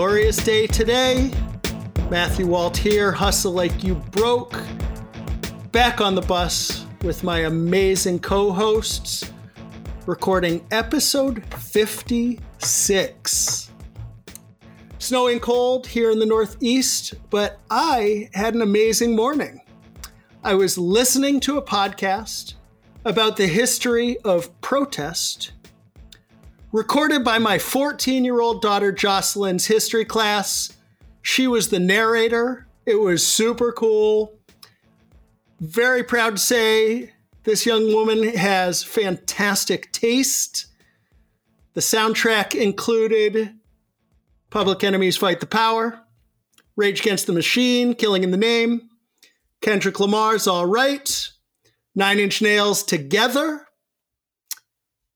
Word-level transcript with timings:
glorious 0.00 0.38
day 0.38 0.66
today. 0.66 1.30
Matthew 2.08 2.46
Walt 2.46 2.74
here, 2.74 3.12
hustle 3.12 3.52
like 3.52 3.84
you 3.84 3.96
broke. 3.96 4.58
Back 5.72 6.00
on 6.00 6.14
the 6.14 6.22
bus 6.22 6.86
with 7.02 7.22
my 7.22 7.40
amazing 7.40 8.20
co 8.20 8.50
hosts, 8.50 9.30
recording 10.06 10.64
episode 10.70 11.44
56. 11.54 13.70
Snowing 14.98 15.38
cold 15.38 15.86
here 15.86 16.10
in 16.10 16.18
the 16.18 16.24
Northeast, 16.24 17.12
but 17.28 17.60
I 17.70 18.30
had 18.32 18.54
an 18.54 18.62
amazing 18.62 19.14
morning. 19.14 19.60
I 20.42 20.54
was 20.54 20.78
listening 20.78 21.40
to 21.40 21.58
a 21.58 21.62
podcast 21.62 22.54
about 23.04 23.36
the 23.36 23.46
history 23.46 24.16
of 24.20 24.58
protest 24.62 25.52
recorded 26.72 27.24
by 27.24 27.38
my 27.38 27.58
14 27.58 28.24
year 28.24 28.40
old 28.40 28.62
daughter 28.62 28.92
Jocelyn's 28.92 29.66
history 29.66 30.04
class. 30.04 30.72
She 31.22 31.46
was 31.46 31.68
the 31.68 31.80
narrator. 31.80 32.66
It 32.86 32.96
was 32.96 33.26
super 33.26 33.72
cool. 33.72 34.34
Very 35.60 36.02
proud 36.02 36.36
to 36.36 36.42
say 36.42 37.12
this 37.44 37.66
young 37.66 37.92
woman 37.92 38.22
has 38.36 38.82
fantastic 38.82 39.92
taste. 39.92 40.66
The 41.74 41.80
soundtrack 41.80 42.54
included 42.54 43.54
Public 44.50 44.82
Enemies 44.82 45.16
Fight 45.16 45.40
the 45.40 45.46
Power, 45.46 46.00
Rage 46.76 47.00
Against 47.00 47.26
the 47.26 47.32
Machine, 47.32 47.94
Killing 47.94 48.24
in 48.24 48.30
the 48.30 48.36
Name, 48.36 48.88
Kendrick 49.60 50.00
Lamar's 50.00 50.46
All 50.46 50.66
Right, 50.66 51.30
Nine 51.94 52.18
Inch 52.18 52.42
Nails 52.42 52.82
Together, 52.82 53.66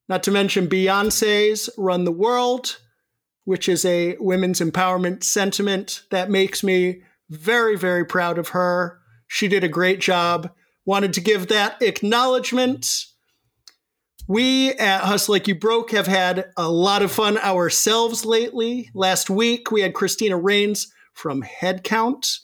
not 0.08 0.22
to 0.24 0.30
mention 0.30 0.69
Beyonce's 0.69 1.70
Run 1.78 2.05
the 2.05 2.12
World, 2.12 2.78
which 3.44 3.69
is 3.69 3.84
a 3.84 4.16
women's 4.19 4.60
empowerment 4.60 5.22
sentiment 5.24 6.02
that 6.10 6.30
makes 6.30 6.62
me 6.62 7.02
very, 7.30 7.77
very 7.77 8.05
proud 8.05 8.38
of 8.38 8.48
her. 8.48 8.98
She 9.27 9.48
did 9.48 9.64
a 9.64 9.69
great 9.69 10.00
job. 10.00 10.50
Wanted 10.84 11.12
to 11.14 11.20
give 11.20 11.48
that 11.48 11.80
acknowledgement. 11.80 13.06
We 14.28 14.72
at 14.72 15.02
Hustle 15.02 15.32
Like 15.32 15.48
You 15.48 15.55
Broke 15.55 15.91
have 15.92 16.06
had 16.06 16.50
a 16.56 16.70
lot 16.70 17.02
of 17.02 17.12
fun 17.12 17.38
ourselves 17.38 18.25
lately. 18.25 18.91
Last 18.94 19.28
week, 19.30 19.70
we 19.70 19.80
had 19.82 19.94
Christina 19.94 20.36
Rains 20.36 20.92
from 21.12 21.42
Headcount 21.42 22.41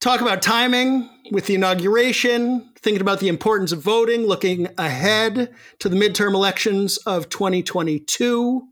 talk 0.00 0.20
about 0.20 0.42
timing 0.42 1.08
with 1.30 1.46
the 1.46 1.54
inauguration, 1.54 2.67
thinking 2.82 3.00
about 3.00 3.20
the 3.20 3.28
importance 3.28 3.72
of 3.72 3.82
voting, 3.82 4.26
looking 4.26 4.68
ahead 4.78 5.52
to 5.78 5.88
the 5.88 5.96
midterm 5.96 6.34
elections 6.34 6.96
of 6.98 7.28
2022. 7.28 8.68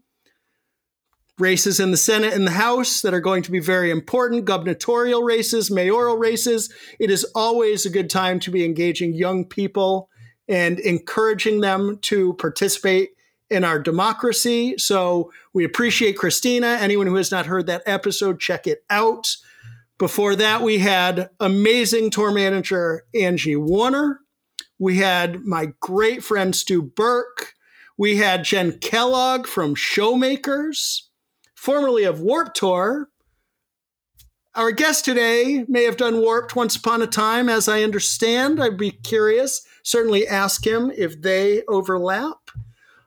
Races 1.39 1.81
in 1.81 1.91
the 1.91 1.99
Senate 1.99 2.33
and 2.33 2.47
the 2.47 2.53
House 2.53 3.03
that 3.03 3.13
are 3.13 3.21
going 3.21 3.43
to 3.43 3.51
be 3.51 3.61
very 3.61 3.91
important, 3.91 4.47
gubernatorial 4.47 5.23
races, 5.23 5.71
mayoral 5.71 6.17
races. 6.17 6.73
It 6.99 7.11
is 7.11 7.25
always 7.35 7.85
a 7.85 7.91
good 7.91 8.09
time 8.09 8.41
to 8.41 8.51
be 8.51 8.65
engaging 8.65 9.13
young 9.13 9.45
people 9.45 10.09
and 10.49 10.79
encouraging 10.81 11.61
them 11.61 11.99
to 12.03 12.33
participate 12.35 13.11
in 13.51 13.65
our 13.65 13.79
democracy. 13.79 14.77
So 14.79 15.31
we 15.53 15.65
appreciate 15.65 16.17
Christina. 16.17 16.79
Anyone 16.81 17.07
who 17.07 17.17
has 17.17 17.31
not 17.31 17.47
heard 17.47 17.67
that 17.67 17.83
episode, 17.85 18.41
check 18.41 18.67
it 18.67 18.85
out. 18.89 19.37
Before 19.99 20.37
that, 20.37 20.63
we 20.63 20.79
had 20.79 21.31
amazing 21.41 22.11
tour 22.11 22.31
manager 22.31 23.05
Angie 23.15 23.57
Warner. 23.57 24.21
We 24.79 24.99
had 24.99 25.41
my 25.45 25.73
great 25.81 26.23
friend 26.23 26.55
Stu 26.55 26.83
Burke. 26.83 27.55
We 27.97 28.19
had 28.19 28.45
Jen 28.45 28.79
Kellogg 28.79 29.47
from 29.47 29.75
Showmakers, 29.75 31.03
formerly 31.55 32.05
of 32.05 32.21
Warped 32.21 32.57
Tour. 32.57 33.09
Our 34.55 34.71
guest 34.71 35.07
today 35.07 35.65
may 35.67 35.85
have 35.85 35.97
done 35.97 36.21
Warped 36.21 36.55
once 36.55 36.77
upon 36.77 37.01
a 37.01 37.07
time, 37.07 37.49
as 37.49 37.69
I 37.69 37.83
understand. 37.83 38.63
I'd 38.63 38.77
be 38.77 38.91
curious. 38.91 39.67
Certainly 39.83 40.29
ask 40.29 40.67
him 40.67 40.93
if 40.95 41.23
they 41.23 41.63
overlap. 41.69 42.51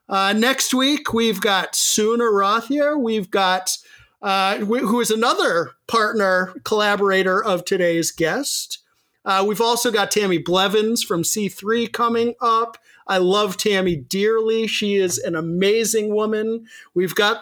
Uh, 0.08 0.34
next 0.34 0.74
week, 0.74 1.14
we've 1.14 1.40
got 1.40 1.76
Sooner 1.76 2.32
Rothia. 2.32 3.00
We've 3.00 3.30
got 3.30 3.78
uh, 4.22 4.58
who 4.58 5.00
is 5.00 5.12
another 5.12 5.72
partner 5.88 6.54
collaborator 6.64 7.44
of 7.44 7.66
today's 7.66 8.12
guest. 8.12 8.80
Uh, 9.26 9.44
we've 9.48 9.62
also 9.62 9.92
got 9.92 10.12
Tammy 10.12 10.38
Blevins 10.38 11.04
from 11.04 11.24
C3 11.24 11.92
coming 11.92 12.36
up. 12.42 12.78
I 13.08 13.18
love 13.18 13.58
Tammy 13.58 13.96
dearly. 13.96 14.68
She 14.68 14.96
is 14.96 15.18
an 15.18 15.36
amazing 15.36 16.14
woman. 16.14 16.66
We've 16.94 17.16
got 17.16 17.42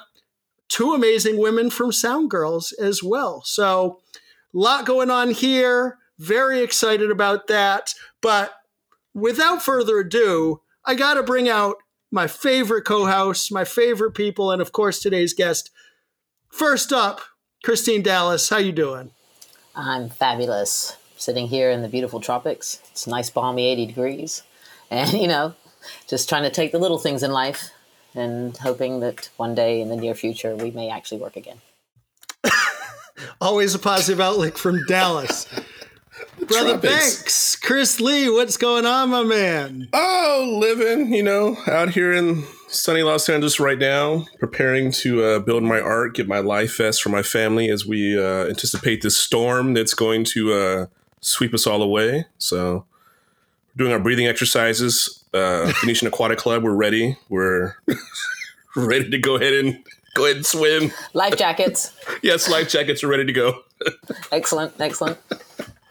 two 0.69 0.93
amazing 0.93 1.37
women 1.37 1.69
from 1.69 1.91
Sound 1.91 2.29
Girls 2.29 2.71
as 2.73 3.03
well. 3.03 3.41
So, 3.45 3.99
a 4.53 4.57
lot 4.57 4.85
going 4.85 5.11
on 5.11 5.31
here. 5.31 5.97
Very 6.17 6.61
excited 6.61 7.11
about 7.11 7.47
that. 7.47 7.93
But 8.21 8.53
without 9.13 9.61
further 9.61 9.99
ado, 9.99 10.61
I 10.85 10.95
got 10.95 11.15
to 11.15 11.23
bring 11.23 11.49
out 11.49 11.77
my 12.11 12.27
favorite 12.27 12.85
co 12.85 13.05
hosts, 13.05 13.51
my 13.51 13.65
favorite 13.65 14.13
people, 14.13 14.51
and 14.51 14.61
of 14.61 14.71
course, 14.71 14.99
today's 14.99 15.33
guest, 15.33 15.69
First 16.49 16.91
up, 16.91 17.21
Christine 17.63 18.01
Dallas, 18.01 18.49
how 18.49 18.57
you 18.57 18.71
doing? 18.71 19.11
I'm 19.75 20.09
fabulous. 20.09 20.95
Sitting 21.17 21.47
here 21.47 21.71
in 21.71 21.81
the 21.81 21.87
beautiful 21.87 22.19
tropics. 22.19 22.81
It's 22.91 23.07
nice 23.07 23.29
balmy 23.29 23.67
80 23.67 23.85
degrees. 23.87 24.43
And 24.89 25.13
you 25.13 25.27
know, 25.27 25.53
just 26.07 26.29
trying 26.29 26.43
to 26.43 26.49
take 26.49 26.71
the 26.71 26.79
little 26.79 26.97
things 26.97 27.23
in 27.23 27.31
life 27.31 27.69
and 28.15 28.55
hoping 28.57 28.99
that 29.01 29.29
one 29.37 29.53
day 29.53 29.81
in 29.81 29.89
the 29.89 29.95
near 29.95 30.15
future 30.15 30.55
we 30.55 30.71
may 30.71 30.89
actually 30.89 31.19
work 31.19 31.35
again. 31.35 31.57
Always 33.41 33.75
a 33.75 33.79
positive 33.79 34.19
outlook 34.19 34.57
from 34.57 34.85
Dallas. 34.85 35.45
Brother 36.47 36.79
Tropics. 36.79 36.81
Banks, 36.81 37.55
Chris 37.55 37.99
Lee, 37.99 38.29
what's 38.29 38.57
going 38.57 38.85
on, 38.85 39.09
my 39.09 39.23
man? 39.23 39.89
Oh, 39.93 40.57
living, 40.59 41.13
you 41.13 41.23
know, 41.23 41.57
out 41.67 41.89
here 41.89 42.13
in 42.13 42.43
sunny 42.67 43.03
Los 43.03 43.27
Angeles 43.29 43.59
right 43.59 43.77
now, 43.77 44.25
preparing 44.39 44.91
to 44.91 45.23
uh, 45.23 45.39
build 45.39 45.63
my 45.63 45.79
art, 45.79 46.15
get 46.15 46.27
my 46.27 46.39
life 46.39 46.77
vest 46.77 47.01
for 47.01 47.09
my 47.09 47.23
family 47.23 47.69
as 47.69 47.85
we 47.85 48.17
uh, 48.17 48.47
anticipate 48.47 49.01
this 49.01 49.17
storm 49.17 49.73
that's 49.73 49.93
going 49.93 50.23
to 50.25 50.53
uh, 50.53 50.85
sweep 51.21 51.53
us 51.53 51.65
all 51.65 51.81
away. 51.81 52.25
So, 52.37 52.85
we're 53.75 53.83
doing 53.83 53.93
our 53.93 53.99
breathing 53.99 54.27
exercises. 54.27 55.23
Uh, 55.33 55.71
Phoenician 55.81 56.07
Aquatic 56.07 56.37
Club, 56.37 56.63
we're 56.63 56.75
ready. 56.75 57.17
We're 57.29 57.75
ready 58.75 59.09
to 59.09 59.17
go 59.17 59.35
ahead 59.35 59.53
and 59.53 59.83
go 60.15 60.25
ahead 60.25 60.37
and 60.37 60.45
swim. 60.45 60.91
Life 61.13 61.37
jackets. 61.37 61.93
yes, 62.21 62.49
life 62.49 62.69
jackets 62.69 63.03
are 63.03 63.07
ready 63.07 63.25
to 63.25 63.33
go. 63.33 63.63
excellent, 64.31 64.73
excellent. 64.79 65.17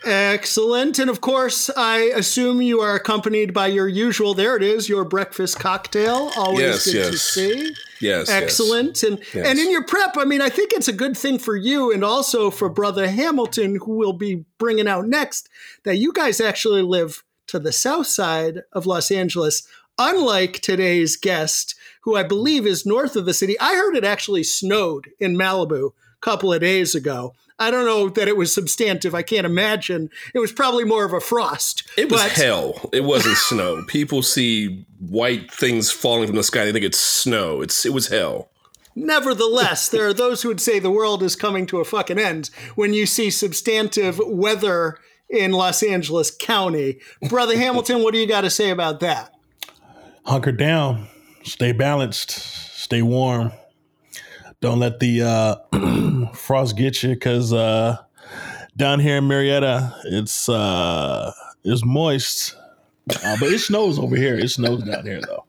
Excellent. 0.07 1.01
And 1.01 1.11
of 1.11 1.21
course, 1.21 1.69
I 1.77 2.13
assume 2.15 2.63
you 2.63 2.81
are 2.81 2.95
accompanied 2.95 3.53
by 3.53 3.67
your 3.67 3.89
usual, 3.89 4.35
there 4.35 4.57
it 4.57 4.63
is, 4.63 4.89
your 4.89 5.05
breakfast 5.05 5.59
cocktail. 5.59 6.31
Always 6.37 6.61
yes, 6.61 6.85
good 6.85 6.95
yes. 6.95 7.11
to 7.11 7.19
see. 7.19 7.75
Yes. 8.01 8.29
Excellent. 8.31 9.03
Yes. 9.03 9.35
And 9.35 9.47
and 9.47 9.59
in 9.59 9.71
your 9.71 9.83
prep, 9.83 10.17
I 10.17 10.25
mean, 10.25 10.41
I 10.41 10.49
think 10.49 10.73
it's 10.73 10.87
a 10.87 10.93
good 10.93 11.17
thing 11.17 11.39
for 11.39 11.57
you 11.57 11.93
and 11.93 12.05
also 12.05 12.51
for 12.51 12.69
Brother 12.69 13.09
Hamilton, 13.09 13.79
who 13.85 13.97
will 13.97 14.13
be 14.13 14.45
bringing 14.59 14.87
out 14.87 15.09
next, 15.09 15.49
that 15.83 15.97
you 15.97 16.13
guys 16.13 16.41
actually 16.41 16.83
live 16.83 17.25
to 17.49 17.59
the 17.59 17.73
south 17.73 18.07
side 18.07 18.63
of 18.73 18.87
Los 18.87 19.11
Angeles, 19.11 19.67
unlike 19.99 20.61
today's 20.61 21.17
guest, 21.17 21.75
who 22.03 22.15
I 22.15 22.23
believe 22.23 22.65
is 22.67 22.87
north 22.87 23.17
of 23.17 23.25
the 23.25 23.35
city. 23.35 23.59
I 23.59 23.75
heard 23.75 23.97
it 23.97 24.05
actually 24.05 24.45
snowed 24.45 25.11
in 25.19 25.37
Malibu 25.37 25.89
a 25.89 26.21
couple 26.21 26.53
of 26.53 26.61
days 26.61 26.95
ago. 26.95 27.35
I 27.59 27.71
don't 27.71 27.87
know 27.87 28.09
that 28.11 28.29
it 28.29 28.37
was 28.37 28.55
substantive. 28.55 29.15
I 29.15 29.23
can't 29.23 29.47
imagine. 29.47 30.11
It 30.35 30.41
was 30.41 30.53
probably 30.53 30.85
more 30.85 31.05
of 31.05 31.13
a 31.13 31.21
frost. 31.21 31.89
It 31.97 32.11
was 32.11 32.23
but- 32.23 32.33
hell. 32.33 32.91
It 32.93 33.05
wasn't 33.05 33.37
snow. 33.37 33.83
People 33.87 34.23
see 34.23 34.85
white 35.01 35.51
things 35.51 35.91
falling 35.91 36.27
from 36.27 36.37
the 36.37 36.43
sky. 36.43 36.65
They 36.65 36.73
think 36.73 36.85
it's 36.85 37.01
snow. 37.01 37.63
It's 37.63 37.87
it 37.87 37.93
was 37.93 38.09
hell. 38.09 38.51
Nevertheless, 38.95 39.89
there 39.91 40.07
are 40.07 40.15
those 40.15 40.41
who 40.43 40.49
would 40.49 40.61
say 40.61 40.79
the 40.79 40.91
world 40.91 41.23
is 41.23 41.37
coming 41.37 41.67
to 41.67 41.81
a 41.81 41.85
fucking 41.85 42.19
end 42.19 42.49
when 42.77 42.95
you 42.95 43.05
see 43.05 43.29
substantive 43.31 44.19
weather 44.25 44.99
in 45.29 45.53
Los 45.53 45.83
Angeles 45.83 46.31
County. 46.31 46.99
Brother 47.29 47.59
Hamilton, 47.59 48.03
what 48.03 48.15
do 48.15 48.21
you 48.21 48.27
got 48.27 48.41
to 48.43 48.51
say 48.51 48.71
about 48.71 49.01
that? 49.01 49.35
Hunker 50.25 50.53
down, 50.53 51.09
stay 51.45 51.73
balanced, 51.73 52.31
stay 52.31 53.03
warm, 53.03 53.53
don't 54.61 54.79
let 54.79 55.01
the 55.01 55.23
uh, 55.23 56.27
frost 56.35 56.77
get 56.77 57.03
you 57.03 57.11
because 57.11 57.53
uh, 57.53 57.99
down 58.77 59.01
here 59.01 59.19
in 59.19 59.29
Marietta, 59.29 59.95
it's 60.05 60.49
uh, 60.49 61.33
it's 61.65 61.85
moist, 61.85 62.57
uh, 63.25 63.37
but 63.41 63.53
it 63.53 63.59
snows 63.61 63.99
over 63.99 64.17
here. 64.17 64.39
It 64.39 64.49
snows 64.49 64.83
down 64.85 65.05
here 65.05 65.21
though. 65.21 65.45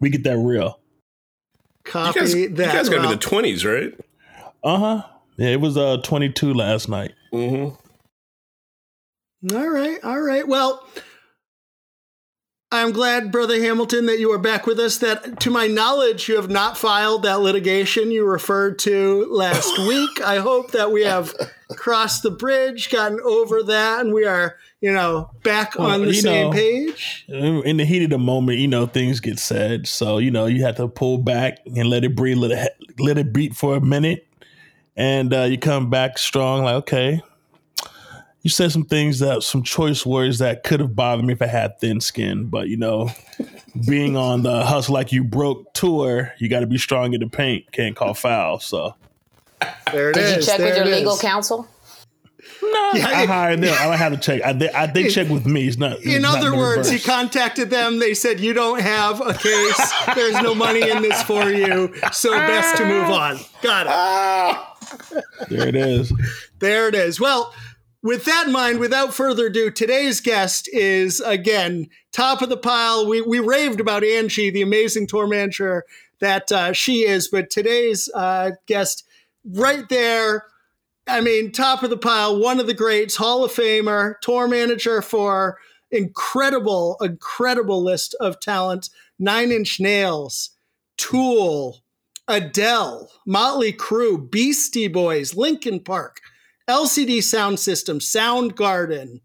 We 0.00 0.10
get 0.10 0.24
that 0.24 0.38
real. 0.38 0.80
Copy 1.84 2.18
you 2.18 2.24
guys, 2.24 2.32
that. 2.32 2.42
You 2.42 2.54
guys 2.56 2.88
got 2.88 3.02
to 3.02 3.08
be 3.08 3.14
the 3.14 3.20
twenties, 3.20 3.64
right? 3.64 3.92
Uh 4.62 4.78
huh. 4.78 5.02
Yeah, 5.36 5.48
it 5.48 5.60
was 5.60 5.76
uh 5.76 5.98
twenty 6.02 6.30
two 6.30 6.54
last 6.54 6.88
night. 6.88 7.12
Mm-hmm. 7.32 7.76
All 9.54 9.68
right, 9.68 9.98
all 10.02 10.20
right. 10.20 10.46
Well, 10.46 10.86
I'm 12.72 12.90
glad, 12.90 13.30
Brother 13.30 13.60
Hamilton, 13.60 14.06
that 14.06 14.18
you 14.18 14.32
are 14.32 14.38
back 14.38 14.66
with 14.66 14.80
us. 14.80 14.98
That, 14.98 15.38
to 15.40 15.50
my 15.50 15.68
knowledge, 15.68 16.28
you 16.28 16.34
have 16.34 16.50
not 16.50 16.76
filed 16.76 17.22
that 17.22 17.40
litigation 17.40 18.10
you 18.10 18.24
referred 18.24 18.80
to 18.80 19.26
last 19.30 19.78
week. 19.86 20.20
I 20.20 20.38
hope 20.38 20.72
that 20.72 20.90
we 20.90 21.04
have 21.04 21.32
crossed 21.76 22.24
the 22.24 22.30
bridge, 22.30 22.90
gotten 22.90 23.20
over 23.20 23.62
that, 23.62 24.00
and 24.00 24.12
we 24.12 24.24
are, 24.24 24.56
you 24.80 24.92
know, 24.92 25.30
back 25.44 25.78
well, 25.78 25.92
on 25.92 26.02
the 26.02 26.12
same 26.12 26.50
know, 26.50 26.52
page. 26.52 27.24
In 27.28 27.76
the 27.76 27.84
heat 27.84 28.02
of 28.02 28.10
the 28.10 28.18
moment, 28.18 28.58
you 28.58 28.68
know, 28.68 28.86
things 28.86 29.20
get 29.20 29.38
said. 29.38 29.86
So, 29.86 30.18
you 30.18 30.32
know, 30.32 30.46
you 30.46 30.64
have 30.64 30.76
to 30.76 30.88
pull 30.88 31.18
back 31.18 31.60
and 31.66 31.88
let 31.88 32.02
it 32.02 32.16
breathe, 32.16 32.38
let 32.38 32.50
it, 32.50 32.76
let 32.98 33.16
it 33.16 33.32
beat 33.32 33.54
for 33.54 33.76
a 33.76 33.80
minute. 33.80 34.26
And 34.96 35.32
uh, 35.32 35.42
you 35.42 35.58
come 35.58 35.88
back 35.88 36.18
strong, 36.18 36.64
like, 36.64 36.74
okay, 36.76 37.22
you 38.46 38.50
said 38.50 38.70
some 38.70 38.84
things 38.84 39.18
that 39.18 39.42
some 39.42 39.64
choice 39.64 40.06
words 40.06 40.38
that 40.38 40.62
could 40.62 40.78
have 40.78 40.94
bothered 40.94 41.24
me 41.24 41.32
if 41.32 41.42
I 41.42 41.46
had 41.46 41.80
thin 41.80 42.00
skin, 42.00 42.46
but 42.46 42.68
you 42.68 42.76
know, 42.76 43.10
being 43.88 44.16
on 44.16 44.44
the 44.44 44.64
hustle 44.64 44.94
like 44.94 45.10
you 45.10 45.24
broke 45.24 45.72
tour, 45.74 46.32
you 46.38 46.48
got 46.48 46.60
to 46.60 46.68
be 46.68 46.78
strong 46.78 47.12
in 47.12 47.18
the 47.18 47.26
paint. 47.26 47.72
Can't 47.72 47.96
call 47.96 48.14
foul. 48.14 48.60
So 48.60 48.94
there 49.90 50.10
it 50.10 50.14
Did 50.14 50.22
is. 50.22 50.36
you 50.36 50.42
check 50.52 50.58
there 50.58 50.68
with 50.68 50.76
your 50.76 50.86
legal 50.86 51.14
is. 51.14 51.20
counsel? 51.20 51.66
No, 52.62 52.90
yeah, 52.94 53.08
I 53.08 53.26
hired 53.26 53.62
them. 53.62 53.76
I 53.80 53.86
don't 53.86 53.98
have 53.98 54.12
to 54.12 54.18
check. 54.18 54.42
I, 54.44 54.52
they, 54.52 54.70
I, 54.70 54.86
they 54.86 55.08
check 55.08 55.28
with 55.28 55.44
me. 55.44 55.66
It's 55.66 55.76
not. 55.76 55.98
In 56.02 56.24
it's 56.24 56.24
other 56.24 56.50
not 56.50 56.58
words, 56.58 56.88
he 56.88 57.00
contacted 57.00 57.68
them. 57.70 57.98
They 57.98 58.14
said, 58.14 58.38
"You 58.38 58.52
don't 58.52 58.80
have 58.80 59.20
a 59.20 59.34
case. 59.34 59.92
There's 60.14 60.40
no 60.40 60.54
money 60.54 60.88
in 60.88 61.02
this 61.02 61.20
for 61.24 61.50
you. 61.50 61.92
So 62.12 62.30
best 62.30 62.76
to 62.76 62.86
move 62.86 63.10
on." 63.10 63.40
Got 63.60 63.88
it. 63.88 65.24
There 65.50 65.66
it 65.66 65.74
is. 65.74 66.12
There 66.60 66.86
it 66.86 66.94
is. 66.94 67.20
Well, 67.20 67.52
with 68.06 68.24
that 68.24 68.46
in 68.46 68.52
mind, 68.52 68.78
without 68.78 69.12
further 69.12 69.46
ado, 69.46 69.68
today's 69.68 70.20
guest 70.20 70.68
is 70.72 71.20
again 71.20 71.88
top 72.12 72.40
of 72.40 72.48
the 72.48 72.56
pile. 72.56 73.04
We 73.04 73.20
we 73.20 73.40
raved 73.40 73.80
about 73.80 74.04
Angie, 74.04 74.48
the 74.48 74.62
amazing 74.62 75.08
tour 75.08 75.26
manager 75.26 75.84
that 76.20 76.52
uh, 76.52 76.72
she 76.72 77.04
is, 77.04 77.26
but 77.26 77.50
today's 77.50 78.08
uh, 78.14 78.52
guest 78.66 79.04
right 79.44 79.88
there. 79.88 80.44
I 81.08 81.20
mean, 81.20 81.50
top 81.50 81.82
of 81.82 81.90
the 81.90 81.96
pile, 81.96 82.38
one 82.38 82.60
of 82.60 82.68
the 82.68 82.74
greats, 82.74 83.16
Hall 83.16 83.44
of 83.44 83.52
Famer, 83.52 84.14
tour 84.20 84.46
manager 84.46 85.02
for 85.02 85.58
incredible, 85.90 86.96
incredible 87.00 87.82
list 87.82 88.14
of 88.20 88.38
talent. 88.38 88.88
Nine 89.18 89.50
Inch 89.50 89.80
Nails, 89.80 90.50
Tool, 90.96 91.82
Adele, 92.28 93.10
Motley 93.26 93.72
Crue, 93.72 94.30
Beastie 94.30 94.88
Boys, 94.88 95.34
Linkin 95.34 95.80
Park. 95.80 96.20
LCD 96.68 97.18
Soundsystem, 97.18 98.00
Soundgarden, 98.00 99.20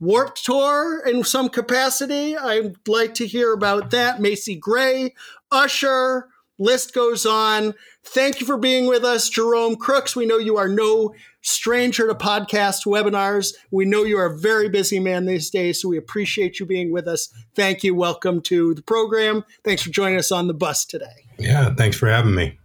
Warped 0.00 0.44
Tour 0.44 1.02
in 1.06 1.22
some 1.24 1.48
capacity. 1.48 2.36
I'd 2.36 2.88
like 2.88 3.14
to 3.14 3.26
hear 3.26 3.52
about 3.52 3.90
that. 3.90 4.20
Macy 4.20 4.56
Gray, 4.56 5.14
Usher, 5.52 6.28
list 6.58 6.92
goes 6.92 7.26
on. 7.26 7.74
Thank 8.02 8.40
you 8.40 8.46
for 8.46 8.56
being 8.56 8.86
with 8.86 9.04
us, 9.04 9.28
Jerome 9.28 9.76
Crooks. 9.76 10.16
We 10.16 10.26
know 10.26 10.38
you 10.38 10.56
are 10.56 10.68
no 10.68 11.14
stranger 11.42 12.08
to 12.08 12.14
podcast 12.14 12.86
webinars. 12.86 13.54
We 13.70 13.84
know 13.84 14.04
you 14.04 14.18
are 14.18 14.26
a 14.26 14.38
very 14.38 14.68
busy 14.68 14.98
man 14.98 15.26
these 15.26 15.50
days, 15.50 15.80
so 15.80 15.88
we 15.88 15.96
appreciate 15.96 16.58
you 16.58 16.66
being 16.66 16.92
with 16.92 17.06
us. 17.06 17.32
Thank 17.54 17.84
you. 17.84 17.94
Welcome 17.94 18.40
to 18.42 18.74
the 18.74 18.82
program. 18.82 19.44
Thanks 19.64 19.82
for 19.82 19.90
joining 19.90 20.18
us 20.18 20.32
on 20.32 20.46
the 20.48 20.54
bus 20.54 20.84
today. 20.84 21.26
Yeah, 21.38 21.74
thanks 21.74 21.96
for 21.96 22.08
having 22.08 22.34
me. 22.34 22.58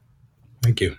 Thank 0.63 0.81
you. 0.81 0.95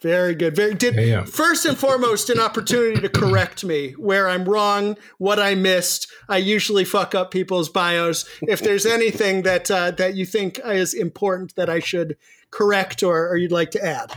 Very 0.00 0.36
good. 0.36 0.54
Very 0.54 0.74
did 0.74 0.94
yeah, 0.94 1.24
first 1.24 1.66
and 1.66 1.76
foremost 1.76 2.30
an 2.30 2.38
opportunity 2.38 3.00
to 3.00 3.08
correct 3.08 3.64
me 3.64 3.92
where 3.92 4.28
I'm 4.28 4.44
wrong, 4.44 4.96
what 5.18 5.40
I 5.40 5.56
missed. 5.56 6.06
I 6.28 6.36
usually 6.36 6.84
fuck 6.84 7.16
up 7.16 7.32
people's 7.32 7.68
bios. 7.68 8.24
If 8.42 8.60
there's 8.60 8.86
anything 8.86 9.42
that 9.42 9.68
uh, 9.72 9.90
that 9.92 10.14
you 10.14 10.24
think 10.24 10.60
is 10.64 10.94
important 10.94 11.56
that 11.56 11.68
I 11.68 11.80
should 11.80 12.16
correct 12.52 13.02
or, 13.02 13.28
or 13.28 13.36
you'd 13.36 13.50
like 13.50 13.72
to 13.72 13.84
add. 13.84 14.16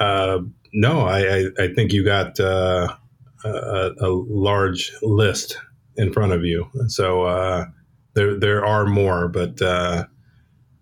Uh, 0.00 0.38
no, 0.72 1.00
I, 1.00 1.20
I, 1.20 1.44
I 1.58 1.74
think 1.74 1.92
you 1.92 2.02
got 2.02 2.40
uh, 2.40 2.96
a, 3.44 3.90
a, 4.00 4.08
large 4.08 4.92
list 5.02 5.58
in 5.96 6.14
front 6.14 6.32
of 6.32 6.44
you. 6.44 6.70
So 6.86 7.24
uh, 7.24 7.66
there 8.14 8.38
there 8.38 8.64
are 8.64 8.86
more, 8.86 9.28
but 9.28 9.60
uh, 9.60 10.06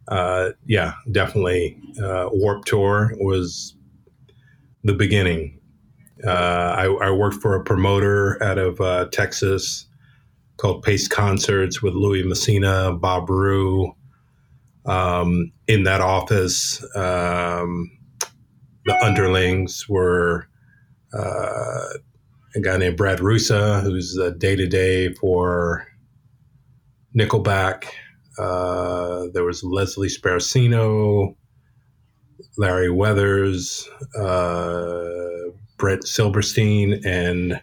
uh, 0.07 0.51
yeah, 0.65 0.93
definitely. 1.11 1.77
Warped 1.99 2.69
Tour 2.69 3.13
was 3.19 3.75
the 4.85 4.95
beginning. 4.95 5.59
Uh, 6.25 6.75
I, 6.77 6.85
I, 6.85 7.11
worked 7.11 7.41
for 7.41 7.55
a 7.55 7.65
promoter 7.65 8.43
out 8.43 8.59
of 8.59 8.81
uh, 8.81 9.07
Texas 9.11 9.87
called 10.59 10.83
Pace 10.83 11.09
Concerts 11.09 11.81
with 11.81 11.95
Louis 11.95 12.23
Messina, 12.25 12.93
Bob 12.93 13.31
Roux. 13.31 13.95
Um, 14.85 15.53
in 15.67 15.85
that 15.85 16.03
office, 16.03 16.83
um, 16.95 17.91
the 18.85 19.03
underlings 19.03 19.89
were 19.89 20.47
uh, 21.15 21.85
a 22.55 22.61
guy 22.61 22.77
named 22.77 22.97
Brad 22.97 23.21
Rusa, 23.21 23.83
who's 23.83 24.19
day 24.39 24.57
to 24.57 24.67
day 24.67 25.15
for 25.15 25.87
Nickelback. 27.17 27.85
Uh, 28.39 29.27
there 29.33 29.45
was 29.45 29.63
Leslie 29.65 30.09
Sparacino, 30.09 31.35
Larry 32.61 32.91
Weathers, 32.91 33.89
uh, 34.21 35.25
Brett 35.79 36.07
Silberstein, 36.07 37.01
and 37.07 37.59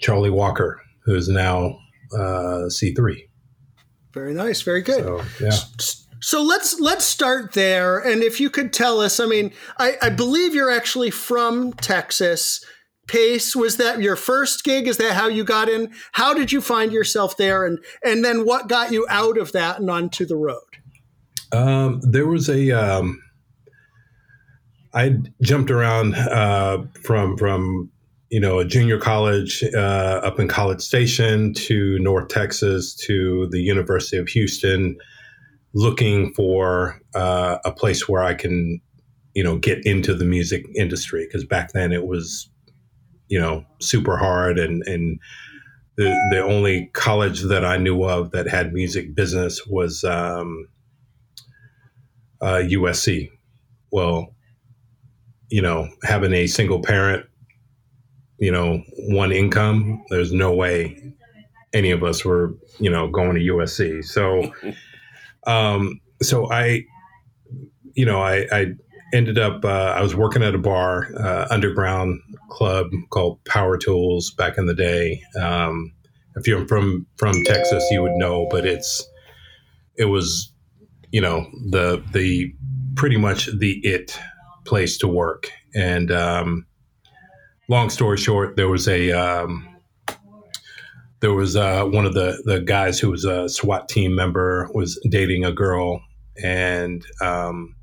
Charlie 0.00 0.30
Walker, 0.30 0.82
who 1.04 1.14
is 1.14 1.28
now 1.28 1.78
uh, 2.12 2.66
C3. 2.66 3.28
Very 4.12 4.34
nice. 4.34 4.62
Very 4.62 4.82
good. 4.82 5.04
So, 5.04 5.22
yeah. 5.40 5.52
So 6.20 6.42
let's 6.42 6.80
let's 6.80 7.04
start 7.04 7.52
there, 7.52 7.98
and 7.98 8.24
if 8.24 8.40
you 8.40 8.50
could 8.50 8.72
tell 8.72 9.00
us, 9.00 9.20
I 9.20 9.26
mean, 9.26 9.52
I, 9.78 9.96
I 10.02 10.10
believe 10.10 10.52
you're 10.52 10.72
actually 10.72 11.12
from 11.12 11.72
Texas. 11.74 12.64
Pace 13.06 13.54
was 13.54 13.76
that 13.76 14.00
your 14.00 14.16
first 14.16 14.64
gig? 14.64 14.88
Is 14.88 14.96
that 14.96 15.14
how 15.14 15.28
you 15.28 15.44
got 15.44 15.68
in? 15.68 15.92
How 16.10 16.34
did 16.34 16.50
you 16.50 16.60
find 16.60 16.90
yourself 16.90 17.36
there, 17.36 17.64
and 17.64 17.78
and 18.04 18.24
then 18.24 18.44
what 18.44 18.68
got 18.68 18.90
you 18.90 19.06
out 19.08 19.38
of 19.38 19.52
that 19.52 19.78
and 19.78 19.88
onto 19.88 20.26
the 20.26 20.34
road? 20.34 20.58
Um, 21.52 22.00
there 22.02 22.26
was 22.26 22.48
a 22.48 22.72
um, 22.72 23.22
I 24.96 25.18
jumped 25.42 25.70
around 25.70 26.14
uh, 26.14 26.78
from 27.02 27.36
from 27.36 27.90
you 28.30 28.40
know 28.40 28.58
a 28.58 28.64
junior 28.64 28.98
college 28.98 29.62
uh, 29.74 30.20
up 30.24 30.40
in 30.40 30.48
College 30.48 30.80
Station 30.80 31.52
to 31.54 31.98
North 31.98 32.28
Texas 32.28 32.94
to 33.06 33.46
the 33.50 33.60
University 33.60 34.16
of 34.16 34.26
Houston, 34.28 34.96
looking 35.74 36.32
for 36.32 36.98
uh, 37.14 37.58
a 37.66 37.72
place 37.72 38.08
where 38.08 38.22
I 38.22 38.32
can 38.32 38.80
you 39.34 39.44
know 39.44 39.58
get 39.58 39.84
into 39.84 40.14
the 40.14 40.24
music 40.24 40.64
industry 40.74 41.26
because 41.26 41.44
back 41.44 41.72
then 41.72 41.92
it 41.92 42.06
was 42.06 42.48
you 43.28 43.38
know 43.38 43.66
super 43.82 44.16
hard 44.16 44.58
and 44.58 44.82
and 44.86 45.20
the 45.98 46.04
the 46.30 46.42
only 46.42 46.86
college 46.94 47.42
that 47.42 47.66
I 47.66 47.76
knew 47.76 48.02
of 48.02 48.30
that 48.30 48.48
had 48.48 48.72
music 48.72 49.14
business 49.14 49.66
was 49.66 50.04
um, 50.04 50.68
USC. 52.42 53.28
Uh, 53.28 53.32
well, 53.92 54.35
you 55.48 55.62
know, 55.62 55.88
having 56.02 56.32
a 56.32 56.46
single 56.46 56.80
parent, 56.80 57.26
you 58.38 58.50
know, 58.50 58.82
one 59.08 59.32
income, 59.32 60.04
there's 60.10 60.32
no 60.32 60.54
way 60.54 61.14
any 61.72 61.90
of 61.90 62.02
us 62.02 62.24
were, 62.24 62.54
you 62.78 62.90
know, 62.90 63.08
going 63.08 63.34
to 63.34 63.40
USC. 63.40 64.04
So, 64.04 64.52
um, 65.46 66.00
so 66.22 66.50
I, 66.50 66.84
you 67.94 68.04
know, 68.04 68.20
I, 68.20 68.46
I 68.52 68.66
ended 69.12 69.38
up, 69.38 69.64
uh, 69.64 69.94
I 69.96 70.02
was 70.02 70.14
working 70.14 70.42
at 70.42 70.54
a 70.54 70.58
bar, 70.58 71.08
uh, 71.18 71.46
underground 71.50 72.20
club 72.50 72.86
called 73.10 73.42
Power 73.44 73.76
Tools 73.76 74.30
back 74.32 74.58
in 74.58 74.66
the 74.66 74.74
day. 74.74 75.22
Um, 75.40 75.92
if 76.34 76.46
you're 76.46 76.66
from, 76.66 77.06
from 77.16 77.42
Texas, 77.44 77.84
you 77.90 78.02
would 78.02 78.16
know, 78.16 78.46
but 78.50 78.66
it's, 78.66 79.06
it 79.96 80.06
was, 80.06 80.52
you 81.10 81.20
know, 81.20 81.46
the, 81.70 82.02
the, 82.12 82.54
pretty 82.96 83.16
much 83.16 83.48
the 83.58 83.78
it 83.84 84.18
place 84.66 84.98
to 84.98 85.08
work. 85.08 85.50
And 85.74 86.10
um, 86.10 86.66
long 87.68 87.90
story 87.90 88.16
short, 88.16 88.56
there 88.56 88.68
was 88.68 88.88
a 88.88 89.12
um, 89.12 89.76
there 91.20 91.32
was 91.32 91.56
uh, 91.56 91.84
one 91.84 92.04
of 92.04 92.14
the 92.14 92.42
the 92.44 92.60
guys 92.60 93.00
who 93.00 93.10
was 93.10 93.24
a 93.24 93.48
SWAT 93.48 93.88
team 93.88 94.14
member 94.14 94.68
was 94.74 95.00
dating 95.10 95.44
a 95.44 95.52
girl, 95.52 96.02
and 96.42 97.04
um, 97.20 97.74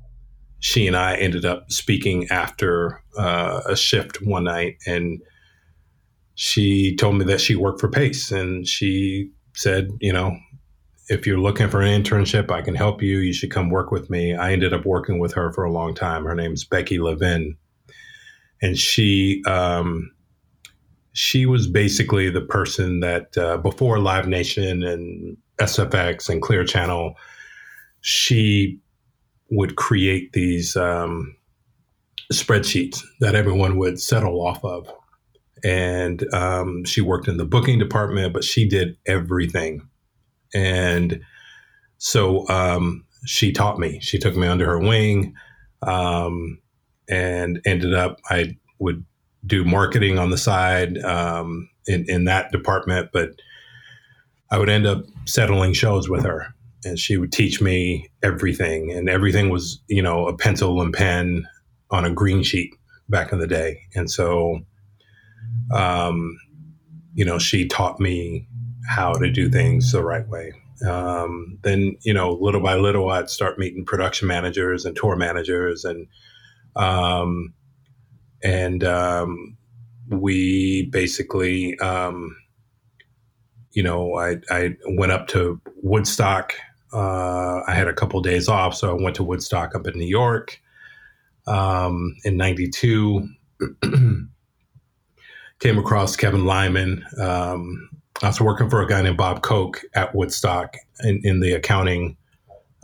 she 0.60 0.86
and 0.86 0.96
I 0.96 1.16
ended 1.16 1.44
up 1.44 1.70
speaking 1.70 2.28
after 2.30 3.02
uh, 3.18 3.62
a 3.68 3.76
shift 3.76 4.22
one 4.22 4.44
night, 4.44 4.76
and 4.86 5.20
she 6.36 6.96
told 6.96 7.16
me 7.16 7.24
that 7.26 7.40
she 7.40 7.54
worked 7.54 7.80
for 7.80 7.88
Pace, 7.88 8.30
and 8.30 8.66
she 8.66 9.30
said, 9.54 9.88
you 10.00 10.12
know, 10.12 10.36
if 11.08 11.26
you're 11.26 11.38
looking 11.38 11.68
for 11.68 11.82
an 11.82 12.02
internship, 12.02 12.50
I 12.50 12.62
can 12.62 12.74
help 12.74 13.02
you. 13.02 13.18
You 13.18 13.32
should 13.32 13.50
come 13.50 13.70
work 13.70 13.90
with 13.90 14.08
me. 14.08 14.34
I 14.34 14.52
ended 14.52 14.72
up 14.72 14.86
working 14.86 15.18
with 15.18 15.34
her 15.34 15.52
for 15.52 15.64
a 15.64 15.72
long 15.72 15.94
time. 15.94 16.24
Her 16.24 16.34
name's 16.34 16.64
Becky 16.64 16.98
Levin, 16.98 17.56
and 18.62 18.78
she 18.78 19.42
um, 19.46 20.10
she 21.12 21.46
was 21.46 21.66
basically 21.66 22.30
the 22.30 22.40
person 22.40 23.00
that 23.00 23.36
uh, 23.36 23.58
before 23.58 23.98
Live 23.98 24.26
Nation 24.26 24.82
and 24.82 25.36
SFX 25.58 26.28
and 26.28 26.42
Clear 26.42 26.64
Channel, 26.64 27.14
she 28.00 28.78
would 29.50 29.76
create 29.76 30.32
these 30.32 30.76
um, 30.76 31.36
spreadsheets 32.32 33.00
that 33.20 33.34
everyone 33.34 33.76
would 33.78 34.00
settle 34.00 34.44
off 34.44 34.64
of. 34.64 34.90
And 35.62 36.26
um, 36.34 36.84
she 36.84 37.00
worked 37.00 37.28
in 37.28 37.36
the 37.36 37.44
booking 37.44 37.78
department, 37.78 38.32
but 38.32 38.44
she 38.44 38.68
did 38.68 38.98
everything. 39.06 39.88
And 40.54 41.20
so 41.98 42.48
um, 42.48 43.04
she 43.26 43.52
taught 43.52 43.78
me. 43.78 43.98
She 44.00 44.18
took 44.18 44.36
me 44.36 44.46
under 44.46 44.66
her 44.66 44.78
wing 44.78 45.34
um, 45.82 46.58
and 47.08 47.60
ended 47.64 47.94
up, 47.94 48.20
I 48.30 48.56
would 48.78 49.04
do 49.46 49.64
marketing 49.64 50.18
on 50.18 50.30
the 50.30 50.38
side 50.38 50.98
um, 50.98 51.68
in, 51.86 52.04
in 52.08 52.24
that 52.24 52.52
department, 52.52 53.10
but 53.12 53.30
I 54.50 54.58
would 54.58 54.68
end 54.68 54.86
up 54.86 55.04
settling 55.24 55.72
shows 55.72 56.08
with 56.08 56.24
her. 56.24 56.54
And 56.84 56.98
she 56.98 57.16
would 57.16 57.32
teach 57.32 57.60
me 57.60 58.10
everything. 58.22 58.92
And 58.92 59.08
everything 59.08 59.48
was 59.48 59.80
you 59.88 60.02
know 60.02 60.28
a 60.28 60.36
pencil 60.36 60.80
and 60.82 60.92
pen 60.92 61.46
on 61.90 62.04
a 62.04 62.10
green 62.10 62.42
sheet 62.42 62.74
back 63.08 63.32
in 63.32 63.38
the 63.38 63.46
day. 63.46 63.80
And 63.94 64.10
so 64.10 64.60
um, 65.74 66.38
you 67.14 67.24
know 67.24 67.38
she 67.38 67.66
taught 67.66 68.00
me 68.00 68.46
how 68.88 69.12
to 69.12 69.30
do 69.30 69.48
things 69.48 69.92
the 69.92 70.02
right 70.02 70.28
way 70.28 70.52
um, 70.86 71.58
then 71.62 71.96
you 72.02 72.12
know 72.12 72.32
little 72.40 72.60
by 72.60 72.74
little 72.74 73.10
i'd 73.10 73.30
start 73.30 73.58
meeting 73.58 73.84
production 73.84 74.28
managers 74.28 74.84
and 74.84 74.96
tour 74.96 75.16
managers 75.16 75.84
and 75.84 76.06
um, 76.76 77.54
and 78.42 78.82
um, 78.82 79.56
we 80.08 80.88
basically 80.90 81.78
um, 81.78 82.36
you 83.72 83.82
know 83.82 84.16
I, 84.18 84.36
I 84.50 84.76
went 84.86 85.12
up 85.12 85.28
to 85.28 85.60
woodstock 85.82 86.54
uh, 86.94 87.62
I 87.66 87.74
had 87.74 87.88
a 87.88 87.92
couple 87.92 88.20
of 88.20 88.24
days 88.24 88.48
off, 88.48 88.74
so 88.74 88.96
I 88.96 89.02
went 89.02 89.16
to 89.16 89.24
Woodstock 89.24 89.74
up 89.74 89.86
in 89.88 89.98
New 89.98 90.06
York 90.06 90.60
um, 91.46 92.16
in 92.24 92.36
'92. 92.36 93.28
Came 95.58 95.78
across 95.78 96.14
Kevin 96.16 96.44
Lyman. 96.44 97.04
Um, 97.20 97.90
I 98.22 98.28
was 98.28 98.40
working 98.40 98.70
for 98.70 98.80
a 98.80 98.86
guy 98.86 99.02
named 99.02 99.16
Bob 99.16 99.42
Koch 99.42 99.82
at 99.94 100.14
Woodstock 100.14 100.76
in, 101.02 101.20
in 101.24 101.40
the 101.40 101.52
accounting 101.52 102.16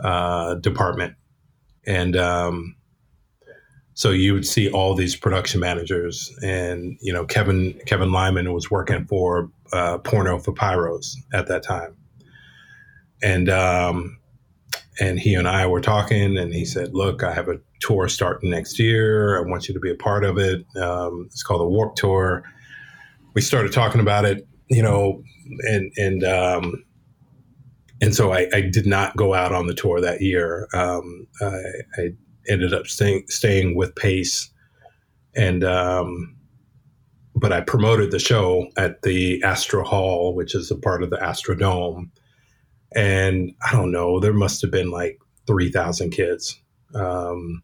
uh, 0.02 0.56
department, 0.56 1.14
and 1.87 2.16
um, 2.16 2.75
so 3.94 4.10
you 4.10 4.32
would 4.34 4.46
see 4.46 4.70
all 4.70 4.94
these 4.94 5.14
production 5.14 5.60
managers, 5.60 6.34
and 6.42 6.99
you 7.00 7.12
know 7.12 7.25
Kevin 7.25 7.78
Kevin 7.87 8.10
Lyman 8.10 8.52
was 8.52 8.70
working 8.70 9.04
for 9.06 9.50
uh, 9.72 9.99
Porno 9.99 10.38
for 10.38 10.52
Pyros 10.52 11.14
at 11.32 11.46
that 11.46 11.62
time, 11.62 11.96
and 13.22 13.49
um, 13.49 14.18
and 15.00 15.20
he 15.20 15.34
and 15.34 15.46
I 15.46 15.66
were 15.66 15.80
talking, 15.80 16.38
and 16.38 16.52
he 16.52 16.64
said, 16.64 16.92
"Look, 16.92 17.22
I 17.22 17.32
have 17.32 17.49
a 17.49 17.60
tour 17.80 18.08
starting 18.08 18.50
next 18.50 18.80
year. 18.80 19.38
I 19.38 19.49
want 19.49 19.68
you 19.68 19.75
to 19.75 19.80
be 19.80 19.90
a 19.90 19.96
part 19.96 20.25
of 20.25 20.38
it. 20.38 20.64
Um, 20.76 21.26
it's 21.26 21.44
called 21.44 21.60
the 21.60 21.68
Warped 21.68 21.99
Tour." 21.99 22.42
We 23.32 23.42
started 23.42 23.72
talking 23.72 24.00
about 24.00 24.25
it, 24.25 24.49
you 24.70 24.82
know, 24.82 25.22
and 25.68 25.92
and 25.96 26.24
um, 26.24 26.84
and 28.00 28.14
so 28.14 28.32
I, 28.32 28.48
I, 28.54 28.60
did 28.62 28.86
not 28.86 29.16
go 29.16 29.34
out 29.34 29.52
on 29.52 29.66
the 29.66 29.74
tour 29.74 30.00
that 30.00 30.22
year. 30.22 30.68
Um, 30.72 31.26
I, 31.42 31.62
I, 31.98 32.08
ended 32.48 32.72
up 32.72 32.86
staying 32.86 33.24
staying 33.28 33.76
with 33.76 33.94
Pace, 33.94 34.50
and 35.36 35.62
um, 35.64 36.36
but 37.34 37.52
I 37.52 37.60
promoted 37.60 38.10
the 38.10 38.18
show 38.18 38.68
at 38.76 39.02
the 39.02 39.42
Astro 39.42 39.84
Hall, 39.84 40.34
which 40.34 40.54
is 40.54 40.70
a 40.70 40.76
part 40.76 41.02
of 41.02 41.10
the 41.10 41.18
Astrodome 41.18 42.10
and 42.92 43.54
I 43.66 43.72
don't 43.72 43.92
know, 43.92 44.20
there 44.20 44.32
must 44.32 44.62
have 44.62 44.70
been 44.70 44.90
like 44.90 45.18
three 45.46 45.70
thousand 45.70 46.10
kids. 46.10 46.60
Um, 46.94 47.62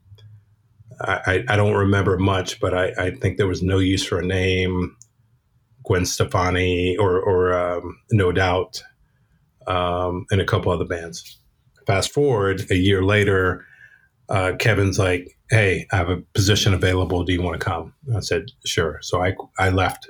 I, 1.00 1.44
I, 1.48 1.56
don't 1.56 1.74
remember 1.74 2.16
much, 2.16 2.58
but 2.58 2.72
I, 2.72 2.92
I, 2.96 3.10
think 3.10 3.36
there 3.36 3.48
was 3.48 3.62
no 3.62 3.78
use 3.78 4.02
for 4.02 4.18
a 4.18 4.24
name, 4.24 4.96
Gwen 5.86 6.04
Stefani 6.04 6.96
or, 6.96 7.20
or 7.20 7.54
um, 7.54 7.98
No 8.10 8.32
Doubt, 8.32 8.82
um, 9.66 10.26
and 10.30 10.40
a 10.40 10.44
couple 10.44 10.72
other 10.72 10.84
bands. 10.84 11.38
Fast 11.86 12.12
forward 12.12 12.66
a 12.70 12.76
year 12.76 13.02
later, 13.02 13.64
uh, 14.28 14.52
Kevin's 14.58 14.98
like, 14.98 15.38
"Hey, 15.50 15.86
I 15.92 15.96
have 15.96 16.10
a 16.10 16.22
position 16.34 16.74
available. 16.74 17.22
Do 17.24 17.32
you 17.32 17.42
want 17.42 17.60
to 17.60 17.64
come?" 17.64 17.94
I 18.14 18.20
said, 18.20 18.46
"Sure." 18.64 18.98
So 19.02 19.22
I 19.22 19.34
I 19.58 19.68
left 19.68 20.08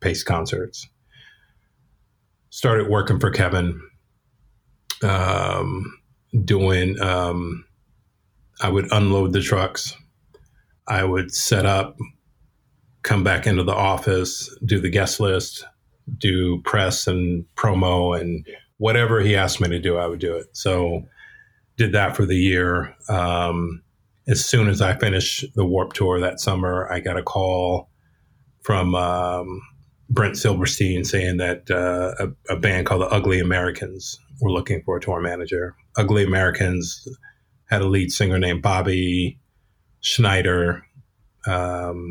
Pace 0.00 0.22
Concerts, 0.22 0.86
started 2.50 2.88
working 2.88 3.18
for 3.18 3.30
Kevin 3.30 3.80
um, 5.02 5.98
doing. 6.44 7.00
Um, 7.00 7.64
I 8.60 8.68
would 8.68 8.92
unload 8.92 9.32
the 9.32 9.40
trucks. 9.40 9.96
I 10.86 11.04
would 11.04 11.32
set 11.32 11.64
up, 11.64 11.96
come 13.02 13.24
back 13.24 13.46
into 13.46 13.62
the 13.62 13.74
office, 13.74 14.54
do 14.64 14.80
the 14.80 14.90
guest 14.90 15.20
list, 15.20 15.64
do 16.18 16.60
press 16.62 17.06
and 17.06 17.44
promo, 17.56 18.18
and 18.18 18.46
whatever 18.78 19.20
he 19.20 19.36
asked 19.36 19.60
me 19.60 19.68
to 19.68 19.78
do, 19.78 19.96
I 19.96 20.06
would 20.06 20.20
do 20.20 20.34
it. 20.36 20.46
So, 20.52 21.06
did 21.76 21.92
that 21.92 22.14
for 22.14 22.26
the 22.26 22.36
year. 22.36 22.94
Um, 23.08 23.82
as 24.28 24.44
soon 24.44 24.68
as 24.68 24.82
I 24.82 24.96
finished 24.98 25.46
the 25.54 25.64
Warped 25.64 25.96
Tour 25.96 26.20
that 26.20 26.38
summer, 26.38 26.86
I 26.92 27.00
got 27.00 27.16
a 27.16 27.22
call 27.22 27.88
from 28.62 28.94
um, 28.94 29.62
Brent 30.10 30.36
Silverstein 30.36 31.04
saying 31.04 31.38
that 31.38 31.70
uh, 31.70 32.14
a, 32.18 32.54
a, 32.54 32.56
band 32.58 32.86
called 32.86 33.00
the 33.00 33.06
Ugly 33.06 33.40
Americans 33.40 34.18
were 34.40 34.52
looking 34.52 34.82
for 34.82 34.98
a 34.98 35.00
tour 35.00 35.20
manager. 35.20 35.74
Ugly 35.96 36.24
Americans 36.24 37.08
had 37.70 37.80
a 37.80 37.88
lead 37.88 38.12
singer 38.12 38.38
named 38.38 38.60
Bobby 38.60 39.38
Schneider. 40.00 40.84
Um, 41.46 42.08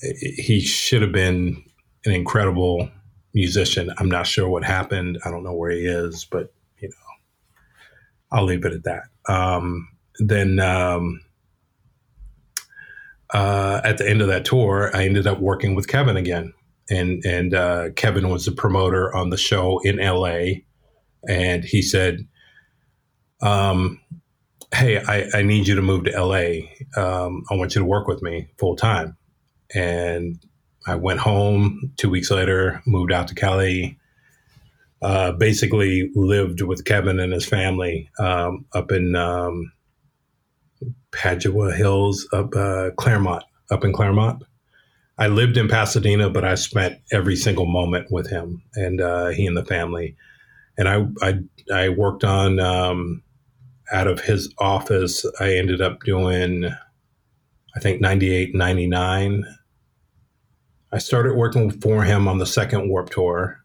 he 0.00 0.60
should 0.60 1.02
have 1.02 1.12
been 1.12 1.62
an 2.04 2.12
incredible 2.12 2.88
musician. 3.32 3.90
I'm 3.98 4.08
not 4.08 4.26
sure 4.26 4.48
what 4.48 4.64
happened. 4.64 5.18
I 5.24 5.30
don't 5.30 5.44
know 5.44 5.54
where 5.54 5.70
he 5.70 5.86
is, 5.86 6.24
but 6.24 6.52
you 6.78 6.88
know, 6.88 6.94
I'll 8.32 8.44
leave 8.44 8.64
it 8.64 8.72
at 8.72 8.84
that. 8.84 9.04
Um, 9.28 9.88
then 10.18 10.60
um, 10.60 11.20
uh, 13.32 13.80
at 13.84 13.98
the 13.98 14.08
end 14.08 14.20
of 14.20 14.28
that 14.28 14.44
tour, 14.44 14.90
I 14.94 15.04
ended 15.04 15.26
up 15.26 15.40
working 15.40 15.74
with 15.74 15.88
Kevin 15.88 16.16
again 16.16 16.52
and 16.90 17.24
and 17.24 17.54
uh, 17.54 17.90
Kevin 17.96 18.28
was 18.28 18.44
the 18.44 18.52
promoter 18.52 19.14
on 19.14 19.30
the 19.30 19.36
show 19.36 19.80
in 19.80 20.00
L.A. 20.00 20.64
And 21.28 21.64
he 21.64 21.80
said, 21.82 22.26
um, 23.40 24.00
"Hey, 24.74 24.98
I, 24.98 25.38
I, 25.38 25.42
need 25.42 25.66
you 25.66 25.74
to 25.74 25.82
move 25.82 26.04
to 26.04 26.14
L.A. 26.14 26.70
Um, 26.96 27.44
I 27.50 27.54
want 27.54 27.74
you 27.74 27.80
to 27.80 27.86
work 27.86 28.06
with 28.06 28.22
me 28.22 28.48
full 28.58 28.76
time." 28.76 29.16
And 29.74 30.38
I 30.86 30.96
went 30.96 31.20
home. 31.20 31.92
Two 31.96 32.10
weeks 32.10 32.30
later, 32.30 32.82
moved 32.86 33.12
out 33.12 33.28
to 33.28 33.34
Cali. 33.34 33.98
Uh, 35.02 35.32
basically, 35.32 36.10
lived 36.14 36.62
with 36.62 36.84
Kevin 36.84 37.20
and 37.20 37.32
his 37.32 37.46
family 37.46 38.10
um, 38.18 38.64
up 38.74 38.90
in 38.90 39.14
um, 39.14 39.70
Padua 41.12 41.72
Hills, 41.72 42.26
up 42.32 42.54
uh, 42.56 42.90
Claremont, 42.96 43.44
up 43.70 43.84
in 43.84 43.92
Claremont 43.92 44.42
I 45.16 45.28
lived 45.28 45.56
in 45.56 45.68
Pasadena, 45.68 46.28
but 46.28 46.44
I 46.44 46.56
spent 46.56 47.00
every 47.12 47.36
single 47.36 47.66
moment 47.66 48.10
with 48.10 48.28
him 48.28 48.62
and 48.74 49.00
uh, 49.00 49.28
he 49.28 49.46
and 49.46 49.56
the 49.56 49.64
family. 49.64 50.16
And 50.76 50.88
I 50.88 51.06
I, 51.22 51.38
I 51.72 51.88
worked 51.90 52.24
on 52.24 52.58
um, 52.58 53.22
out 53.92 54.08
of 54.08 54.20
his 54.20 54.52
office. 54.58 55.24
I 55.38 55.54
ended 55.54 55.80
up 55.80 56.00
doing, 56.00 56.64
I 57.76 57.80
think 57.80 58.00
98, 58.00 58.54
99. 58.54 59.44
I 60.92 60.98
started 60.98 61.34
working 61.34 61.70
for 61.70 62.04
him 62.04 62.28
on 62.28 62.38
the 62.38 62.46
second 62.46 62.88
Warped 62.88 63.12
Tour. 63.12 63.60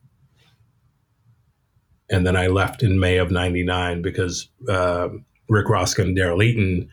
And 2.09 2.25
then 2.25 2.35
I 2.35 2.47
left 2.47 2.81
in 2.81 2.99
May 2.99 3.17
of 3.17 3.29
99 3.29 4.01
because 4.01 4.49
uh, 4.67 5.09
Rick 5.47 5.69
Roskin 5.69 6.07
and 6.07 6.17
Daryl 6.17 6.43
Eaton 6.43 6.89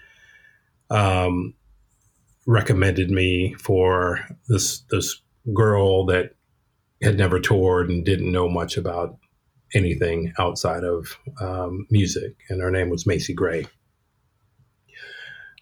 um, 0.91 1.55
recommended 2.47 3.11
me 3.11 3.55
for 3.55 4.21
this 4.49 4.81
this 4.91 5.21
girl 5.55 6.07
that 6.07 6.35
had 7.03 7.17
never 7.17 7.41
toured 7.41 7.89
and 7.89 8.05
didn't 8.05 8.33
know 8.33 8.49
much 8.49 8.77
about 8.77 9.17
anything 9.75 10.33
outside 10.39 10.85
of 10.85 11.19
um, 11.41 11.87
music, 11.91 12.37
and 12.49 12.61
her 12.61 12.71
name 12.71 12.89
was 12.89 13.07
Macy 13.07 13.35
Gray. 13.35 13.67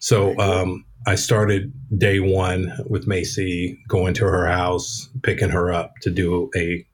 So 0.05 0.37
um, 0.37 0.85
I 1.07 1.15
started 1.15 1.73
day 1.97 2.19
one 2.19 2.71
with 2.87 3.07
Macy, 3.07 3.79
going 3.87 4.13
to 4.13 4.25
her 4.25 4.45
house, 4.45 5.09
picking 5.23 5.49
her 5.49 5.73
up 5.73 5.93
to 6.03 6.11
do 6.11 6.51
a 6.55 6.85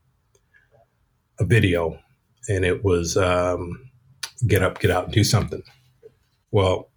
a 1.37 1.43
video, 1.43 1.99
and 2.47 2.63
it 2.63 2.85
was 2.85 3.17
um, 3.17 3.91
get 4.47 4.63
up, 4.63 4.79
get 4.79 4.91
out, 4.91 5.11
do 5.11 5.25
something. 5.25 5.61
Well, 6.51 6.89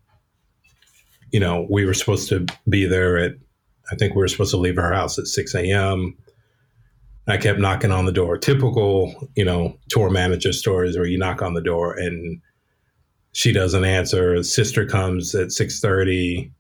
you 1.33 1.41
know, 1.41 1.67
we 1.69 1.85
were 1.85 1.95
supposed 1.95 2.29
to 2.29 2.47
be 2.69 2.87
there 2.87 3.19
at, 3.19 3.33
I 3.91 3.97
think 3.97 4.15
we 4.15 4.21
were 4.21 4.29
supposed 4.29 4.53
to 4.53 4.57
leave 4.57 4.79
our 4.79 4.93
house 4.93 5.19
at 5.19 5.27
6 5.27 5.53
a.m. 5.57 6.17
I 7.27 7.39
kept 7.39 7.59
knocking 7.59 7.91
on 7.91 8.05
the 8.05 8.13
door. 8.13 8.39
Typical, 8.39 9.29
you 9.35 9.45
know, 9.45 9.77
tour 9.89 10.11
manager 10.11 10.53
stories 10.53 10.97
where 10.97 11.07
you 11.07 11.19
knock 11.19 11.43
on 11.43 11.55
the 11.55 11.61
door 11.61 11.93
and 11.93 12.41
she 13.35 13.53
doesn't 13.53 13.85
answer. 13.85 14.43
Sister 14.43 14.87
comes 14.87 15.35
at 15.35 15.53
six 15.53 15.81
thirty, 15.81 16.51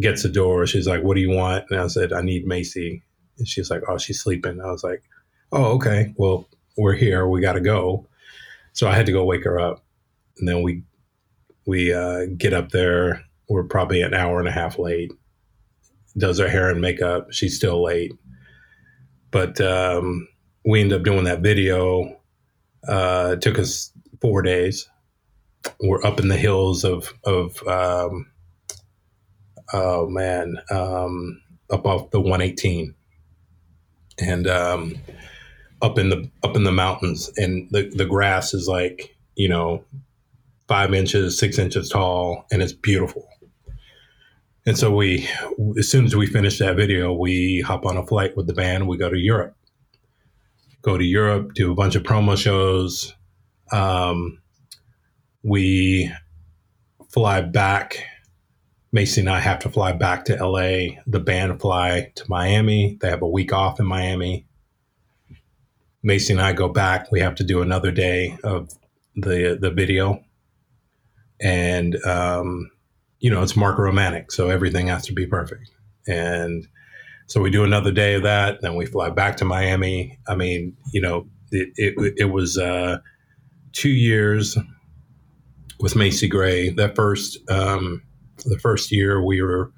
gets 0.00 0.24
the 0.24 0.28
door. 0.28 0.66
She's 0.66 0.88
like, 0.88 1.04
"What 1.04 1.14
do 1.14 1.20
you 1.20 1.30
want?" 1.30 1.66
And 1.70 1.80
I 1.80 1.86
said, 1.86 2.12
"I 2.12 2.22
need 2.22 2.46
Macy." 2.46 3.02
And 3.38 3.46
she's 3.48 3.70
like, 3.70 3.82
"Oh, 3.88 3.98
she's 3.98 4.20
sleeping." 4.20 4.60
I 4.60 4.70
was 4.72 4.84
like, 4.84 5.04
"Oh, 5.52 5.76
okay. 5.76 6.12
Well, 6.16 6.48
we're 6.76 6.94
here. 6.94 7.28
We 7.28 7.40
got 7.40 7.54
to 7.54 7.60
go." 7.60 8.08
So 8.72 8.88
I 8.88 8.96
had 8.96 9.06
to 9.06 9.12
go 9.12 9.24
wake 9.24 9.44
her 9.44 9.60
up, 9.60 9.84
and 10.38 10.48
then 10.48 10.62
we 10.62 10.82
we 11.66 11.94
uh, 11.94 12.26
get 12.36 12.52
up 12.52 12.70
there. 12.70 13.22
We're 13.48 13.64
probably 13.64 14.02
an 14.02 14.14
hour 14.14 14.40
and 14.40 14.48
a 14.48 14.52
half 14.52 14.78
late. 14.78 15.12
Does 16.18 16.38
her 16.40 16.48
hair 16.48 16.70
and 16.70 16.80
makeup. 16.80 17.32
She's 17.32 17.56
still 17.56 17.82
late 17.82 18.12
but 19.32 19.60
um, 19.60 20.28
we 20.64 20.80
end 20.80 20.92
up 20.92 21.02
doing 21.02 21.24
that 21.24 21.40
video. 21.40 22.20
Uh, 22.86 23.30
it 23.32 23.40
took 23.40 23.58
us 23.58 23.90
four 24.20 24.42
days. 24.42 24.88
We're 25.80 26.04
up 26.04 26.20
in 26.20 26.28
the 26.28 26.36
hills 26.36 26.84
of 26.84 27.12
of 27.24 27.62
um, 27.66 28.30
oh 29.72 30.08
man, 30.08 30.56
um, 30.70 31.42
up 31.70 31.86
off 31.86 32.10
the 32.10 32.20
118, 32.20 32.94
and 34.18 34.46
um, 34.46 34.96
up 35.80 35.98
in 35.98 36.08
the 36.08 36.30
up 36.42 36.56
in 36.56 36.64
the 36.64 36.72
mountains, 36.72 37.30
and 37.36 37.68
the 37.70 37.90
the 37.94 38.06
grass 38.06 38.54
is 38.54 38.68
like 38.68 39.16
you 39.36 39.48
know 39.48 39.84
five 40.68 40.94
inches, 40.94 41.38
six 41.38 41.58
inches 41.58 41.88
tall, 41.88 42.46
and 42.50 42.62
it's 42.62 42.72
beautiful. 42.72 43.28
And 44.64 44.78
so 44.78 44.94
we, 44.94 45.28
as 45.78 45.88
soon 45.88 46.04
as 46.04 46.14
we 46.14 46.26
finish 46.26 46.58
that 46.60 46.76
video, 46.76 47.12
we 47.12 47.60
hop 47.60 47.84
on 47.84 47.96
a 47.96 48.06
flight 48.06 48.36
with 48.36 48.46
the 48.46 48.52
band. 48.52 48.86
We 48.86 48.96
go 48.96 49.10
to 49.10 49.18
Europe. 49.18 49.56
Go 50.82 50.96
to 50.96 51.04
Europe, 51.04 51.54
do 51.54 51.72
a 51.72 51.74
bunch 51.74 51.96
of 51.96 52.04
promo 52.04 52.36
shows. 52.36 53.14
Um, 53.72 54.41
we 55.42 56.12
fly 57.10 57.40
back. 57.40 58.04
Macy 58.92 59.22
and 59.22 59.30
I 59.30 59.40
have 59.40 59.58
to 59.60 59.70
fly 59.70 59.92
back 59.92 60.26
to 60.26 60.34
LA. 60.34 61.00
The 61.06 61.20
band 61.20 61.60
fly 61.60 62.12
to 62.14 62.24
Miami. 62.28 62.98
They 63.00 63.08
have 63.08 63.22
a 63.22 63.28
week 63.28 63.52
off 63.52 63.80
in 63.80 63.86
Miami. 63.86 64.46
Macy 66.02 66.32
and 66.32 66.42
I 66.42 66.52
go 66.52 66.68
back. 66.68 67.10
We 67.10 67.20
have 67.20 67.34
to 67.36 67.44
do 67.44 67.62
another 67.62 67.90
day 67.90 68.36
of 68.44 68.70
the 69.14 69.56
the 69.60 69.70
video, 69.70 70.22
and 71.40 71.96
um, 72.04 72.70
you 73.20 73.30
know, 73.30 73.42
it's 73.42 73.56
Mark 73.56 73.78
Romanek, 73.78 74.32
so 74.32 74.50
everything 74.50 74.88
has 74.88 75.06
to 75.06 75.12
be 75.12 75.26
perfect. 75.26 75.70
And 76.08 76.66
so 77.28 77.40
we 77.40 77.50
do 77.50 77.64
another 77.64 77.92
day 77.92 78.14
of 78.14 78.24
that, 78.24 78.60
then 78.62 78.74
we 78.74 78.84
fly 78.84 79.10
back 79.10 79.36
to 79.38 79.44
Miami. 79.44 80.18
I 80.26 80.34
mean, 80.34 80.76
you 80.92 81.00
know, 81.00 81.28
it 81.50 81.72
it, 81.76 82.14
it 82.16 82.24
was 82.32 82.58
uh, 82.58 82.98
two 83.72 83.90
years 83.90 84.58
with 85.82 85.96
Macy 85.96 86.28
Gray. 86.28 86.70
That 86.70 86.94
first 86.94 87.38
um, 87.50 88.02
the 88.46 88.58
first 88.58 88.90
year 88.92 89.22
we 89.22 89.42
were 89.42 89.72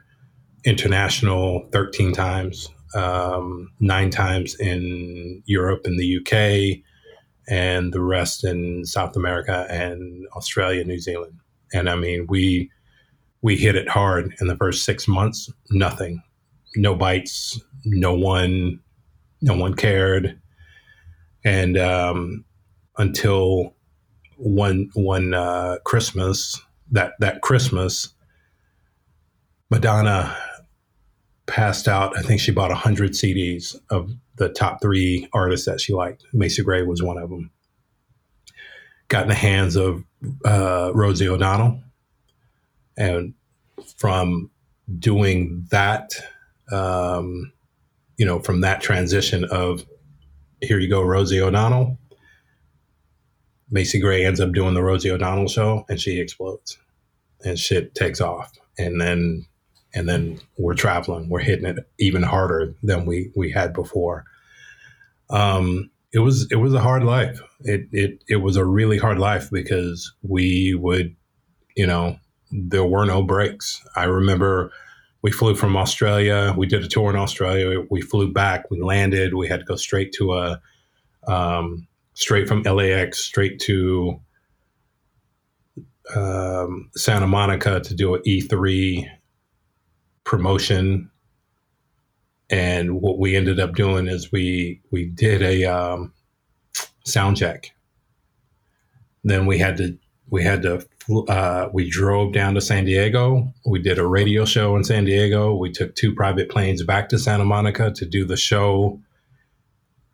international 0.64 1.66
13 1.72 2.12
times, 2.12 2.68
um, 2.94 3.72
nine 3.80 4.10
times 4.10 4.54
in 4.60 5.42
Europe 5.46 5.82
and 5.84 5.98
the 5.98 6.18
UK, 6.18 6.84
and 7.48 7.92
the 7.92 8.02
rest 8.02 8.44
in 8.44 8.84
South 8.84 9.16
America 9.16 9.66
and 9.68 10.26
Australia, 10.36 10.84
New 10.84 11.00
Zealand. 11.00 11.40
And 11.72 11.88
I 11.88 11.96
mean, 11.96 12.26
we 12.28 12.70
we 13.42 13.56
hit 13.56 13.74
it 13.74 13.88
hard 13.88 14.34
in 14.40 14.46
the 14.46 14.56
first 14.56 14.84
six 14.84 15.08
months. 15.08 15.50
Nothing, 15.70 16.22
no 16.76 16.94
bites, 16.94 17.58
no 17.84 18.14
one, 18.14 18.78
no 19.40 19.56
one 19.56 19.74
cared, 19.74 20.38
and 21.44 21.78
um, 21.78 22.44
until 22.98 23.74
one 24.36 24.90
one 24.94 25.34
uh, 25.34 25.78
Christmas, 25.84 26.60
that 26.90 27.12
that 27.20 27.42
Christmas, 27.42 28.14
Madonna 29.70 30.36
passed 31.46 31.88
out. 31.88 32.16
I 32.16 32.22
think 32.22 32.40
she 32.40 32.52
bought 32.52 32.72
hundred 32.72 33.12
CDs 33.12 33.76
of 33.90 34.10
the 34.36 34.48
top 34.48 34.80
three 34.80 35.28
artists 35.32 35.66
that 35.66 35.80
she 35.80 35.92
liked. 35.92 36.24
Macy 36.32 36.62
Gray 36.62 36.82
was 36.82 37.02
one 37.02 37.18
of 37.18 37.30
them. 37.30 37.50
Got 39.08 39.24
in 39.24 39.28
the 39.28 39.34
hands 39.34 39.76
of 39.76 40.02
uh, 40.44 40.90
Rosie 40.94 41.28
O'Donnell, 41.28 41.80
and 42.96 43.34
from 43.96 44.50
doing 44.98 45.66
that, 45.70 46.12
um, 46.72 47.52
you 48.16 48.24
know, 48.24 48.40
from 48.40 48.62
that 48.62 48.80
transition 48.80 49.44
of 49.44 49.84
here 50.60 50.78
you 50.78 50.88
go, 50.88 51.02
Rosie 51.02 51.40
O'Donnell. 51.40 51.98
Macy 53.74 53.98
Gray 53.98 54.24
ends 54.24 54.40
up 54.40 54.52
doing 54.52 54.72
the 54.74 54.84
Rosie 54.84 55.10
O'Donnell 55.10 55.48
show, 55.48 55.84
and 55.88 56.00
she 56.00 56.20
explodes, 56.20 56.78
and 57.44 57.58
shit 57.58 57.92
takes 57.96 58.20
off, 58.20 58.52
and 58.78 59.00
then 59.00 59.46
and 59.92 60.08
then 60.08 60.40
we're 60.56 60.74
traveling, 60.74 61.28
we're 61.28 61.40
hitting 61.40 61.66
it 61.66 61.78
even 61.98 62.22
harder 62.22 62.72
than 62.84 63.04
we 63.04 63.32
we 63.34 63.50
had 63.50 63.72
before. 63.72 64.24
Um, 65.28 65.90
it 66.12 66.20
was 66.20 66.46
it 66.52 66.56
was 66.56 66.72
a 66.72 66.80
hard 66.80 67.02
life. 67.02 67.40
It 67.62 67.88
it 67.90 68.22
it 68.28 68.36
was 68.36 68.56
a 68.56 68.64
really 68.64 68.96
hard 68.96 69.18
life 69.18 69.50
because 69.50 70.14
we 70.22 70.76
would, 70.76 71.16
you 71.76 71.88
know, 71.88 72.16
there 72.52 72.84
were 72.84 73.04
no 73.04 73.24
breaks. 73.24 73.84
I 73.96 74.04
remember 74.04 74.70
we 75.22 75.32
flew 75.32 75.56
from 75.56 75.76
Australia. 75.76 76.54
We 76.56 76.68
did 76.68 76.84
a 76.84 76.88
tour 76.88 77.10
in 77.10 77.16
Australia. 77.16 77.84
We 77.90 78.02
flew 78.02 78.32
back. 78.32 78.70
We 78.70 78.80
landed. 78.80 79.34
We 79.34 79.48
had 79.48 79.58
to 79.60 79.66
go 79.66 79.74
straight 79.74 80.12
to 80.12 80.34
a 80.34 80.60
um, 81.26 81.88
straight 82.14 82.48
from 82.48 82.62
LAX 82.62 83.18
straight 83.18 83.58
to 83.60 84.20
um, 86.14 86.90
Santa 86.96 87.26
Monica 87.26 87.80
to 87.80 87.94
do 87.94 88.14
an 88.14 88.22
E3 88.26 89.08
promotion. 90.24 91.10
And 92.50 93.00
what 93.00 93.18
we 93.18 93.36
ended 93.36 93.58
up 93.58 93.74
doing 93.74 94.06
is 94.06 94.30
we 94.30 94.80
we 94.90 95.06
did 95.06 95.42
a 95.42 95.64
um, 95.64 96.12
sound 97.04 97.36
check. 97.36 97.72
Then 99.24 99.46
we 99.46 99.58
had 99.58 99.76
to 99.78 99.98
we 100.28 100.42
had 100.42 100.62
to 100.62 100.86
uh, 101.28 101.68
we 101.72 101.88
drove 101.88 102.32
down 102.32 102.54
to 102.54 102.60
San 102.60 102.84
Diego. 102.84 103.52
We 103.66 103.80
did 103.80 103.98
a 103.98 104.06
radio 104.06 104.44
show 104.44 104.76
in 104.76 104.84
San 104.84 105.04
Diego. 105.04 105.54
We 105.54 105.72
took 105.72 105.94
two 105.94 106.14
private 106.14 106.48
planes 106.50 106.82
back 106.82 107.08
to 107.10 107.18
Santa 107.18 107.44
Monica 107.44 107.90
to 107.92 108.06
do 108.06 108.24
the 108.24 108.36
show 108.36 109.00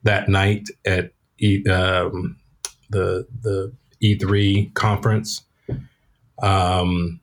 that 0.02 0.28
night 0.28 0.68
at 0.84 1.12
e, 1.40 1.66
um, 1.68 2.36
the 2.90 3.26
the 3.42 3.72
E3 4.02 4.72
conference. 4.74 5.42
Um, 6.42 7.20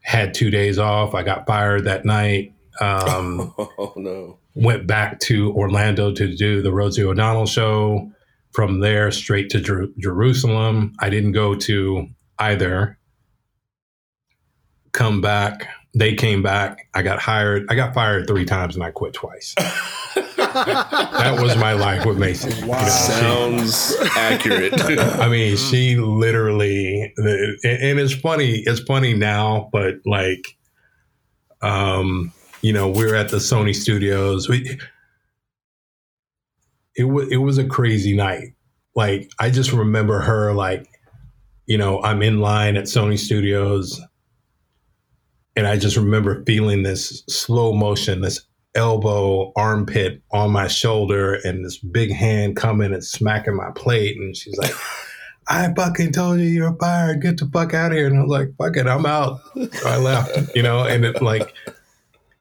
had 0.00 0.34
two 0.34 0.50
days 0.50 0.78
off. 0.78 1.14
I 1.14 1.22
got 1.22 1.46
fired 1.46 1.84
that 1.84 2.04
night. 2.04 2.54
Um, 2.80 3.54
oh 3.58 3.92
no! 3.96 4.38
Went 4.54 4.86
back 4.86 5.20
to 5.20 5.52
Orlando 5.52 6.12
to 6.12 6.34
do 6.36 6.62
the 6.62 6.72
Rosie 6.72 7.04
O'Donnell 7.04 7.46
show. 7.46 8.10
From 8.52 8.80
there, 8.80 9.10
straight 9.10 9.48
to 9.50 9.60
Jer- 9.60 9.88
Jerusalem. 9.98 10.92
I 10.98 11.08
didn't 11.08 11.32
go 11.32 11.54
to 11.54 12.08
either 12.38 12.98
come 14.92 15.20
back. 15.22 15.68
They 15.94 16.14
came 16.14 16.42
back. 16.42 16.88
I 16.94 17.02
got 17.02 17.18
hired. 17.18 17.66
I 17.70 17.74
got 17.74 17.94
fired 17.94 18.26
three 18.26 18.44
times 18.44 18.74
and 18.74 18.84
I 18.84 18.90
quit 18.90 19.14
twice. 19.14 19.54
that 20.54 21.38
was 21.40 21.56
my 21.56 21.72
life 21.72 22.04
with 22.04 22.18
Macy. 22.18 22.50
Wow. 22.66 22.78
You 22.78 22.84
know, 22.84 22.90
Sounds 22.90 23.96
she, 23.96 24.08
accurate. 24.16 24.72
I 25.20 25.28
mean, 25.28 25.56
she 25.56 25.96
literally, 25.96 27.12
and 27.16 27.98
it's 27.98 28.14
funny. 28.14 28.62
It's 28.66 28.80
funny 28.80 29.14
now, 29.14 29.68
but 29.72 29.96
like, 30.06 30.56
um, 31.60 32.32
you 32.60 32.72
know, 32.72 32.88
we're 32.88 33.14
at 33.14 33.30
the 33.30 33.38
Sony 33.38 33.74
studios. 33.74 34.48
We, 34.48 34.78
it 36.96 37.04
was 37.04 37.30
it 37.30 37.38
was 37.38 37.58
a 37.58 37.64
crazy 37.64 38.14
night. 38.14 38.54
Like, 38.94 39.30
I 39.38 39.50
just 39.50 39.72
remember 39.72 40.20
her 40.20 40.52
like, 40.52 40.86
you 41.66 41.78
know, 41.78 42.02
I'm 42.02 42.22
in 42.22 42.40
line 42.40 42.76
at 42.76 42.84
Sony 42.84 43.18
Studios 43.18 44.00
and 45.56 45.66
I 45.66 45.76
just 45.76 45.96
remember 45.96 46.44
feeling 46.44 46.82
this 46.82 47.22
slow 47.28 47.72
motion, 47.72 48.20
this 48.20 48.40
elbow, 48.74 49.52
armpit 49.56 50.22
on 50.30 50.50
my 50.50 50.68
shoulder, 50.68 51.34
and 51.44 51.64
this 51.64 51.78
big 51.78 52.12
hand 52.12 52.56
coming 52.56 52.92
and 52.92 53.04
smacking 53.04 53.56
my 53.56 53.70
plate. 53.74 54.16
And 54.16 54.36
she's 54.36 54.56
like, 54.58 54.74
I 55.48 55.72
fucking 55.74 56.12
told 56.12 56.40
you 56.40 56.46
you're 56.46 56.76
fired. 56.76 57.20
Get 57.20 57.38
the 57.38 57.46
fuck 57.52 57.74
out 57.74 57.92
of 57.92 57.98
here. 57.98 58.06
And 58.06 58.18
I 58.18 58.22
was 58.22 58.30
like, 58.30 58.56
fuck 58.56 58.76
it, 58.76 58.86
I'm 58.86 59.06
out. 59.06 59.40
So 59.54 59.88
I 59.88 59.96
left, 59.96 60.54
you 60.54 60.62
know, 60.62 60.84
and 60.84 61.04
it 61.04 61.20
like, 61.20 61.52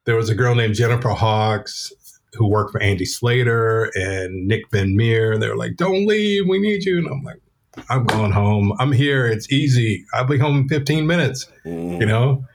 there 0.06 0.16
was 0.16 0.30
a 0.30 0.36
girl 0.36 0.56
named 0.56 0.76
Jennifer 0.76 1.10
Hawks 1.10 1.92
who 2.34 2.48
worked 2.48 2.72
for 2.72 2.82
Andy 2.82 3.06
Slater 3.06 3.92
and 3.96 4.48
Nick 4.48 4.70
Van 4.72 4.96
Meer. 4.96 5.38
They 5.38 5.50
were 5.50 5.58
like, 5.58 5.76
don't 5.76 6.06
leave. 6.06 6.48
We 6.48 6.60
need 6.60 6.86
you. 6.86 7.00
And 7.00 7.08
I'm 7.08 7.24
like, 7.24 7.42
I'm 7.90 8.06
going 8.06 8.32
home. 8.32 8.74
I'm 8.80 8.92
here. 8.92 9.26
It's 9.28 9.52
easy. 9.52 10.06
I'll 10.14 10.26
be 10.26 10.38
home 10.38 10.58
in 10.58 10.68
15 10.68 11.06
minutes, 11.08 11.48
mm. 11.66 12.00
you 12.00 12.06
know? 12.06 12.46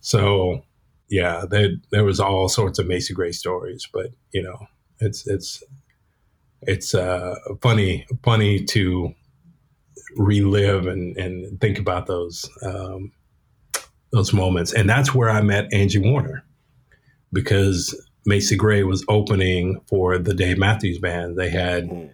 So 0.00 0.64
yeah, 1.08 1.44
there 1.48 1.70
there 1.90 2.04
was 2.04 2.20
all 2.20 2.48
sorts 2.48 2.78
of 2.78 2.86
Macy 2.86 3.14
Gray 3.14 3.32
stories, 3.32 3.88
but 3.92 4.06
you 4.32 4.42
know, 4.42 4.66
it's 5.00 5.26
it's 5.26 5.62
it's 6.62 6.94
uh, 6.94 7.34
funny 7.60 8.06
funny 8.22 8.64
to 8.64 9.14
relive 10.16 10.86
and, 10.86 11.16
and 11.16 11.60
think 11.60 11.78
about 11.78 12.06
those 12.06 12.48
um, 12.62 13.12
those 14.12 14.32
moments. 14.32 14.72
And 14.72 14.88
that's 14.88 15.14
where 15.14 15.30
I 15.30 15.42
met 15.42 15.72
Angie 15.72 15.98
Warner 15.98 16.44
because 17.32 17.94
Macy 18.26 18.56
Gray 18.56 18.82
was 18.84 19.04
opening 19.08 19.80
for 19.88 20.18
the 20.18 20.34
Dave 20.34 20.58
Matthews 20.58 20.98
Band. 20.98 21.36
They 21.36 21.50
had 21.50 22.12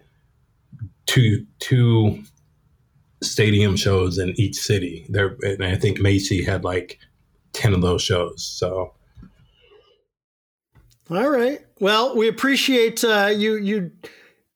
two 1.05 1.45
two 1.59 2.23
stadium 3.23 3.75
shows 3.75 4.17
in 4.17 4.33
each 4.37 4.55
city. 4.55 5.05
There, 5.09 5.37
and 5.41 5.63
I 5.63 5.75
think 5.75 5.99
Macy 5.99 6.43
had 6.43 6.63
like 6.63 6.99
ten 7.53 7.73
of 7.73 7.81
those 7.81 8.01
shows. 8.01 8.45
So, 8.45 8.93
all 11.09 11.29
right. 11.29 11.59
Well, 11.79 12.15
we 12.15 12.27
appreciate 12.27 13.03
uh, 13.03 13.31
you 13.35 13.55
you 13.55 13.91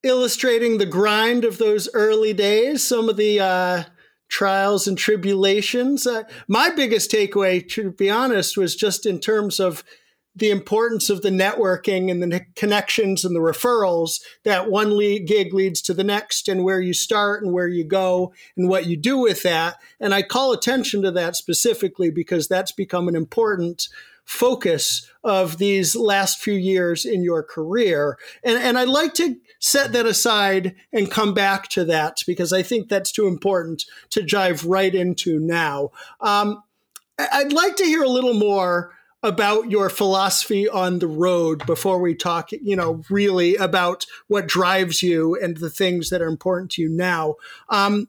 illustrating 0.03 0.77
the 0.77 0.86
grind 0.86 1.43
of 1.43 1.58
those 1.58 1.89
early 1.93 2.34
days, 2.34 2.84
some 2.84 3.10
of 3.10 3.17
the 3.17 3.39
uh, 3.39 3.84
trials 4.29 4.88
and 4.88 4.97
tribulations. 4.97 6.05
Uh, 6.05 6.23
my 6.47 6.69
biggest 6.69 7.12
takeaway, 7.12 7.67
to 7.69 7.91
be 7.91 8.10
honest, 8.10 8.58
was 8.58 8.75
just 8.75 9.05
in 9.05 9.19
terms 9.19 9.60
of 9.60 9.84
the 10.36 10.52
importance 10.52 11.10
of 11.10 11.21
the 11.21 11.30
networking 11.30 12.12
and 12.12 12.21
the 12.21 12.45
connections 12.56 13.24
and 13.24 13.36
the 13.36 13.39
referrals 13.39 14.19
that 14.43 14.69
one 14.69 14.98
gig 15.26 15.54
leads 15.54 15.82
to 15.84 15.93
the 15.93 16.04
next 16.04 16.48
and 16.48 16.63
where 16.63 16.82
you 16.82 16.93
start 16.93 17.43
and 17.43 17.54
where 17.54 17.67
you 17.67 17.84
go 17.84 18.34
and 18.58 18.67
what 18.67 18.86
you 18.86 18.98
do 18.98 19.17
with 19.17 19.43
that. 19.43 19.78
And 20.00 20.13
I 20.13 20.21
call 20.21 20.52
attention 20.52 21.02
to 21.04 21.12
that 21.12 21.36
specifically 21.36 22.12
because 22.12 22.48
that's 22.48 22.71
become 22.71 23.08
an 23.08 23.15
important 23.15 23.88
focus 24.26 25.10
of 25.24 25.60
these 25.60 25.95
last 25.95 26.39
few 26.39 26.56
years 26.56 27.06
in 27.06 27.24
your 27.24 27.43
career. 27.43 28.17
And, 28.43 28.58
and 28.58 28.78
I'd 28.78 28.88
like 28.88 29.13
to 29.15 29.38
set 29.60 29.93
that 29.93 30.08
aside 30.08 30.76
and 30.91 31.10
come 31.10 31.34
back 31.34 31.69
to 31.69 31.86
that 31.86 32.24
because 32.26 32.52
I 32.52 32.63
think 32.63 32.89
that's 32.89 33.12
too 33.12 33.28
important 33.28 33.86
to 34.10 34.24
dive 34.24 34.65
right 34.65 34.93
into 34.93 35.39
now. 35.39 35.91
Um, 36.21 36.63
I'd 37.17 37.54
like 37.54 37.76
to 37.78 37.86
hear 37.86 38.04
a 38.04 38.10
little 38.10 38.34
more 38.34 38.94
about 39.26 39.72
your 39.72 39.90
philosophy 39.90 40.70
on 40.70 41.00
the 41.00 41.08
road 41.08 41.66
before 41.66 42.00
we 42.00 42.14
talk, 42.14 42.52
you 42.52 42.76
know, 42.76 43.02
really 43.10 43.56
about 43.56 44.06
what 44.28 44.48
drives 44.48 45.02
you 45.02 45.36
and 45.42 45.58
the 45.58 45.70
things 45.70 46.12
that 46.12 46.22
are 46.22 46.28
important 46.28 46.72
to 46.72 46.82
you 46.84 46.90
now. 46.90 47.36
Um, 47.70 48.08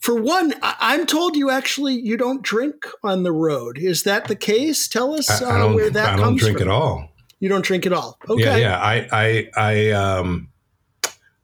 for 0.00 0.20
one, 0.20 0.52
I- 0.62 0.96
am 0.96 1.06
told 1.06 1.36
you 1.36 1.48
actually 1.48 1.94
you 1.94 2.16
don't 2.16 2.42
drink 2.42 2.86
on 3.04 3.22
the 3.22 3.30
road. 3.30 3.78
Is 3.78 4.02
that 4.02 4.26
the 4.26 4.34
case? 4.34 4.88
Tell 4.88 5.14
us 5.14 5.30
uh, 5.30 5.46
I, 5.46 5.60
I 5.60 5.64
where 5.66 5.90
that 5.90 6.14
I 6.14 6.16
don't 6.16 6.36
drink 6.36 6.58
from. 6.58 6.68
at 6.68 6.74
all. 6.74 7.08
You 7.38 7.48
don't 7.48 7.64
drink 7.64 7.86
at 7.86 7.92
all. 7.92 8.18
Okay. 8.28 8.42
Yeah, 8.42 8.56
yeah. 8.56 8.78
I, 8.78 9.08
I, 9.12 9.50
I, 9.56 9.90
um, 9.90 10.48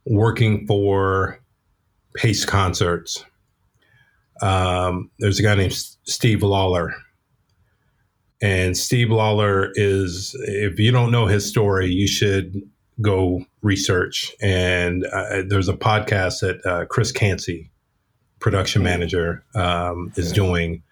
working 0.05 0.67
for 0.67 1.41
Pace 2.17 2.45
Concerts. 2.45 3.25
Um, 4.43 5.11
there's 5.21 5.39
a 5.39 5.43
guy 5.43 5.55
named 5.55 5.75
Steve 6.05 6.43
Lawler 6.43 6.95
and 8.41 8.77
Steve 8.77 9.11
Lawler 9.11 9.73
is, 9.75 10.37
if 10.47 10.79
you 10.79 10.93
don't 10.93 11.11
know 11.11 11.27
his 11.27 11.47
story, 11.47 11.91
you 11.91 12.07
should 12.07 12.63
go 13.01 13.45
research. 13.63 14.33
And 14.41 15.05
uh, 15.07 15.43
there's 15.47 15.69
a 15.69 15.75
podcast 15.75 16.41
that 16.41 16.65
uh, 16.65 16.85
Chris 16.87 17.11
Cancy, 17.11 17.71
production 18.39 18.83
manager, 18.83 19.45
um, 19.55 20.13
is 20.17 20.31
doing. 20.33 20.83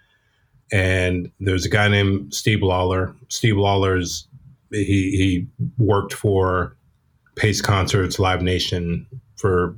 And 0.73 1.31
there's 1.39 1.65
a 1.65 1.69
guy 1.69 1.87
named 1.87 2.35
Steve 2.35 2.63
Lawler. 2.63 3.15
Steve 3.29 3.57
Lawler's 3.57 4.27
he 4.73 5.13
he 5.17 5.47
worked 5.79 6.13
for 6.13 6.77
Pace 7.37 7.63
Concerts, 7.63 8.19
Live 8.19 8.43
Nation 8.43 9.07
for 9.37 9.77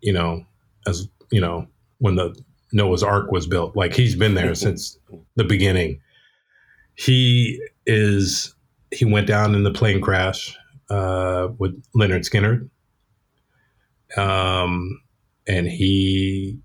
you 0.00 0.12
know 0.12 0.44
as 0.88 1.06
you 1.30 1.40
know 1.40 1.68
when 1.98 2.16
the 2.16 2.36
Noah's 2.72 3.04
Ark 3.04 3.30
was 3.30 3.46
built. 3.46 3.76
Like 3.76 3.94
he's 3.94 4.16
been 4.16 4.34
there 4.34 4.54
since 4.56 4.98
the 5.36 5.44
beginning 5.44 6.00
he 7.00 7.58
is 7.86 8.54
he 8.90 9.06
went 9.06 9.26
down 9.26 9.54
in 9.54 9.62
the 9.62 9.72
plane 9.72 10.02
crash 10.02 10.54
uh, 10.90 11.48
with 11.58 11.82
Lynyrd 11.96 12.28
Skynyrd, 12.28 12.68
um, 14.20 15.00
and 15.48 15.66
he 15.66 16.58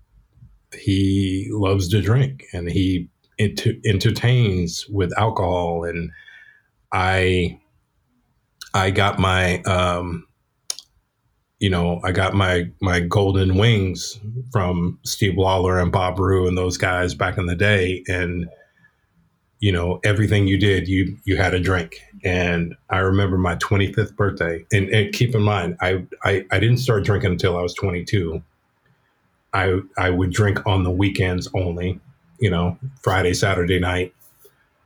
he 0.78 1.48
loves 1.50 1.88
to 1.88 2.02
drink 2.02 2.44
and 2.52 2.70
he 2.70 3.08
entertains 3.38 4.86
with 4.88 5.18
alcohol. 5.18 5.84
And 5.84 6.10
I 6.92 7.58
I 8.74 8.90
got 8.90 9.18
my 9.18 9.62
um, 9.62 10.26
you 11.60 11.70
know 11.70 12.00
I 12.04 12.12
got 12.12 12.34
my 12.34 12.64
my 12.82 13.00
golden 13.00 13.56
wings 13.56 14.20
from 14.52 14.98
Steve 15.02 15.38
Lawler 15.38 15.80
and 15.80 15.90
Bob 15.90 16.18
Roux 16.18 16.46
and 16.46 16.58
those 16.58 16.76
guys 16.76 17.14
back 17.14 17.38
in 17.38 17.46
the 17.46 17.56
day. 17.56 18.04
And 18.06 18.50
you 19.60 19.72
know 19.72 20.00
everything 20.04 20.46
you 20.46 20.58
did 20.58 20.88
you 20.88 21.16
you 21.24 21.36
had 21.36 21.54
a 21.54 21.60
drink. 21.60 21.96
And 22.24 22.74
i 22.90 22.98
remember 22.98 23.38
my 23.38 23.56
25th 23.56 24.16
birthday 24.16 24.64
and, 24.72 24.88
and 24.90 25.12
keep 25.14 25.34
in 25.34 25.42
mind 25.42 25.76
I, 25.80 26.04
I 26.24 26.44
i 26.50 26.58
didn't 26.58 26.78
start 26.78 27.04
drinking 27.04 27.32
until 27.32 27.56
i 27.56 27.62
was 27.62 27.74
22 27.74 28.42
i 29.52 29.78
i 29.96 30.10
would 30.10 30.32
drink 30.32 30.66
on 30.66 30.82
the 30.82 30.90
weekends 30.90 31.48
only 31.54 32.00
you 32.40 32.50
know 32.50 32.78
friday 33.02 33.34
saturday 33.34 33.78
night 33.78 34.12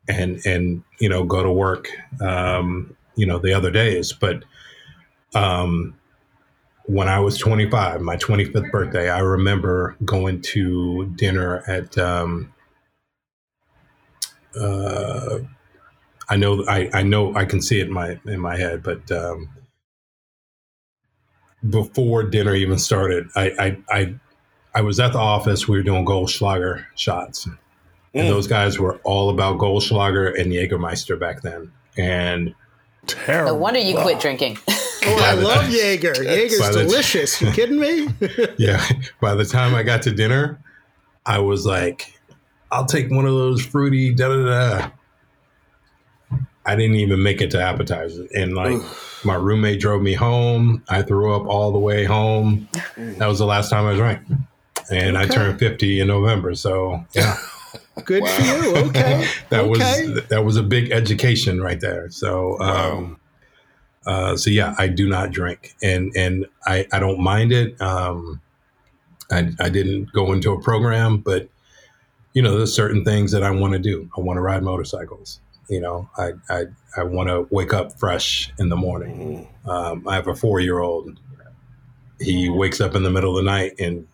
and 0.08 0.44
and 0.44 0.82
you 0.98 1.08
know 1.08 1.24
go 1.24 1.42
to 1.42 1.52
work 1.52 1.88
um 2.20 2.94
you 3.16 3.26
know 3.26 3.38
the 3.38 3.52
other 3.52 3.70
days. 3.70 4.12
But 4.12 4.44
um 5.34 5.94
when 6.84 7.08
i 7.08 7.20
was 7.20 7.38
25 7.38 8.00
my 8.00 8.16
25th 8.16 8.70
birthday 8.72 9.08
i 9.08 9.20
remember 9.20 9.96
going 10.04 10.40
to 10.40 11.06
dinner 11.16 11.62
at 11.68 11.96
um 11.98 12.52
uh, 14.58 15.38
I 16.28 16.36
know 16.36 16.64
I, 16.68 16.88
I 16.92 17.02
know 17.02 17.34
I 17.34 17.44
can 17.44 17.60
see 17.60 17.80
it 17.80 17.88
in 17.88 17.92
my 17.92 18.18
in 18.24 18.40
my 18.40 18.56
head, 18.56 18.82
but 18.82 19.10
um, 19.10 19.48
before 21.68 22.22
dinner 22.22 22.54
even 22.54 22.78
started, 22.78 23.28
I, 23.34 23.50
I 23.58 23.98
I 23.98 24.14
I 24.74 24.80
was 24.82 25.00
at 25.00 25.12
the 25.12 25.18
office. 25.18 25.66
We 25.66 25.76
were 25.76 25.82
doing 25.82 26.04
Goldschlager 26.04 26.84
shots, 26.94 27.46
mm. 27.46 27.58
and 28.14 28.28
those 28.28 28.46
guys 28.46 28.78
were 28.78 28.96
all 28.98 29.30
about 29.30 29.58
Goldschlager 29.58 30.38
and 30.40 30.52
Jägermeister 30.52 31.18
back 31.18 31.42
then. 31.42 31.72
And 31.96 32.54
terrible. 33.06 33.52
No 33.52 33.58
wonder 33.58 33.80
you 33.80 33.96
quit 33.96 34.20
drinking. 34.20 34.58
Oh, 35.02 35.16
I 35.18 35.32
love 35.32 35.70
Jaeger. 35.70 36.12
Jaeger's 36.12 36.76
delicious. 36.76 37.40
you 37.40 37.50
kidding 37.52 37.80
me? 37.80 38.08
yeah. 38.58 38.84
By 39.18 39.34
the 39.34 39.46
time 39.46 39.74
I 39.74 39.82
got 39.82 40.02
to 40.02 40.10
dinner, 40.10 40.62
I 41.24 41.38
was 41.38 41.64
like, 41.64 42.19
I'll 42.72 42.86
take 42.86 43.10
one 43.10 43.26
of 43.26 43.32
those 43.32 43.64
fruity 43.64 44.14
da 44.14 44.28
da 44.28 44.44
da. 44.44 44.90
I 46.66 46.76
didn't 46.76 46.96
even 46.96 47.22
make 47.22 47.40
it 47.40 47.50
to 47.52 47.60
appetizers, 47.62 48.30
and 48.32 48.54
like 48.54 48.72
Oof. 48.72 49.22
my 49.24 49.34
roommate 49.34 49.80
drove 49.80 50.02
me 50.02 50.14
home. 50.14 50.84
I 50.88 51.02
threw 51.02 51.34
up 51.34 51.46
all 51.46 51.72
the 51.72 51.78
way 51.78 52.04
home. 52.04 52.68
That 52.96 53.26
was 53.26 53.38
the 53.38 53.46
last 53.46 53.70
time 53.70 53.86
I 53.86 53.94
drank, 53.94 54.20
and 54.90 55.16
okay. 55.16 55.24
I 55.24 55.26
turned 55.26 55.58
fifty 55.58 56.00
in 56.00 56.08
November. 56.08 56.54
So 56.54 57.04
yeah, 57.12 57.36
good 58.04 58.22
wow. 58.22 58.28
for 58.28 58.42
you. 58.42 58.76
Okay, 58.88 59.26
that 59.48 59.60
okay. 59.64 59.70
was 60.06 60.24
that 60.28 60.44
was 60.44 60.56
a 60.56 60.62
big 60.62 60.90
education 60.90 61.60
right 61.60 61.80
there. 61.80 62.10
So. 62.10 62.56
Wow. 62.58 62.92
Um, 62.96 63.16
uh, 64.06 64.34
so 64.34 64.48
yeah, 64.48 64.74
I 64.78 64.88
do 64.88 65.06
not 65.06 65.30
drink, 65.30 65.74
and 65.82 66.10
and 66.16 66.46
I, 66.64 66.86
I 66.90 66.98
don't 66.98 67.20
mind 67.20 67.52
it. 67.52 67.78
Um, 67.82 68.40
I, 69.30 69.50
I 69.60 69.68
didn't 69.68 70.12
go 70.12 70.32
into 70.32 70.52
a 70.52 70.60
program, 70.60 71.18
but 71.18 71.48
you 72.32 72.42
know, 72.42 72.56
there's 72.56 72.74
certain 72.74 73.04
things 73.04 73.32
that 73.32 73.42
I 73.42 73.50
want 73.50 73.72
to 73.72 73.78
do. 73.78 74.08
I 74.16 74.20
want 74.20 74.36
to 74.36 74.40
ride 74.40 74.62
motorcycles. 74.62 75.40
You 75.68 75.80
know, 75.80 76.10
I 76.16 76.32
I, 76.48 76.64
I 76.96 77.02
want 77.04 77.28
to 77.28 77.46
wake 77.50 77.72
up 77.72 77.98
fresh 77.98 78.52
in 78.58 78.68
the 78.68 78.76
morning. 78.76 79.48
Mm-hmm. 79.64 79.70
Um, 79.70 80.08
I 80.08 80.14
have 80.14 80.28
a 80.28 80.34
four 80.34 80.60
year 80.60 80.80
old. 80.80 81.18
He 82.20 82.48
wakes 82.50 82.80
up 82.80 82.94
in 82.94 83.02
the 83.02 83.10
middle 83.10 83.38
of 83.38 83.44
the 83.44 83.50
night 83.50 83.72
and 83.78 84.06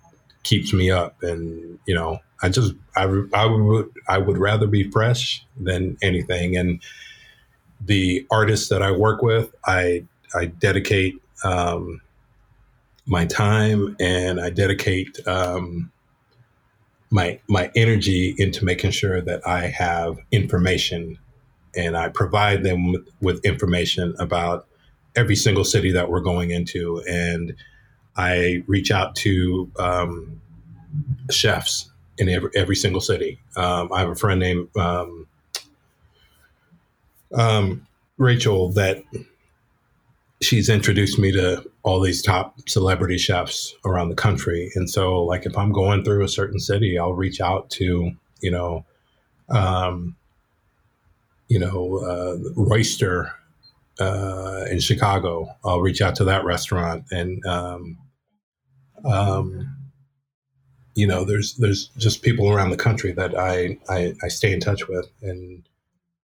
keeps 0.44 0.72
me 0.72 0.90
up, 0.90 1.22
and 1.22 1.78
you 1.86 1.94
know, 1.94 2.20
I 2.42 2.48
just 2.48 2.74
I, 2.94 3.04
I 3.34 3.46
would 3.46 3.90
I 4.08 4.18
would 4.18 4.38
rather 4.38 4.66
be 4.66 4.90
fresh 4.90 5.44
than 5.58 5.96
anything. 6.02 6.56
And 6.56 6.82
the 7.80 8.26
artists 8.30 8.68
that 8.68 8.82
I 8.82 8.90
work 8.92 9.22
with, 9.22 9.54
I 9.66 10.04
I 10.34 10.46
dedicate 10.46 11.20
um, 11.44 12.00
my 13.06 13.24
time 13.24 13.96
and 14.00 14.40
I 14.40 14.50
dedicate 14.50 15.26
um, 15.26 15.90
my 17.10 17.40
my 17.48 17.70
energy 17.74 18.34
into 18.38 18.64
making 18.64 18.90
sure 18.90 19.20
that 19.20 19.46
I 19.46 19.66
have 19.68 20.18
information 20.32 21.18
and 21.74 21.96
I 21.96 22.08
provide 22.08 22.62
them 22.62 22.92
with, 22.92 23.08
with 23.20 23.44
information 23.44 24.14
about 24.18 24.66
every 25.14 25.36
single 25.36 25.64
city 25.64 25.92
that 25.92 26.10
we're 26.10 26.20
going 26.20 26.50
into 26.50 27.02
and 27.08 27.54
I 28.16 28.64
reach 28.66 28.90
out 28.90 29.14
to 29.16 29.70
um, 29.78 30.40
chefs 31.30 31.90
in 32.18 32.28
every, 32.28 32.50
every 32.54 32.76
single 32.76 33.02
city. 33.02 33.40
Um, 33.56 33.92
I 33.92 34.00
have 34.00 34.08
a 34.08 34.14
friend 34.14 34.40
named 34.40 34.68
um, 34.76 35.26
um 37.34 37.86
Rachel 38.18 38.72
that 38.72 39.02
she's 40.46 40.68
introduced 40.68 41.18
me 41.18 41.32
to 41.32 41.68
all 41.82 42.00
these 42.00 42.22
top 42.22 42.56
celebrity 42.68 43.18
chefs 43.18 43.74
around 43.84 44.08
the 44.08 44.14
country. 44.14 44.70
And 44.76 44.88
so, 44.88 45.22
like, 45.22 45.44
if 45.44 45.58
I'm 45.58 45.72
going 45.72 46.04
through 46.04 46.24
a 46.24 46.28
certain 46.28 46.60
city, 46.60 46.98
I'll 46.98 47.14
reach 47.14 47.40
out 47.40 47.68
to, 47.70 48.12
you 48.40 48.50
know, 48.50 48.84
um, 49.48 50.16
you 51.48 51.58
know, 51.58 51.98
uh, 51.98 52.36
Roister 52.56 53.30
uh, 53.98 54.64
in 54.70 54.78
Chicago. 54.80 55.48
I'll 55.64 55.80
reach 55.80 56.00
out 56.00 56.14
to 56.16 56.24
that 56.24 56.44
restaurant, 56.44 57.04
and 57.10 57.44
um, 57.46 57.98
um, 59.04 59.76
you 60.94 61.06
know, 61.06 61.24
there's 61.24 61.54
there's 61.56 61.88
just 61.96 62.22
people 62.22 62.52
around 62.52 62.70
the 62.70 62.76
country 62.76 63.12
that 63.12 63.38
I, 63.38 63.78
I 63.88 64.14
I 64.22 64.28
stay 64.28 64.52
in 64.52 64.60
touch 64.60 64.88
with, 64.88 65.08
and 65.22 65.62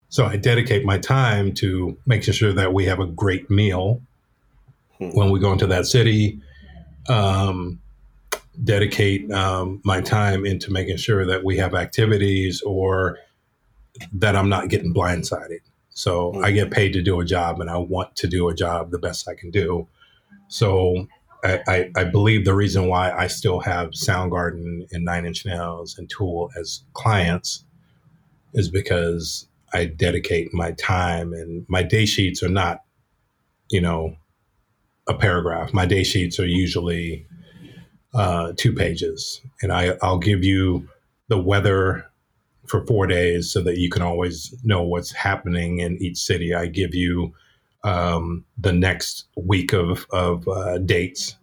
so 0.10 0.26
I 0.26 0.38
dedicate 0.38 0.86
my 0.86 0.98
time 0.98 1.54
to 1.56 1.98
making 2.06 2.34
sure 2.34 2.54
that 2.54 2.74
we 2.74 2.86
have 2.86 3.00
a 3.00 3.08
great 3.08 3.50
meal 3.50 4.02
Hmm. 5.00 5.10
when 5.10 5.30
we 5.30 5.39
go 5.39 5.52
into 5.52 5.67
that 5.67 5.86
city. 5.86 6.39
Um, 7.08 7.80
dedicate 8.63 9.32
um, 9.32 9.80
my 9.86 10.02
time 10.02 10.43
into 10.46 10.72
making 10.72 10.98
sure 10.98 11.26
that 11.26 11.43
we 11.43 11.58
have 11.58 11.76
activities 11.76 12.62
or 12.63 13.20
that 14.12 14.36
I'm 14.36 14.50
not 14.50 14.70
getting 14.70 14.93
blindsided. 14.93 15.60
So 15.91 16.32
Hmm. 16.34 16.43
I 16.43 16.52
get 16.52 16.72
paid 16.72 16.93
to 16.93 17.02
do 17.02 17.20
a 17.20 17.26
job, 17.26 17.62
and 17.62 17.70
I 17.70 17.78
want 17.78 18.15
to 18.17 18.28
do 18.28 18.50
a 18.50 18.56
job 18.56 18.91
the 18.91 18.98
best 19.00 19.28
I 19.28 19.36
can 19.36 19.52
do. 19.52 19.88
So 20.48 21.08
I, 21.43 21.60
I, 21.67 21.91
I 21.96 22.04
believe 22.06 22.46
the 22.46 22.56
reason 22.56 22.88
why 22.88 23.12
I 23.12 23.28
still 23.28 23.60
have 23.60 23.89
Soundgarden 23.91 24.91
and 24.91 25.06
Nine 25.06 25.26
Inch 25.26 25.46
Nails 25.46 25.98
and 25.98 26.10
Tool 26.10 26.50
as 26.60 26.84
clients 26.93 27.63
is 28.54 28.70
because 28.70 29.46
I 29.73 29.86
dedicate 29.86 30.53
my 30.53 30.71
time 30.71 31.34
and 31.34 31.65
my 31.67 31.84
day 31.84 32.06
sheets 32.06 32.41
are 32.43 32.49
not, 32.49 32.84
you 33.69 33.82
know, 33.82 34.15
a 35.08 35.13
paragraph. 35.13 35.73
My 35.73 35.86
day 35.86 36.03
sheets 36.03 36.39
are 36.39 36.45
usually 36.45 37.25
uh, 38.13 38.53
two 38.58 38.73
pages, 38.73 39.41
and 39.62 39.71
I, 39.71 39.97
I'll 40.01 40.19
give 40.19 40.43
you 40.43 40.88
the 41.27 41.38
weather 41.38 42.10
for 42.67 42.86
four 42.86 43.08
days 43.08 43.51
so 43.51 43.62
that 43.62 43.77
you 43.77 43.89
can 43.89 44.01
always 44.01 44.53
know 44.63 44.84
what's 44.84 45.12
happening 45.12 45.80
in 45.80 45.97
each 46.01 46.17
city. 46.17 46.53
I 46.53 46.67
give 46.67 46.93
you 46.93 47.34
um, 47.84 48.43
the 48.58 48.73
next 48.73 49.25
week 49.38 49.73
of, 49.73 50.06
of 50.12 50.47
uh, 50.47 50.77
dates. 50.80 51.36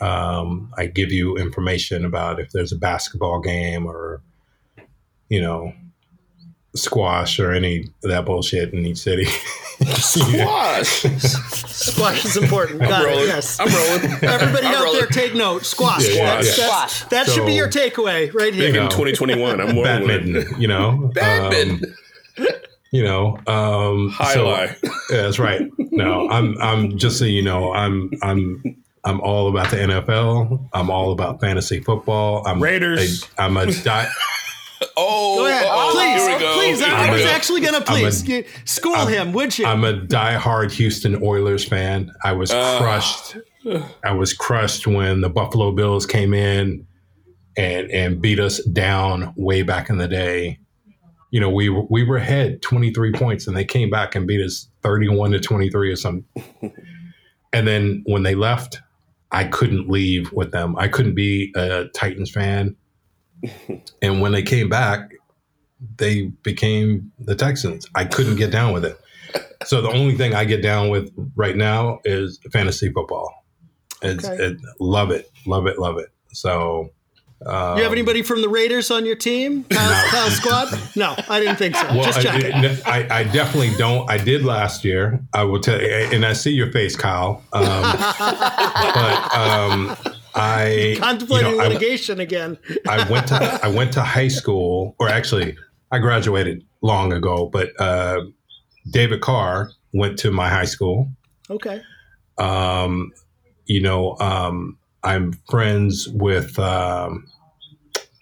Um, 0.00 0.72
I 0.76 0.86
give 0.86 1.12
you 1.12 1.36
information 1.36 2.04
about 2.04 2.40
if 2.40 2.52
there's 2.52 2.72
a 2.72 2.78
basketball 2.78 3.40
game 3.40 3.86
or, 3.86 4.20
you 5.28 5.40
know, 5.40 5.72
squash 6.74 7.38
or 7.40 7.52
any 7.52 7.80
of 8.04 8.10
that 8.10 8.24
bullshit 8.24 8.72
in 8.72 8.86
each 8.86 8.98
city. 8.98 9.26
Squash. 9.96 11.02
Squash 11.70 12.24
is 12.24 12.36
important. 12.36 12.82
I'm 12.82 12.88
Got 12.88 13.04
rolling. 13.06 13.24
it. 13.24 13.26
Yes. 13.28 13.58
I'm 13.60 13.68
rolling. 13.68 14.24
Everybody 14.24 14.66
I'm 14.66 14.74
out 14.74 14.84
rolling. 14.84 14.98
there, 15.00 15.06
take 15.08 15.34
note. 15.34 15.64
Squash. 15.64 16.06
Yeah, 16.08 16.14
yeah, 16.14 16.24
That's- 16.26 16.58
yeah. 16.58 16.66
that's- 16.66 16.92
Squash. 16.96 17.08
That 17.10 17.26
should 17.28 17.46
be 17.46 17.54
your 17.54 17.68
takeaway 17.68 18.32
right 18.34 18.52
here. 18.54 18.72
You 18.74 18.80
In 18.82 18.88
2021, 18.90 19.60
I'm 19.60 19.66
rolling. 19.68 19.82
badminton, 19.84 20.60
you 20.60 20.68
know, 20.68 21.10
Badminton. 21.14 21.94
Um, 22.38 22.46
you 22.92 23.04
know, 23.04 23.38
um, 23.46 24.10
High 24.10 24.34
so- 24.34 24.46
lie. 24.48 24.76
Yeah, 25.10 25.22
that's 25.22 25.38
right. 25.38 25.62
No, 25.78 26.28
I'm 26.28 26.56
I'm 26.60 26.98
just 26.98 27.18
so 27.18 27.24
you 27.24 27.42
know, 27.42 27.72
I'm 27.72 28.10
I'm 28.22 28.62
I'm 29.04 29.20
all 29.22 29.48
about 29.48 29.70
the 29.70 29.76
NFL. 29.78 30.68
I'm 30.72 30.90
all 30.90 31.12
about 31.12 31.40
fantasy 31.40 31.80
football. 31.80 32.46
I'm 32.46 32.62
Raiders. 32.62 33.24
A, 33.38 33.42
I'm 33.42 33.56
a 33.56 33.66
di- 33.72 34.10
Oh, 34.96 35.36
Go 35.36 35.46
ahead. 35.46 35.64
uh-oh, 35.66 35.90
please, 35.94 36.26
here 36.26 36.36
we 36.36 36.40
go. 36.42 36.54
please. 36.54 36.78
Here 36.84 36.94
I, 36.94 37.08
I 37.08 37.12
was 37.12 37.22
go. 37.22 37.28
actually 37.28 37.60
going 37.60 37.74
to 37.74 37.90
I'm 37.90 37.96
a- 37.96 38.00
please 38.00 38.26
you- 38.28 38.44
school 38.64 39.06
him, 39.06 39.32
would 39.32 39.58
you? 39.58 39.66
I'm 39.66 39.84
a 39.84 39.92
diehard 39.92 40.72
Houston 40.72 41.22
Oilers 41.22 41.64
fan. 41.64 42.10
I 42.24 42.32
was 42.32 42.50
Ah. 42.50 42.78
crushed. 42.78 43.36
I 44.02 44.12
was 44.12 44.32
crushed 44.32 44.86
when 44.86 45.20
the 45.20 45.28
Buffalo 45.28 45.70
Bills 45.72 46.06
came 46.06 46.32
in 46.32 46.86
and 47.58 47.90
and 47.90 48.20
beat 48.22 48.40
us 48.40 48.62
down 48.64 49.34
way 49.36 49.62
back 49.62 49.90
in 49.90 49.98
the 49.98 50.08
day. 50.08 50.58
You 51.30 51.40
know, 51.40 51.50
we 51.50 51.68
we 51.68 52.02
were 52.02 52.16
ahead 52.16 52.62
23 52.62 53.12
points 53.12 53.46
and 53.46 53.54
they 53.56 53.64
came 53.66 53.90
back 53.90 54.14
and 54.14 54.26
beat 54.26 54.40
us 54.42 54.68
31 54.82 55.32
to 55.32 55.40
23 55.40 55.92
or 55.92 55.96
something. 55.96 56.24
and 57.52 57.66
then 57.68 58.02
when 58.06 58.22
they 58.22 58.34
left, 58.34 58.80
I 59.30 59.44
couldn't 59.44 59.90
leave 59.90 60.32
with 60.32 60.52
them. 60.52 60.74
I 60.78 60.88
couldn't 60.88 61.14
be 61.14 61.52
a 61.54 61.84
Titans 61.94 62.30
fan. 62.30 62.76
And 64.02 64.20
when 64.20 64.32
they 64.32 64.42
came 64.42 64.68
back, 64.68 65.12
they 65.96 66.26
became 66.42 67.10
the 67.18 67.34
Texans. 67.34 67.86
I 67.94 68.04
couldn't 68.04 68.36
get 68.36 68.50
down 68.50 68.72
with 68.72 68.84
it. 68.84 68.98
So 69.64 69.80
the 69.82 69.90
only 69.90 70.16
thing 70.16 70.34
I 70.34 70.44
get 70.44 70.62
down 70.62 70.88
with 70.88 71.12
right 71.36 71.56
now 71.56 72.00
is 72.04 72.38
fantasy 72.52 72.90
football. 72.90 73.44
It's, 74.02 74.24
Okay. 74.26 74.42
it, 74.44 74.56
love 74.80 75.10
it, 75.10 75.30
love 75.46 75.66
it, 75.66 75.78
love 75.78 75.98
it. 75.98 76.08
So, 76.32 76.90
um, 77.46 77.76
you 77.78 77.82
have 77.82 77.92
anybody 77.92 78.22
from 78.22 78.42
the 78.42 78.48
Raiders 78.48 78.90
on 78.90 79.04
your 79.06 79.16
team? 79.16 79.64
Kyle, 79.70 80.08
Kyle 80.10 80.30
Squad? 80.30 80.78
No, 80.96 81.14
I 81.28 81.40
didn't 81.40 81.56
think 81.56 81.74
so. 81.76 81.86
Well, 81.88 82.04
Just 82.04 82.20
checking. 82.22 82.52
I, 82.54 82.80
I, 82.86 83.18
I 83.20 83.24
definitely 83.24 83.74
don't. 83.76 84.08
I 84.10 84.18
did 84.18 84.44
last 84.44 84.84
year. 84.84 85.20
I 85.32 85.44
will 85.44 85.60
tell 85.60 85.80
you, 85.80 85.88
and 85.88 86.24
I 86.26 86.32
see 86.34 86.52
your 86.52 86.70
face, 86.72 86.96
Kyle. 86.96 87.42
Um, 87.52 87.64
but 88.94 89.34
um, 89.34 89.96
I 90.34 90.96
Contemplating 90.98 91.50
you 91.50 91.56
know, 91.56 91.62
I- 91.62 91.68
litigation 91.68 92.20
again. 92.20 92.58
I 92.88 93.08
went 93.10 93.28
to 93.28 93.60
I 93.62 93.68
went 93.74 93.92
to 93.94 94.02
high 94.02 94.28
school, 94.28 94.94
or 94.98 95.08
actually, 95.08 95.56
I 95.90 95.98
graduated 95.98 96.64
long 96.82 97.12
ago. 97.12 97.48
But 97.52 97.78
uh, 97.80 98.22
David 98.90 99.20
Carr 99.20 99.70
went 99.92 100.18
to 100.20 100.30
my 100.30 100.48
high 100.48 100.64
school. 100.64 101.08
Okay. 101.48 101.82
Um, 102.38 103.12
you 103.66 103.82
know, 103.82 104.16
um, 104.20 104.78
I'm 105.02 105.32
friends 105.48 106.08
with 106.08 106.58
um, 106.58 107.26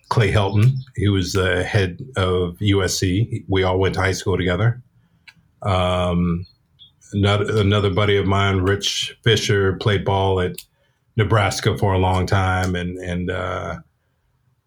Clay 0.09 0.33
Helton. 0.33 0.73
He 0.97 1.09
was 1.09 1.33
the 1.33 1.63
head 1.65 2.01
of 2.17 2.57
USC. 2.59 3.45
We 3.49 3.63
all 3.63 3.79
went 3.79 3.95
to 3.95 4.01
high 4.01 4.13
school 4.13 4.37
together. 4.37 4.83
Um, 5.63 6.47
another 7.13 7.61
another 7.61 7.91
buddy 7.91 8.17
of 8.17 8.27
mine, 8.27 8.59
Rich 8.59 9.19
Fisher, 9.25 9.75
played 9.75 10.05
ball 10.05 10.41
at 10.41 10.57
Nebraska 11.19 11.77
for 11.77 11.93
a 11.93 11.99
long 11.99 12.25
time, 12.27 12.75
and 12.77 12.97
and 12.99 13.31
uh, 13.31 13.77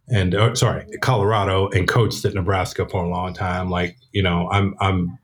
and 0.10 0.36
uh, 0.36 0.54
sorry, 0.54 0.86
Colorado, 1.02 1.70
and 1.70 1.88
coached 1.88 2.26
at 2.26 2.34
Nebraska 2.34 2.88
for 2.88 3.04
a 3.04 3.10
long 3.10 3.34
time. 3.34 3.70
Like 3.70 3.98
you 4.12 4.22
know, 4.22 4.50
I'm 4.52 4.76
I'm 4.80 5.18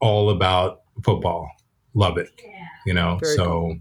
all 0.00 0.30
about 0.30 0.80
football. 1.04 1.48
Love 1.94 2.16
it. 2.18 2.28
You 2.86 2.94
know, 2.94 3.18
Very 3.22 3.36
so. 3.36 3.76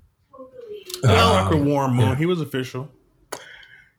Well, 1.01 1.33
um, 1.33 1.43
Tucker 1.45 1.63
Warren 1.63 1.93
Moon. 1.93 2.09
yeah. 2.09 2.15
He 2.15 2.25
was 2.25 2.41
official. 2.41 2.89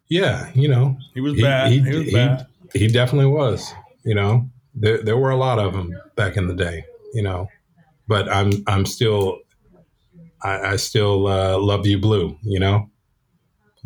yeah, 0.09 0.51
you 0.55 0.69
know, 0.69 0.99
He 1.15 1.21
was 1.21 1.41
bad. 1.41 1.73
He, 1.73 1.81
was 1.81 2.13
bad. 2.13 2.47
he 2.75 2.89
definitely 2.89 3.31
was. 3.31 3.73
You 4.05 4.15
know, 4.15 4.51
there 4.75 5.03
there 5.03 5.17
were 5.17 5.31
a 5.31 5.37
lot 5.37 5.59
of 5.59 5.73
them 5.73 5.95
back 6.17 6.37
in 6.37 6.47
the 6.47 6.55
day. 6.55 6.85
You 7.15 7.23
know, 7.23 7.49
but 8.07 8.29
I'm 8.31 8.53
I'm 8.67 8.85
still 8.85 9.39
I, 10.43 10.73
I 10.73 10.77
still 10.77 11.27
uh, 11.27 11.59
love 11.59 11.87
you 11.87 11.99
blue. 11.99 12.39
You 12.43 12.61
know, 12.61 12.91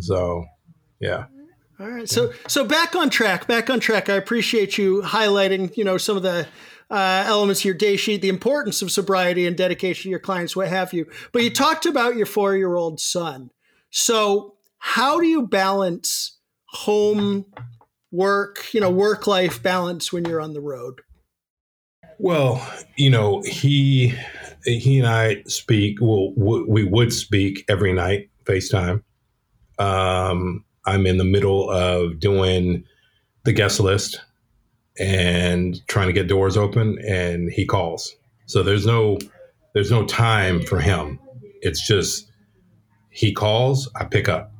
so 0.00 0.44
yeah. 1.00 1.26
All 1.80 1.88
right. 1.88 2.08
So 2.08 2.32
so 2.46 2.64
back 2.64 2.94
on 2.94 3.10
track. 3.10 3.46
Back 3.46 3.68
on 3.70 3.80
track. 3.80 4.08
I 4.08 4.14
appreciate 4.14 4.78
you 4.78 5.02
highlighting, 5.02 5.76
you 5.76 5.84
know, 5.84 5.98
some 5.98 6.16
of 6.16 6.22
the 6.22 6.46
uh, 6.90 7.24
elements 7.26 7.62
of 7.62 7.64
your 7.64 7.74
day 7.74 7.96
sheet, 7.96 8.22
the 8.22 8.28
importance 8.28 8.82
of 8.82 8.90
sobriety 8.90 9.46
and 9.46 9.56
dedication 9.56 10.04
to 10.04 10.10
your 10.10 10.20
clients, 10.20 10.54
what 10.54 10.68
have 10.68 10.92
you. 10.92 11.06
But 11.32 11.42
you 11.42 11.50
talked 11.50 11.86
about 11.86 12.16
your 12.16 12.26
four 12.26 12.56
year 12.56 12.74
old 12.74 13.00
son. 13.00 13.50
So 13.90 14.54
how 14.78 15.18
do 15.20 15.26
you 15.26 15.46
balance 15.46 16.38
home, 16.66 17.46
work, 18.12 18.72
you 18.72 18.80
know, 18.80 18.90
work 18.90 19.26
life 19.26 19.62
balance 19.62 20.12
when 20.12 20.24
you're 20.24 20.40
on 20.40 20.52
the 20.52 20.60
road? 20.60 21.00
Well, 22.18 22.64
you 22.96 23.10
know, 23.10 23.42
he 23.42 24.14
he 24.64 24.98
and 24.98 25.08
I 25.08 25.42
speak. 25.46 25.98
Well, 26.00 26.32
we 26.36 26.84
would 26.84 27.12
speak 27.12 27.64
every 27.68 27.92
night, 27.92 28.30
FaceTime. 28.44 29.02
Um, 29.78 30.64
I'm 30.86 31.06
in 31.06 31.18
the 31.18 31.24
middle 31.24 31.70
of 31.70 32.20
doing 32.20 32.84
the 33.44 33.52
guest 33.52 33.80
list 33.80 34.20
and 34.98 35.86
trying 35.88 36.06
to 36.06 36.12
get 36.12 36.28
doors 36.28 36.56
open, 36.56 36.98
and 37.06 37.50
he 37.50 37.66
calls. 37.66 38.14
So 38.46 38.62
there's 38.62 38.86
no 38.86 39.18
there's 39.74 39.90
no 39.90 40.04
time 40.06 40.62
for 40.62 40.78
him. 40.78 41.18
It's 41.62 41.86
just 41.86 42.30
he 43.10 43.32
calls, 43.32 43.90
I 43.96 44.04
pick 44.04 44.28
up. 44.28 44.52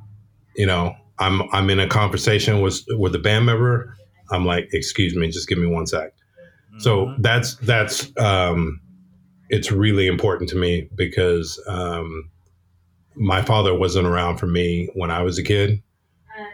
You 0.57 0.67
know, 0.67 0.95
I'm 1.19 1.43
I'm 1.53 1.71
in 1.71 1.81
a 1.81 1.88
conversation 1.88 2.61
with 2.61 2.85
with 2.90 3.14
a 3.14 3.19
band 3.19 3.47
member. 3.47 3.97
I'm 4.31 4.45
like, 4.45 4.69
excuse 4.73 5.14
me, 5.14 5.29
just 5.29 5.49
give 5.49 5.59
me 5.59 5.67
one 5.67 5.87
sec. 5.87 6.12
So 6.79 7.14
that's 7.19 7.55
that's 7.57 8.11
um, 8.19 8.81
it's 9.50 9.70
really 9.70 10.07
important 10.07 10.50
to 10.50 10.57
me 10.57 10.88
because 10.94 11.62
um, 11.68 12.30
my 13.14 13.42
father 13.42 13.76
wasn't 13.76 14.07
around 14.07 14.38
for 14.38 14.46
me 14.46 14.88
when 14.94 15.11
I 15.11 15.22
was 15.22 15.38
a 15.38 15.42
kid. 15.42 15.83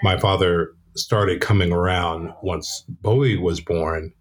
My 0.03 0.19
father 0.19 0.73
started 0.97 1.41
coming 1.41 1.73
around 1.73 2.33
once 2.43 2.85
Bowie 2.89 3.39
was 3.39 3.61
born, 3.61 4.13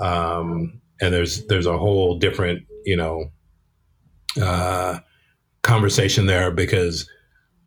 um, 0.00 0.80
and 1.00 1.14
there's 1.14 1.46
there's 1.46 1.66
a 1.66 1.78
whole 1.78 2.18
different 2.18 2.64
you 2.84 2.96
know 2.96 3.30
uh, 4.40 4.98
conversation 5.62 6.26
there 6.26 6.50
because 6.50 7.08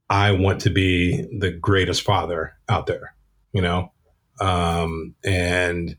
I 0.10 0.32
want 0.32 0.62
to 0.62 0.69
be 0.69 1.26
the 1.39 1.52
greatest 1.52 2.02
father 2.04 2.54
out 2.69 2.86
there, 2.86 3.15
you 3.54 3.62
know, 3.62 3.91
um, 4.39 5.15
and 5.24 5.95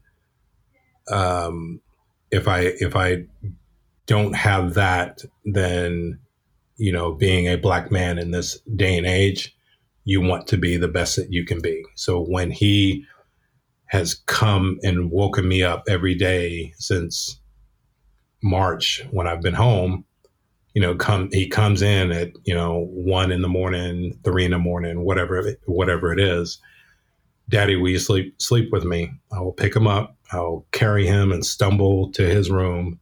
um, 1.11 1.81
if 2.31 2.47
I 2.47 2.61
if 2.61 2.95
I 2.95 3.25
don't 4.13 4.35
have 4.35 4.75
that, 4.75 5.23
then 5.47 6.19
you 6.77 6.93
know, 6.93 7.13
being 7.13 7.47
a 7.49 7.57
black 7.57 7.91
man 7.91 8.19
in 8.19 8.31
this 8.31 8.59
day 8.77 8.99
and 8.99 9.07
age, 9.07 9.57
you 10.05 10.21
want 10.21 10.47
to 10.49 10.59
be 10.59 10.77
the 10.77 10.89
best 10.89 11.17
that 11.17 11.33
you 11.33 11.47
can 11.47 11.63
be. 11.63 11.83
So 11.95 12.21
when 12.21 12.51
he 12.51 13.07
has 13.87 14.15
come 14.27 14.79
and 14.83 15.11
woken 15.11 15.49
me 15.49 15.63
up 15.63 15.85
every 15.89 16.15
day 16.15 16.75
since 16.77 17.41
March 18.43 19.03
when 19.13 19.27
I've 19.27 19.41
been 19.41 19.55
home, 19.55 20.05
you 20.75 20.83
know, 20.83 20.95
come 20.95 21.31
he 21.33 21.49
comes 21.49 21.81
in 21.81 22.13
at 22.13 22.33
you 22.45 22.55
know 22.55 22.87
one 22.91 23.33
in 23.33 23.41
the 23.41 23.49
morning, 23.49 24.19
three 24.25 24.45
in 24.45 24.51
the 24.51 24.59
morning, 24.59 25.07
whatever 25.07 25.57
whatever 25.65 26.13
it 26.13 26.21
is. 26.21 26.61
Daddy, 27.49 27.77
will 27.77 27.89
you 27.89 27.99
sleep 27.99 28.35
sleep 28.43 28.69
with 28.73 28.85
me? 28.85 29.11
I 29.33 29.41
will 29.41 29.53
pick 29.53 29.75
him 29.75 29.87
up. 29.87 30.17
I'll 30.33 30.67
carry 30.73 31.07
him 31.07 31.33
and 31.33 31.47
stumble 31.47 32.13
to 32.13 32.27
his 32.27 32.51
room, 32.51 33.01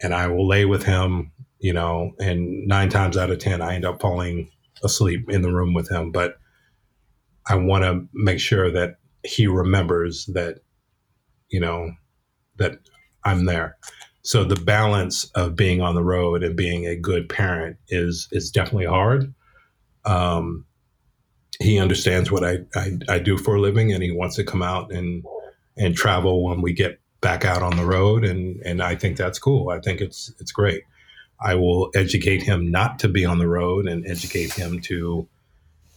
and 0.00 0.14
I 0.14 0.28
will 0.28 0.46
lay 0.46 0.64
with 0.64 0.84
him. 0.84 1.32
You 1.60 1.72
know, 1.72 2.12
and 2.20 2.68
nine 2.68 2.88
times 2.88 3.16
out 3.16 3.30
of 3.30 3.38
ten, 3.38 3.60
I 3.60 3.74
end 3.74 3.84
up 3.84 4.00
falling 4.00 4.50
asleep 4.84 5.28
in 5.28 5.42
the 5.42 5.52
room 5.52 5.74
with 5.74 5.90
him. 5.90 6.12
But 6.12 6.38
I 7.48 7.56
want 7.56 7.82
to 7.82 8.06
make 8.12 8.38
sure 8.38 8.70
that 8.70 8.98
he 9.24 9.48
remembers 9.48 10.26
that, 10.34 10.60
you 11.48 11.58
know, 11.58 11.90
that 12.58 12.78
I'm 13.24 13.46
there. 13.46 13.76
So 14.22 14.44
the 14.44 14.56
balance 14.56 15.24
of 15.34 15.56
being 15.56 15.80
on 15.80 15.94
the 15.94 16.04
road 16.04 16.42
and 16.44 16.54
being 16.54 16.86
a 16.86 16.94
good 16.94 17.28
parent 17.28 17.78
is 17.88 18.28
is 18.30 18.50
definitely 18.50 18.86
hard. 18.86 19.34
Um, 20.04 20.64
he 21.60 21.78
understands 21.78 22.30
what 22.30 22.44
I, 22.44 22.58
I, 22.74 22.98
I 23.08 23.18
do 23.18 23.36
for 23.36 23.56
a 23.56 23.60
living, 23.60 23.92
and 23.92 24.02
he 24.02 24.12
wants 24.12 24.36
to 24.36 24.44
come 24.44 24.62
out 24.62 24.92
and 24.92 25.24
and 25.76 25.94
travel 25.94 26.44
when 26.44 26.60
we 26.60 26.72
get 26.72 27.00
back 27.20 27.44
out 27.44 27.62
on 27.62 27.76
the 27.76 27.84
road, 27.84 28.24
and 28.24 28.60
and 28.62 28.82
I 28.82 28.94
think 28.94 29.16
that's 29.16 29.38
cool. 29.38 29.70
I 29.70 29.80
think 29.80 30.00
it's 30.00 30.32
it's 30.38 30.52
great. 30.52 30.84
I 31.40 31.54
will 31.54 31.90
educate 31.94 32.42
him 32.42 32.70
not 32.70 32.98
to 33.00 33.08
be 33.08 33.24
on 33.24 33.38
the 33.38 33.46
road 33.46 33.86
and 33.86 34.04
educate 34.06 34.52
him 34.52 34.80
to, 34.82 35.28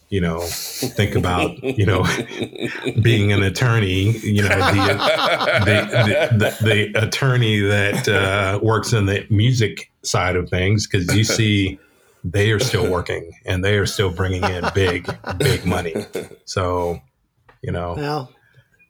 you 0.10 0.22
know, 0.22 0.42
think 0.42 1.16
about, 1.16 1.62
you 1.64 1.86
know, 1.86 2.06
being 3.02 3.32
an 3.32 3.42
attorney, 3.42 4.12
you 4.20 4.44
know, 4.44 4.50
the, 4.50 5.58
the, 5.66 6.38
the, 6.38 6.64
the 6.64 7.08
attorney 7.08 7.60
that 7.60 8.08
uh, 8.08 8.60
works 8.62 8.94
in 8.94 9.08
the 9.08 9.26
music 9.32 9.92
side 10.04 10.36
of 10.36 10.48
things, 10.50 10.86
because 10.86 11.16
you 11.16 11.24
see, 11.24 11.80
they 12.24 12.52
are 12.52 12.60
still 12.60 12.92
working 12.92 13.32
and 13.46 13.66
they 13.66 13.78
are 13.78 13.88
still 13.88 14.12
bringing 14.12 14.44
in 14.44 14.64
big, 14.76 15.10
big 15.38 15.66
money. 15.66 15.96
So, 16.46 17.02
you 17.64 17.72
know, 17.72 17.96
well, 17.96 18.32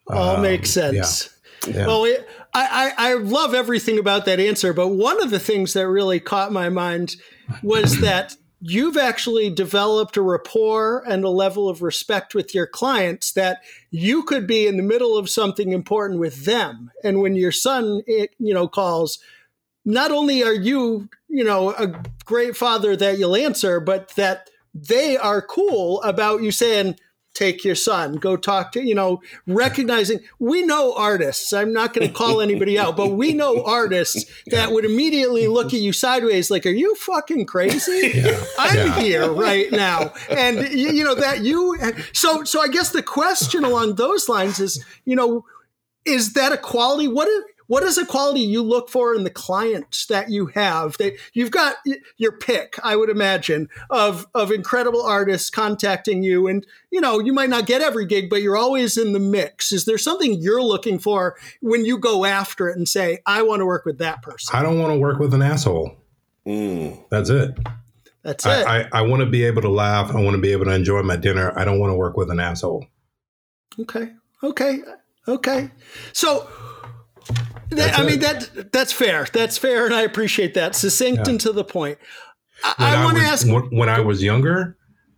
all 0.10 0.36
um, 0.36 0.41
makes 0.41 0.70
sense. 0.70 1.24
Yeah. 1.24 1.38
Yeah. 1.67 1.88
Well, 1.88 2.06
it, 2.06 2.28
I, 2.54 2.93
I, 2.97 3.12
I 3.12 3.13
love 3.15 3.54
everything 3.54 4.00
about 4.00 4.26
that 4.26 4.39
answer, 4.39 4.74
but 4.74 4.89
one 4.89 5.21
of 5.21 5.30
the 5.30 5.39
things 5.39 5.74
that 5.74 5.88
really 5.88 6.19
caught 6.19 6.52
my 6.52 6.69
mind 6.69 7.15
was 7.62 7.97
that 8.02 8.36
you've 8.62 8.97
actually 8.97 9.50
developed 9.50 10.17
a 10.17 10.21
rapport 10.21 11.04
and 11.08 11.24
a 11.24 11.30
level 11.30 11.67
of 11.67 11.82
respect 11.82 12.36
with 12.36 12.54
your 12.54 12.67
clients 12.67 13.32
that 13.34 13.62
you 13.89 14.24
could 14.24 14.45
be 14.45 14.67
in 14.67 14.78
the 14.78 14.84
middle 14.84 15.17
of 15.17 15.30
something 15.30 15.71
important 15.71 16.19
with 16.19 16.45
them, 16.45 16.91
and 17.04 17.21
when 17.21 17.36
your 17.36 17.52
son, 17.52 18.02
you 18.08 18.54
know, 18.54 18.67
calls, 18.67 19.19
not 19.84 20.12
only 20.12 20.43
are 20.43 20.54
you, 20.54 21.10
you 21.28 21.43
know, 21.43 21.71
a 21.71 22.02
great 22.26 22.56
father 22.56 22.95
that 22.95 23.17
you'll 23.17 23.36
answer, 23.36 23.80
but 23.80 24.10
that 24.10 24.50
they 24.74 25.17
are 25.17 25.41
cool 25.41 26.02
about 26.04 26.43
you 26.43 26.52
saying 26.52 26.95
take 27.34 27.63
your 27.63 27.76
son 27.76 28.15
go 28.15 28.36
talk 28.36 28.72
to 28.74 28.84
you 28.84 28.94
know 28.94 29.22
recognizing 29.48 30.20
we 30.39 30.62
know 30.63 30.94
artists 30.96 31.54
i'm 31.54 31.72
not 31.72 31.94
going 31.94 32.06
to 32.06 32.13
call 32.13 32.41
anybody 32.41 32.78
out 32.78 32.98
but 32.98 33.12
we 33.12 33.34
know 33.34 33.63
artists 33.65 34.30
that 34.48 34.72
would 34.72 34.84
immediately 34.84 35.48
look 35.48 35.67
at 35.67 35.80
you 35.80 35.94
sideways 35.94 36.52
like 36.52 36.65
are 36.65 36.70
you 36.70 36.94
fucking 36.96 37.46
crazy 37.46 38.12
yeah. 38.15 38.44
i'm 38.60 38.76
yeah. 38.76 39.00
here 39.00 39.32
right 39.32 39.72
now 39.72 40.12
and 40.30 40.70
you 40.74 41.04
know 41.04 41.15
that 41.15 41.41
you 41.41 41.78
so 42.13 42.44
so 42.44 42.60
i 42.60 42.67
guess 42.67 42.91
the 42.91 43.04
question 43.04 43.63
along 43.63 43.96
those 43.96 44.28
lines 44.28 44.60
is 44.60 44.84
you 45.06 45.15
know 45.15 45.46
is 46.04 46.34
that 46.34 46.52
a 46.52 46.58
quality 46.58 47.08
what 47.08 47.28
is, 47.28 47.44
what 47.72 47.84
is 47.84 47.98
a 47.98 48.06
quality 48.06 48.42
you 48.42 48.62
look 48.62 48.90
for 48.90 49.16
in 49.16 49.24
the 49.24 49.30
clients 49.30 50.06
that 50.08 50.30
you 50.30 50.48
have? 50.48 50.98
That 50.98 51.14
you've 51.32 51.52
got 51.52 51.78
your 52.18 52.34
pick 52.34 52.78
i 52.84 52.98
would 52.98 53.10
imagine 53.10 53.70
of 53.90 54.28
of 54.36 54.52
incredible 54.52 55.02
artists 55.02 55.50
contacting 55.50 56.22
you. 56.22 56.50
And 56.50 56.68
you 56.92 57.00
know 57.00 57.22
you 57.22 57.32
might 57.32 57.50
not 57.50 57.68
get 57.68 57.82
every 57.82 58.06
gig 58.06 58.30
but 58.30 58.42
you're 58.42 58.58
always 58.58 58.98
in 58.98 59.14
the 59.14 59.20
mix. 59.20 59.72
Is 59.72 59.86
there 59.86 59.98
something 59.98 60.34
you're 60.34 60.62
looking 60.62 61.00
for 61.00 61.38
when 61.62 61.86
you 61.86 61.98
go 61.98 62.26
after 62.26 62.68
it 62.68 62.76
and 62.76 62.90
say 62.90 63.20
i 63.26 63.42
want 63.42 63.62
to 63.62 63.66
work 63.66 63.86
with 63.86 64.00
that 64.00 64.22
person 64.22 64.54
i 64.54 64.62
don't 64.62 64.78
want 64.78 64.92
to 64.92 65.00
work 65.00 65.20
with 65.20 65.34
an 65.34 65.42
asshole. 65.42 65.96
Mm. 66.46 67.02
that's 67.10 67.30
it. 67.30 67.58
That's 68.24 68.46
it. 68.46 68.50
I, 68.50 68.82
I, 68.82 68.90
I 68.92 69.02
want 69.04 69.22
to 69.22 69.26
be 69.26 69.46
able 69.46 69.62
to 69.62 69.70
laugh. 69.70 70.14
I 70.14 70.22
want 70.22 70.36
to 70.36 70.42
be 70.42 70.52
able 70.52 70.66
to 70.66 70.72
enjoy 70.72 71.04
my 71.04 71.16
dinner. 71.16 71.58
I 71.58 71.64
don't 71.64 71.80
want 71.80 71.92
to 71.92 71.96
work 71.96 72.18
with 72.18 72.30
an 72.32 72.40
asshole. 72.42 72.86
Okay. 73.80 74.12
Okay. 74.44 74.80
Okay. 75.28 75.72
So 76.14 76.48
that, 77.70 78.00
I 78.00 78.04
mean 78.04 78.20
that 78.20 78.72
that's 78.72 78.91
fair. 78.91 79.28
That's 79.32 79.58
fair, 79.58 79.86
and 79.86 79.94
I 79.94 80.02
appreciate 80.02 80.54
that. 80.56 80.76
Succinct 80.76 81.26
yeah. 81.26 81.32
and 81.32 81.41
to 81.41 81.52
the 81.52 81.63
point. 81.63 81.98
I, 82.63 82.96
I 82.96 83.06
want 83.06 83.17
to 83.17 83.24
ask. 83.24 83.48
When 83.48 83.89
I 83.89 84.00
was 84.00 84.22
younger, 84.22 84.78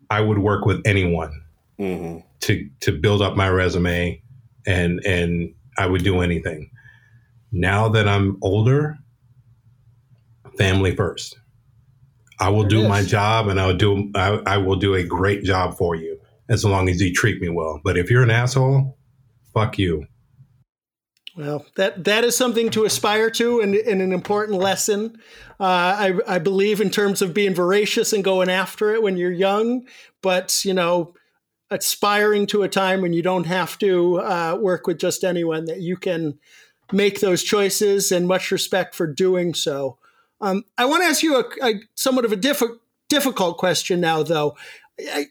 I 0.09 0.21
would 0.21 0.39
work 0.39 0.65
with 0.65 0.81
anyone 0.85 1.43
mm-hmm. 1.79 2.19
to 2.41 2.69
to 2.81 2.91
build 2.91 3.21
up 3.21 3.35
my 3.35 3.49
resume, 3.49 4.21
and 4.65 4.99
and 5.05 5.53
I 5.77 5.87
would 5.87 6.03
do 6.03 6.21
anything. 6.21 6.69
Now 7.51 7.89
that 7.89 8.07
I'm 8.07 8.37
older, 8.41 8.97
family 10.57 10.95
first. 10.95 11.37
I 12.39 12.49
will 12.49 12.61
there 12.61 12.69
do 12.69 12.87
my 12.87 13.03
job, 13.03 13.47
and 13.47 13.59
I'll 13.59 13.75
do. 13.75 14.11
I, 14.15 14.41
I 14.45 14.57
will 14.57 14.75
do 14.75 14.95
a 14.95 15.03
great 15.03 15.43
job 15.43 15.77
for 15.77 15.95
you 15.95 16.19
as 16.49 16.65
long 16.65 16.89
as 16.89 17.01
you 17.01 17.13
treat 17.13 17.41
me 17.41 17.49
well. 17.49 17.79
But 17.83 17.97
if 17.97 18.09
you're 18.09 18.23
an 18.23 18.31
asshole, 18.31 18.97
fuck 19.53 19.77
you. 19.77 20.05
Well, 21.35 21.65
that 21.75 22.03
that 22.03 22.23
is 22.23 22.37
something 22.37 22.69
to 22.71 22.85
aspire 22.85 23.29
to, 23.31 23.59
and, 23.59 23.73
and 23.73 24.01
an 24.01 24.13
important 24.13 24.59
lesson. 24.59 25.17
Uh, 25.59 25.63
I, 25.63 26.13
I 26.27 26.39
believe 26.39 26.79
in 26.79 26.91
terms 26.91 27.21
of 27.21 27.33
being 27.33 27.55
voracious 27.55 28.13
and 28.13 28.23
going 28.23 28.49
after 28.49 28.93
it 28.93 29.01
when 29.01 29.17
you're 29.17 29.31
young, 29.31 29.87
but 30.21 30.63
you 30.63 30.73
know, 30.73 31.15
aspiring 31.71 32.45
to 32.47 32.61
a 32.61 32.69
time 32.69 33.01
when 33.01 33.13
you 33.13 33.23
don't 33.23 33.45
have 33.45 33.79
to 33.79 34.19
uh, 34.19 34.57
work 34.59 34.85
with 34.85 34.99
just 34.99 35.23
anyone 35.23 35.65
that 35.65 35.81
you 35.81 35.97
can 35.97 36.37
make 36.91 37.19
those 37.19 37.41
choices, 37.41 38.11
and 38.11 38.27
much 38.27 38.51
respect 38.51 38.93
for 38.93 39.07
doing 39.07 39.53
so. 39.53 39.97
Um, 40.39 40.63
I 40.77 40.85
want 40.85 41.03
to 41.03 41.07
ask 41.07 41.23
you 41.23 41.37
a, 41.37 41.45
a, 41.63 41.73
somewhat 41.95 42.25
of 42.25 42.31
a 42.31 42.35
diff- 42.35 42.61
difficult 43.09 43.57
question 43.57 44.01
now, 44.01 44.21
though. 44.21 44.55
I, 44.99 45.27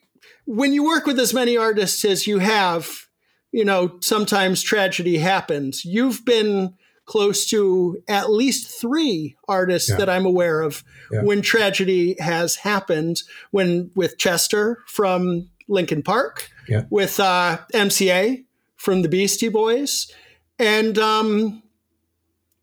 when 0.47 0.73
you 0.73 0.85
work 0.85 1.07
with 1.07 1.21
as 1.21 1.33
many 1.33 1.57
artists 1.57 2.05
as 2.05 2.27
you 2.27 2.41
have, 2.41 3.07
you 3.53 3.65
know, 3.65 3.99
sometimes 4.01 4.63
tragedy 4.63 5.19
happens. 5.19 5.85
You've 5.85 6.25
been 6.25 6.75
close 7.05 7.47
to 7.51 8.03
at 8.09 8.31
least 8.31 8.81
three 8.81 9.37
artists 9.47 9.91
yeah. 9.91 9.97
that 9.97 10.09
I'm 10.09 10.25
aware 10.25 10.63
of 10.63 10.83
yeah. 11.11 11.23
when 11.23 11.43
tragedy 11.43 12.17
has 12.19 12.57
happened. 12.57 13.23
When 13.51 13.91
with 13.95 14.19
Chester 14.19 14.83
from 14.87 15.51
Linkin 15.69 16.03
Park, 16.03 16.51
yeah. 16.69 16.85
with 16.91 17.21
uh, 17.21 17.59
MCA 17.75 18.45
from 18.77 19.03
the 19.03 19.09
Beastie 19.09 19.51
Boys, 19.51 20.11
and 20.59 20.99
um, 20.99 21.63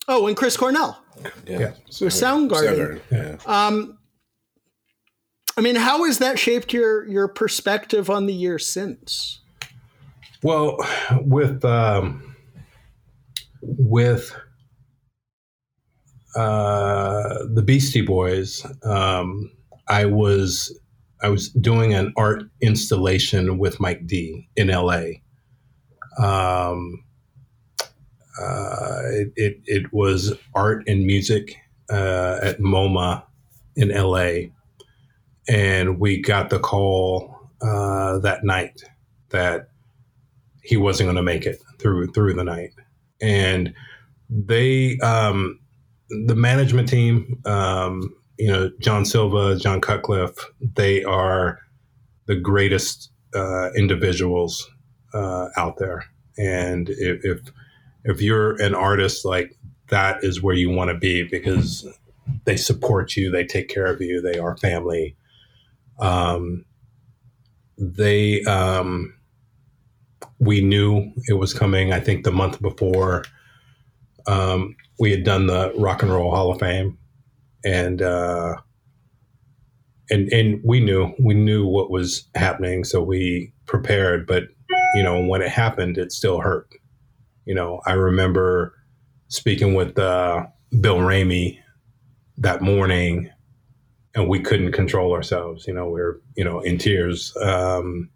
oh, 0.07 0.28
and 0.28 0.36
Chris 0.36 0.57
Cornell, 0.57 1.03
yeah, 1.45 1.74
with 2.01 2.13
Soundgarden. 2.13 3.01
Soundgarden. 3.09 3.38
Yeah. 3.45 3.68
Um, 3.68 3.99
I 5.55 5.61
mean, 5.61 5.76
how 5.76 6.05
has 6.05 6.20
that 6.20 6.39
shaped 6.39 6.74
your 6.74 7.07
your 7.07 7.28
perspective 7.28 8.09
on 8.09 8.26
the 8.26 8.34
year 8.34 8.57
since? 8.57 9.41
Well, 10.41 10.77
with 11.21 11.65
um, 11.65 12.35
with 13.61 14.33
uh, 16.35 17.39
the 17.53 17.61
Beastie 17.61 18.01
Boys, 18.01 18.65
um, 18.83 19.51
I 19.89 20.05
was 20.05 20.79
I 21.21 21.29
was 21.29 21.49
doing 21.49 21.93
an 21.93 22.13
art 22.15 22.43
installation 22.61 23.57
with 23.57 23.81
Mike 23.81 24.07
D 24.07 24.47
in 24.55 24.69
L.A. 24.69 25.21
Um, 26.17 27.03
uh, 28.41 29.01
it, 29.11 29.33
it, 29.35 29.61
it, 29.65 29.93
was 29.93 30.33
art 30.55 30.83
and 30.87 31.05
music 31.05 31.57
uh, 31.91 32.39
at 32.41 32.59
MoMA 32.59 33.23
in 33.75 33.89
LA. 33.89 34.49
And 35.49 35.99
we 35.99 36.21
got 36.21 36.49
the 36.49 36.59
call 36.59 37.35
uh, 37.61 38.19
that 38.19 38.45
night 38.45 38.81
that 39.29 39.69
he 40.70 40.78
wasn't 40.78 41.07
going 41.07 41.15
to 41.15 41.24
make 41.24 41.45
it 41.45 41.61
through 41.80 42.11
through 42.11 42.34
the 42.34 42.43
night, 42.43 42.74
and 43.22 43.74
they 44.30 44.97
um, 44.99 45.59
the 46.09 46.36
management 46.36 46.88
team 46.88 47.41
um, 47.45 48.13
you 48.39 48.47
know, 48.47 48.72
John 48.80 49.03
Silva, 49.03 49.57
John 49.57 49.82
Cutcliffe, 49.82 50.38
they 50.61 51.03
are 51.03 51.59
the 52.26 52.38
greatest 52.38 53.11
uh, 53.36 53.72
individuals 53.74 54.67
uh, 55.13 55.49
out 55.57 55.78
there. 55.78 56.05
And 56.38 56.89
if, 56.89 57.26
if 57.26 57.39
if 58.05 58.22
you're 58.22 58.59
an 58.61 58.74
artist, 58.74 59.26
like 59.26 59.57
that 59.89 60.24
is 60.24 60.41
where 60.41 60.55
you 60.55 60.70
want 60.70 60.89
to 60.89 60.97
be 60.97 61.24
because 61.24 61.86
they 62.45 62.55
support 62.55 63.17
you, 63.17 63.30
they 63.30 63.45
take 63.45 63.67
care 63.67 63.88
of 63.88 63.99
you, 63.99 64.22
they 64.22 64.39
are 64.39 64.55
family. 64.55 65.17
Um, 65.99 66.63
they 67.78 68.41
um, 68.43 69.18
we 70.39 70.61
knew 70.61 71.11
it 71.27 71.33
was 71.33 71.53
coming. 71.53 71.91
I 71.93 71.99
think 71.99 72.23
the 72.23 72.31
month 72.31 72.61
before 72.61 73.25
um, 74.27 74.75
we 74.99 75.11
had 75.11 75.23
done 75.23 75.47
the 75.47 75.73
Rock 75.77 76.01
and 76.01 76.11
Roll 76.11 76.31
Hall 76.31 76.51
of 76.51 76.59
Fame, 76.59 76.97
and 77.65 78.01
uh, 78.01 78.55
and 80.09 80.31
and 80.31 80.61
we 80.63 80.79
knew 80.79 81.13
we 81.19 81.33
knew 81.33 81.65
what 81.65 81.91
was 81.91 82.27
happening, 82.35 82.83
so 82.83 83.01
we 83.01 83.53
prepared. 83.65 84.27
But 84.27 84.43
you 84.95 85.03
know, 85.03 85.21
when 85.25 85.41
it 85.41 85.49
happened, 85.49 85.97
it 85.97 86.11
still 86.11 86.41
hurt. 86.41 86.69
You 87.45 87.55
know, 87.55 87.81
I 87.85 87.93
remember 87.93 88.75
speaking 89.27 89.73
with 89.73 89.97
uh, 89.97 90.45
Bill 90.79 90.97
Ramey 90.97 91.59
that 92.37 92.61
morning, 92.61 93.29
and 94.15 94.29
we 94.29 94.39
couldn't 94.39 94.71
control 94.71 95.13
ourselves. 95.13 95.67
You 95.67 95.73
know, 95.73 95.85
we 95.85 96.01
were 96.01 96.21
you 96.35 96.43
know 96.43 96.59
in 96.59 96.77
tears. 96.77 97.35
Um, 97.41 98.09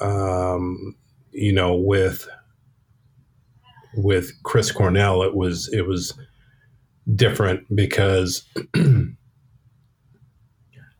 um, 0.00 0.94
you 1.30 1.52
know, 1.52 1.74
with 1.74 2.28
with 3.96 4.32
Chris 4.42 4.72
Cornell, 4.72 5.22
it 5.22 5.34
was 5.34 5.68
it 5.72 5.86
was 5.86 6.18
different 7.14 7.64
because 7.74 8.46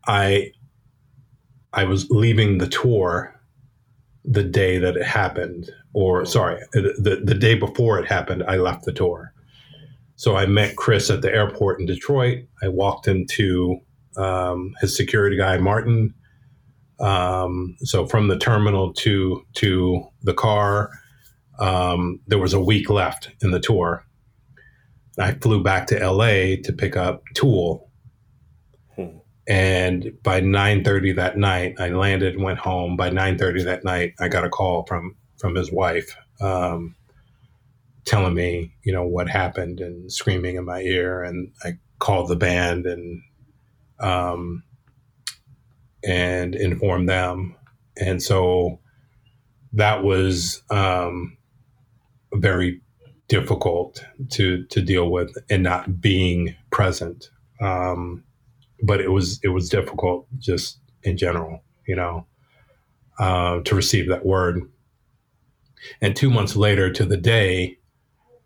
I 0.07 0.53
I 1.73 1.85
was 1.85 2.09
leaving 2.11 2.59
the 2.59 2.69
tour 2.69 3.35
the 4.25 4.45
day 4.45 4.79
that 4.79 4.97
it 4.97 5.05
happened, 5.05 5.71
or 5.95 6.25
sorry, 6.25 6.61
the 6.73 7.21
the 7.25 7.35
day 7.35 7.55
before 7.55 7.99
it 7.99 8.07
happened, 8.07 8.45
I 8.47 8.57
left 8.57 8.85
the 8.85 8.93
tour. 8.93 9.33
So 10.17 10.37
I 10.37 10.47
met 10.47 10.77
Chris 10.77 11.11
at 11.11 11.23
the 11.23 11.35
airport 11.35 11.81
in 11.81 11.87
Detroit. 11.87 12.45
I 12.63 12.69
walked 12.69 13.09
into 13.09 13.81
um, 14.17 14.75
his 14.81 14.97
security 14.97 15.37
guy 15.37 15.59
Martin. 15.59 16.15
Um, 17.03 17.77
so 17.81 18.07
from 18.07 18.29
the 18.29 18.39
terminal 18.39 18.93
to 18.95 19.45
to 19.55 20.09
the 20.23 20.35
car, 20.35 20.91
um, 21.59 22.21
there 22.27 22.39
was 22.39 22.55
a 22.55 22.61
week 22.61 22.89
left 22.89 23.31
in 23.43 23.51
the 23.51 23.61
tour. 23.61 24.07
I 25.19 25.33
flew 25.33 25.63
back 25.63 25.89
to 25.89 25.99
LA 25.99 26.57
to 26.65 26.73
pick 26.73 26.97
up 26.97 27.23
Tool. 27.35 27.91
Hmm. 28.97 29.19
And 29.47 30.13
by 30.23 30.41
9:30 30.41 31.17
that 31.17 31.37
night, 31.37 31.75
I 31.79 31.89
landed 31.89 32.35
and 32.35 32.45
went 32.45 32.61
home. 32.61 32.97
By 32.97 33.11
9:30 33.11 33.65
that 33.65 33.85
night, 33.85 34.15
I 34.21 34.29
got 34.29 34.45
a 34.45 34.49
call 34.49 34.87
from 34.87 35.17
from 35.39 35.57
his 35.57 35.73
wife 35.73 36.17
um, 36.41 36.95
telling 38.05 38.35
me, 38.35 38.75
you 38.85 38.93
know, 38.93 39.05
what 39.05 39.29
happened 39.29 39.81
and 39.81 40.11
screaming 40.11 40.57
in 40.57 40.65
my 40.65 40.81
ear. 40.83 41.23
And 41.23 41.53
I 41.65 41.79
called 41.99 42.29
the 42.29 42.37
band 42.37 42.87
and 42.87 43.23
um, 43.99 44.63
and 46.05 46.55
inform 46.55 47.07
them. 47.07 47.55
And 47.97 48.23
so 48.23 48.81
that 49.73 50.03
was 50.03 50.63
um, 50.71 51.37
very 52.35 52.81
difficult 53.29 54.05
to 54.31 54.65
to 54.67 54.83
deal 54.83 55.11
with 55.11 55.37
and 55.49 55.63
not 55.63 56.01
being 56.01 56.55
present. 56.71 57.31
Um, 57.61 58.25
but 58.83 59.01
it 59.01 59.11
was 59.11 59.41
it 59.43 59.49
was 59.49 59.69
difficult 59.69 60.27
just 60.39 60.79
in 61.03 61.17
general, 61.17 61.63
you 61.87 61.97
know, 61.97 62.27
uh, 63.19 63.61
to 63.61 63.75
receive 63.75 64.09
that 64.09 64.27
word. 64.27 64.61
And 66.01 66.15
two 66.15 66.31
months 66.31 66.57
later, 66.57 66.93
to 66.93 67.05
the 67.05 67.17
day, 67.17 67.79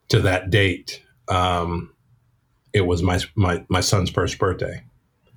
to 0.08 0.20
that 0.20 0.50
date, 0.50 1.02
um, 1.28 1.92
it 2.72 2.86
was 2.86 3.02
my 3.02 3.20
my 3.34 3.64
my 3.68 3.80
son's 3.80 4.10
first 4.10 4.38
birthday, 4.38 4.84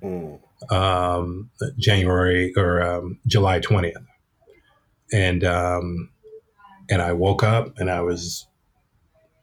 mm. 0.02 0.40
um, 0.72 1.50
January 1.78 2.52
or 2.56 2.82
um, 2.82 3.18
July 3.26 3.60
twentieth, 3.60 3.96
and 5.12 5.44
um, 5.44 6.10
and 6.90 7.00
I 7.00 7.12
woke 7.12 7.42
up 7.42 7.78
and 7.78 7.90
I 7.90 8.00
was, 8.00 8.46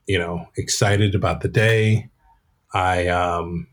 you 0.05 0.20
know, 0.20 0.47
excited 0.58 1.16
about 1.16 1.41
the 1.41 1.47
day. 1.47 2.10
I 2.74 3.08
um, 3.08 3.68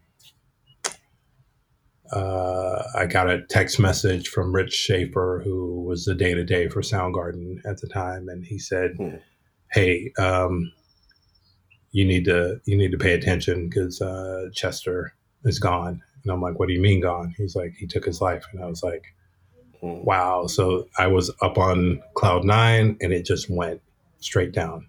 uh, 2.12 2.82
I 2.94 3.06
got 3.06 3.28
a 3.28 3.42
text 3.42 3.80
message 3.80 4.28
from 4.28 4.54
Rich 4.54 4.72
Schaefer, 4.72 5.42
who 5.44 5.82
was 5.82 6.04
the 6.04 6.14
day 6.14 6.32
to 6.34 6.44
day 6.44 6.68
for 6.68 6.80
Soundgarden 6.80 7.56
at 7.66 7.80
the 7.80 7.88
time, 7.88 8.28
and 8.28 8.44
he 8.44 8.58
said, 8.58 8.92
hmm. 8.96 9.16
"Hey, 9.72 10.12
um, 10.18 10.72
you 11.90 12.04
need 12.04 12.24
to 12.26 12.60
you 12.66 12.76
need 12.76 12.92
to 12.92 12.98
pay 12.98 13.14
attention 13.14 13.68
because 13.68 14.00
uh, 14.00 14.48
Chester 14.54 15.14
is 15.44 15.58
gone." 15.58 16.02
And 16.24 16.32
I'm 16.32 16.40
like, 16.40 16.58
"What 16.58 16.68
do 16.68 16.74
you 16.74 16.80
mean 16.80 17.00
gone?" 17.00 17.34
He's 17.36 17.54
like, 17.54 17.74
"He 17.76 17.86
took 17.86 18.04
his 18.04 18.20
life," 18.20 18.44
and 18.52 18.62
I 18.62 18.66
was 18.66 18.82
like, 18.82 19.14
Wow. 19.84 20.46
So 20.46 20.88
I 20.98 21.08
was 21.08 21.30
up 21.42 21.58
on 21.58 22.02
cloud 22.14 22.44
nine 22.44 22.96
and 23.02 23.12
it 23.12 23.26
just 23.26 23.50
went 23.50 23.82
straight 24.18 24.52
down. 24.52 24.86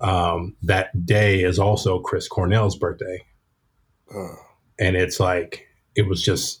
Um, 0.00 0.54
that 0.62 1.04
day 1.04 1.42
is 1.42 1.58
also 1.58 1.98
Chris 1.98 2.28
Cornell's 2.28 2.76
birthday. 2.76 3.24
Uh. 4.14 4.36
And 4.78 4.96
it's 4.96 5.18
like, 5.18 5.66
it 5.96 6.06
was 6.06 6.22
just 6.22 6.60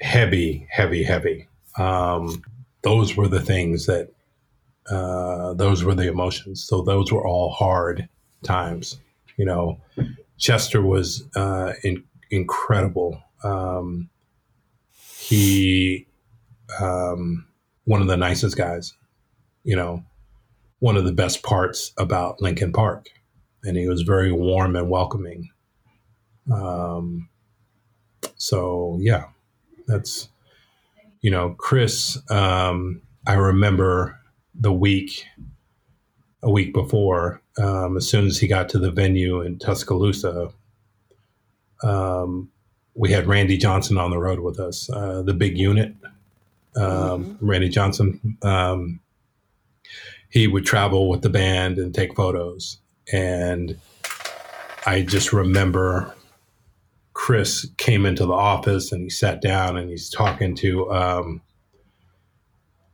heavy, 0.00 0.66
heavy, 0.70 1.02
heavy. 1.02 1.46
Um, 1.78 2.42
those 2.82 3.16
were 3.16 3.28
the 3.28 3.40
things 3.40 3.86
that, 3.86 4.10
uh, 4.90 5.52
those 5.54 5.84
were 5.84 5.94
the 5.94 6.08
emotions. 6.08 6.64
So 6.64 6.82
those 6.82 7.12
were 7.12 7.26
all 7.26 7.50
hard 7.50 8.08
times. 8.42 8.98
You 9.36 9.44
know, 9.44 9.78
Chester 10.38 10.80
was 10.80 11.28
uh, 11.36 11.74
in, 11.84 12.02
incredible. 12.30 13.22
Um, 13.42 14.08
he 15.18 16.06
um, 16.80 17.46
one 17.84 18.00
of 18.00 18.08
the 18.08 18.16
nicest 18.16 18.56
guys, 18.56 18.94
you 19.64 19.74
know, 19.74 20.04
one 20.78 20.96
of 20.96 21.04
the 21.04 21.12
best 21.12 21.42
parts 21.42 21.92
about 21.98 22.40
Linkin 22.40 22.72
Park. 22.72 23.08
And 23.64 23.76
he 23.76 23.88
was 23.88 24.02
very 24.02 24.32
warm 24.32 24.76
and 24.76 24.88
welcoming. 24.88 25.50
Um, 26.52 27.28
so, 28.36 28.98
yeah, 29.00 29.24
that's, 29.86 30.28
you 31.20 31.30
know, 31.30 31.54
Chris, 31.58 32.18
um, 32.30 33.02
I 33.26 33.34
remember 33.34 34.18
the 34.54 34.72
week, 34.72 35.26
a 36.42 36.50
week 36.50 36.72
before, 36.72 37.42
um, 37.58 37.98
as 37.98 38.08
soon 38.08 38.26
as 38.26 38.38
he 38.38 38.46
got 38.46 38.68
to 38.70 38.78
the 38.78 38.90
venue 38.90 39.42
in 39.42 39.58
Tuscaloosa, 39.58 40.50
um, 41.82 42.50
we 42.94 43.10
had 43.10 43.26
Randy 43.26 43.56
Johnson 43.56 43.98
on 43.98 44.10
the 44.10 44.18
road 44.18 44.40
with 44.40 44.58
us, 44.58 44.90
uh, 44.90 45.22
the 45.22 45.34
big 45.34 45.56
unit 45.56 45.94
um, 46.76 46.84
mm-hmm. 46.84 47.46
Randy 47.46 47.68
Johnson. 47.68 48.36
Um, 48.42 49.00
he 50.28 50.46
would 50.46 50.64
travel 50.64 51.08
with 51.08 51.22
the 51.22 51.30
band 51.30 51.78
and 51.78 51.94
take 51.94 52.14
photos. 52.14 52.78
And 53.12 53.78
I 54.86 55.02
just 55.02 55.32
remember 55.32 56.14
Chris 57.12 57.68
came 57.76 58.06
into 58.06 58.24
the 58.24 58.32
office 58.32 58.92
and 58.92 59.02
he 59.02 59.10
sat 59.10 59.42
down 59.42 59.76
and 59.76 59.90
he's 59.90 60.08
talking 60.08 60.54
to 60.56 60.90
um, 60.92 61.42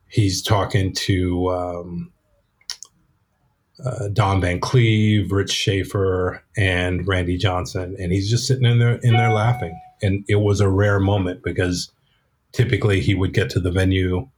he's 0.09 0.41
talking 0.41 0.93
to 0.93 1.49
um, 1.49 2.11
uh, 3.85 4.07
Don 4.09 4.41
Van 4.41 4.59
Cleve, 4.59 5.31
Rich 5.31 5.51
Schaefer, 5.51 6.43
and 6.55 7.07
Randy 7.07 7.37
Johnson, 7.37 7.95
and 7.99 8.11
he's 8.11 8.29
just 8.29 8.47
sitting 8.47 8.65
in 8.65 8.79
there 8.79 8.99
in 9.03 9.13
there 9.13 9.31
laughing. 9.31 9.79
And 10.01 10.23
it 10.27 10.35
was 10.35 10.61
a 10.61 10.69
rare 10.69 10.99
moment 10.99 11.43
because 11.43 11.91
typically 12.51 13.01
he 13.01 13.15
would 13.15 13.33
get 13.33 13.49
to 13.51 13.59
the 13.59 13.71
venue 13.71 14.29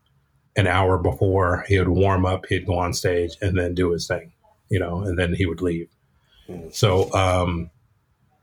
an 0.55 0.67
hour 0.67 0.97
before. 0.97 1.65
He 1.67 1.77
would 1.77 1.89
warm 1.89 2.25
up 2.25 2.45
he'd 2.47 2.65
go 2.65 2.77
on 2.77 2.93
stage 2.93 3.31
and 3.41 3.57
then 3.57 3.75
do 3.75 3.91
his 3.91 4.07
thing 4.07 4.31
you 4.69 4.79
know 4.79 5.01
and 5.01 5.17
then 5.17 5.33
he 5.33 5.45
would 5.45 5.61
leave. 5.61 5.89
Mm. 6.47 6.73
so 6.73 7.11
um, 7.13 7.69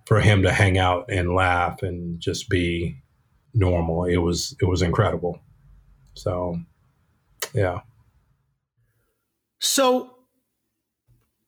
for 0.04 0.20
him 0.20 0.42
to 0.42 0.52
hang 0.52 0.78
out 0.78 1.06
and 1.08 1.34
laugh 1.34 1.82
and 1.82 2.20
just 2.20 2.48
be 2.48 3.00
normal 3.54 4.04
it 4.04 4.18
was 4.18 4.54
it 4.60 4.66
was 4.66 4.82
incredible. 4.82 5.40
So 6.14 6.58
yeah. 7.54 7.80
So 9.58 10.15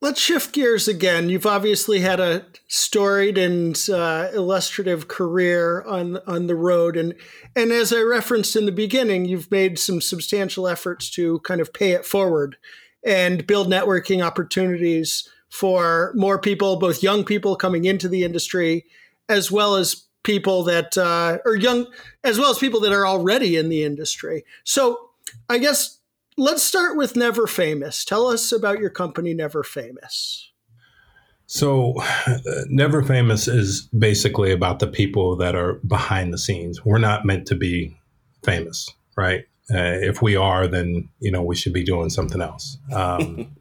Let's 0.00 0.20
shift 0.20 0.52
gears 0.52 0.86
again. 0.86 1.28
You've 1.28 1.46
obviously 1.46 2.00
had 2.00 2.20
a 2.20 2.46
storied 2.68 3.36
and 3.36 3.76
uh, 3.92 4.28
illustrative 4.32 5.08
career 5.08 5.82
on 5.82 6.18
on 6.24 6.46
the 6.46 6.54
road, 6.54 6.96
and 6.96 7.14
and 7.56 7.72
as 7.72 7.92
I 7.92 8.02
referenced 8.02 8.54
in 8.54 8.64
the 8.64 8.72
beginning, 8.72 9.24
you've 9.24 9.50
made 9.50 9.76
some 9.76 10.00
substantial 10.00 10.68
efforts 10.68 11.10
to 11.10 11.40
kind 11.40 11.60
of 11.60 11.72
pay 11.72 11.92
it 11.92 12.06
forward 12.06 12.56
and 13.04 13.44
build 13.46 13.68
networking 13.68 14.24
opportunities 14.24 15.28
for 15.50 16.12
more 16.14 16.38
people, 16.38 16.78
both 16.78 17.02
young 17.02 17.24
people 17.24 17.56
coming 17.56 17.84
into 17.84 18.08
the 18.08 18.22
industry 18.22 18.84
as 19.28 19.50
well 19.50 19.74
as 19.76 20.04
people 20.22 20.62
that 20.64 20.96
uh, 20.96 21.38
are 21.44 21.56
young, 21.56 21.86
as 22.22 22.38
well 22.38 22.50
as 22.50 22.58
people 22.58 22.80
that 22.80 22.92
are 22.92 23.06
already 23.06 23.56
in 23.56 23.68
the 23.68 23.82
industry. 23.82 24.44
So 24.64 25.10
I 25.48 25.58
guess 25.58 25.97
let's 26.38 26.62
start 26.62 26.96
with 26.96 27.16
Never 27.16 27.46
Famous. 27.46 28.04
Tell 28.04 28.28
us 28.28 28.52
about 28.52 28.78
your 28.78 28.90
company, 28.90 29.34
Never 29.34 29.62
Famous. 29.62 30.50
So, 31.46 31.94
Never 32.66 33.02
Famous 33.02 33.48
is 33.48 33.88
basically 33.98 34.52
about 34.52 34.78
the 34.78 34.86
people 34.86 35.36
that 35.36 35.54
are 35.54 35.74
behind 35.86 36.32
the 36.32 36.38
scenes. 36.38 36.84
We're 36.84 36.98
not 36.98 37.26
meant 37.26 37.46
to 37.48 37.56
be 37.56 37.96
famous, 38.44 38.88
right? 39.16 39.44
Uh, 39.70 39.98
if 40.00 40.22
we 40.22 40.36
are, 40.36 40.66
then 40.66 41.08
you 41.20 41.30
know 41.30 41.42
we 41.42 41.56
should 41.56 41.74
be 41.74 41.84
doing 41.84 42.08
something 42.08 42.40
else. 42.40 42.78
Um, 42.92 43.54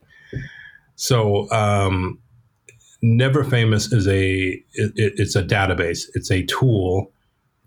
so, 0.96 1.50
um, 1.52 2.20
Never 3.02 3.44
Famous 3.44 3.92
is 3.92 4.08
a 4.08 4.62
it, 4.74 4.94
it's 4.96 5.36
a 5.36 5.44
database. 5.44 6.04
It's 6.14 6.32
a 6.32 6.44
tool 6.44 7.12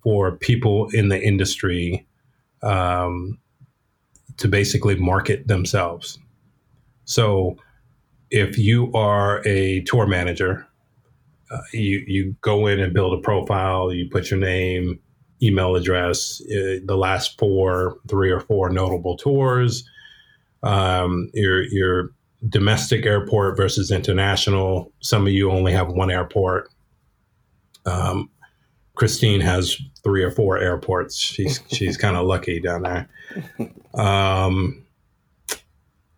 for 0.02 0.32
people 0.32 0.88
in 0.90 1.08
the 1.08 1.22
industry 1.22 2.06
um, 2.62 3.38
to 4.40 4.48
basically 4.48 4.96
market 4.96 5.46
themselves. 5.46 6.18
So, 7.04 7.56
if 8.30 8.56
you 8.58 8.92
are 8.92 9.46
a 9.46 9.82
tour 9.82 10.06
manager, 10.06 10.66
uh, 11.50 11.58
you 11.72 12.02
you 12.06 12.36
go 12.40 12.66
in 12.66 12.80
and 12.80 12.94
build 12.94 13.18
a 13.18 13.22
profile. 13.22 13.92
You 13.92 14.08
put 14.08 14.30
your 14.30 14.40
name, 14.40 14.98
email 15.42 15.76
address, 15.76 16.40
uh, 16.42 16.80
the 16.84 16.96
last 16.96 17.38
four, 17.38 17.98
three 18.08 18.30
or 18.30 18.40
four 18.40 18.70
notable 18.70 19.16
tours, 19.16 19.84
um, 20.62 21.30
your 21.34 21.64
your 21.64 22.10
domestic 22.48 23.04
airport 23.04 23.56
versus 23.56 23.90
international. 23.90 24.92
Some 25.00 25.26
of 25.26 25.32
you 25.32 25.50
only 25.50 25.72
have 25.72 25.88
one 25.88 26.10
airport. 26.10 26.70
Um, 27.84 28.30
Christine 28.94 29.40
has 29.40 29.76
three 30.02 30.22
or 30.22 30.30
four 30.30 30.58
airports. 30.58 31.16
She's 31.18 31.60
she's 31.68 31.96
kind 31.96 32.16
of 32.16 32.26
lucky 32.26 32.60
down 32.60 32.82
there. 32.82 33.08
Um, 33.94 34.84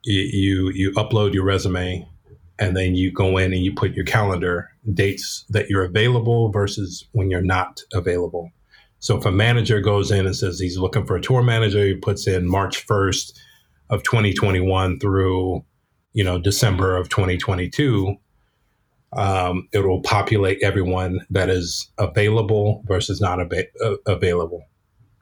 you, 0.04 0.70
you 0.74 0.92
upload 0.92 1.32
your 1.32 1.44
resume, 1.44 2.06
and 2.58 2.76
then 2.76 2.94
you 2.94 3.12
go 3.12 3.38
in 3.38 3.52
and 3.52 3.64
you 3.64 3.72
put 3.74 3.92
your 3.92 4.04
calendar 4.04 4.70
dates 4.92 5.44
that 5.50 5.68
you're 5.68 5.84
available 5.84 6.50
versus 6.50 7.06
when 7.12 7.30
you're 7.30 7.40
not 7.40 7.80
available. 7.92 8.50
So 8.98 9.18
if 9.18 9.24
a 9.26 9.32
manager 9.32 9.80
goes 9.80 10.12
in 10.12 10.26
and 10.26 10.36
says 10.36 10.60
he's 10.60 10.78
looking 10.78 11.06
for 11.06 11.16
a 11.16 11.20
tour 11.20 11.42
manager, 11.42 11.84
he 11.84 11.94
puts 11.94 12.28
in 12.28 12.46
March 12.46 12.86
1st 12.86 13.32
of 13.90 14.04
2021 14.04 15.00
through, 15.00 15.64
you 16.12 16.22
know, 16.22 16.38
December 16.38 16.96
of 16.96 17.08
2022. 17.08 18.16
Um, 19.14 19.68
it 19.72 19.80
will 19.80 20.02
populate 20.02 20.62
everyone 20.62 21.18
that 21.30 21.50
is 21.50 21.90
available 21.98 22.82
versus 22.86 23.20
not 23.20 23.40
ab- 23.40 23.66
uh, 23.84 23.96
available. 24.06 24.64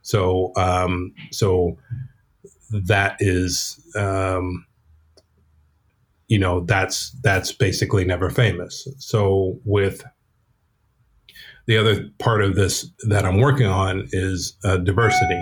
So, 0.02 0.52
um, 0.56 1.14
so 1.32 1.78
that 2.70 3.16
is, 3.20 3.80
um, 3.96 4.66
you 6.28 6.38
know, 6.38 6.60
that's 6.60 7.10
that's 7.22 7.52
basically 7.52 8.04
never 8.04 8.30
famous. 8.30 8.86
So 8.98 9.58
with 9.64 10.04
the 11.66 11.76
other 11.76 12.08
part 12.18 12.42
of 12.42 12.54
this 12.54 12.90
that 13.08 13.24
I'm 13.24 13.38
working 13.38 13.66
on 13.66 14.08
is 14.12 14.56
uh, 14.64 14.78
diversity. 14.78 15.40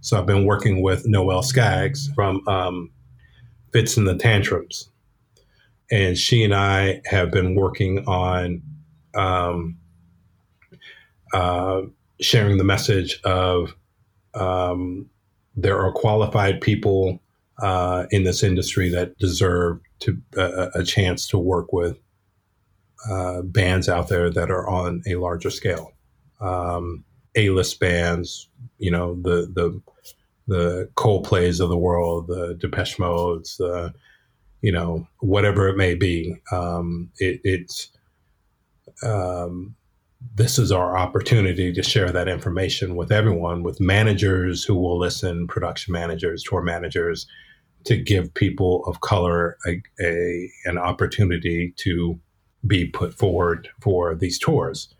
So 0.00 0.18
I've 0.18 0.26
been 0.26 0.44
working 0.44 0.82
with 0.82 1.06
Noelle 1.06 1.42
Scaggs 1.42 2.10
from 2.14 2.46
um, 2.46 2.90
Fitz 3.72 3.96
and 3.96 4.06
the 4.06 4.16
Tantrums, 4.16 4.90
and 5.90 6.18
she 6.18 6.44
and 6.44 6.54
I 6.54 7.00
have 7.06 7.30
been 7.30 7.54
working 7.54 8.06
on 8.06 8.62
um, 9.14 9.78
uh, 11.32 11.82
sharing 12.20 12.58
the 12.58 12.64
message 12.64 13.20
of 13.24 13.74
um, 14.34 15.08
there 15.56 15.80
are 15.80 15.92
qualified 15.92 16.60
people 16.60 17.20
uh, 17.62 18.06
in 18.10 18.24
this 18.24 18.42
industry 18.42 18.88
that 18.88 19.16
deserve 19.18 19.80
to 20.00 20.20
uh, 20.36 20.70
a 20.74 20.82
chance 20.82 21.28
to 21.28 21.38
work 21.38 21.72
with 21.72 21.98
uh, 23.08 23.42
bands 23.42 23.88
out 23.88 24.08
there 24.08 24.30
that 24.30 24.50
are 24.50 24.68
on 24.68 25.02
a 25.06 25.14
larger 25.16 25.50
scale. 25.50 25.92
Um, 26.40 27.04
A-list 27.36 27.78
bands, 27.80 28.48
you 28.78 28.90
know, 28.90 29.14
the 29.22 29.50
the 29.54 29.80
the 30.46 30.90
Coldplays 30.96 31.60
of 31.60 31.68
the 31.70 31.78
world, 31.78 32.26
the 32.26 32.54
Depeche 32.54 32.98
Modes, 32.98 33.56
the 33.56 33.94
you 34.60 34.72
know, 34.72 35.06
whatever 35.20 35.68
it 35.68 35.76
may 35.76 35.94
be. 35.94 36.36
Um, 36.50 37.10
it, 37.18 37.40
it's 37.44 37.90
um, 39.02 39.74
this 40.32 40.58
is 40.58 40.72
our 40.72 40.96
opportunity 40.96 41.72
to 41.72 41.82
share 41.82 42.10
that 42.10 42.28
information 42.28 42.96
with 42.96 43.12
everyone, 43.12 43.62
with 43.62 43.80
managers 43.80 44.64
who 44.64 44.74
will 44.74 44.98
listen, 44.98 45.46
production 45.46 45.92
managers, 45.92 46.42
tour 46.42 46.62
managers, 46.62 47.26
to 47.84 47.96
give 47.96 48.32
people 48.32 48.82
of 48.86 49.00
color 49.00 49.58
a, 49.66 49.82
a 50.00 50.50
an 50.64 50.78
opportunity 50.78 51.74
to 51.76 52.18
be 52.66 52.86
put 52.86 53.12
forward 53.12 53.68
for 53.80 54.14
these 54.14 54.38
tours. 54.38 54.94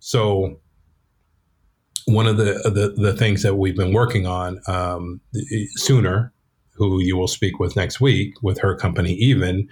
So 0.00 0.58
one 2.06 2.26
of 2.26 2.36
the 2.36 2.54
the, 2.64 2.94
the 3.00 3.16
things 3.16 3.42
that 3.42 3.54
we've 3.54 3.76
been 3.76 3.92
working 3.92 4.26
on 4.26 4.60
um, 4.66 5.20
sooner, 5.76 6.32
who 6.74 7.00
you 7.00 7.16
will 7.16 7.28
speak 7.28 7.60
with 7.60 7.76
next 7.76 8.00
week 8.00 8.34
with 8.42 8.58
her 8.58 8.74
company, 8.74 9.12
even 9.12 9.68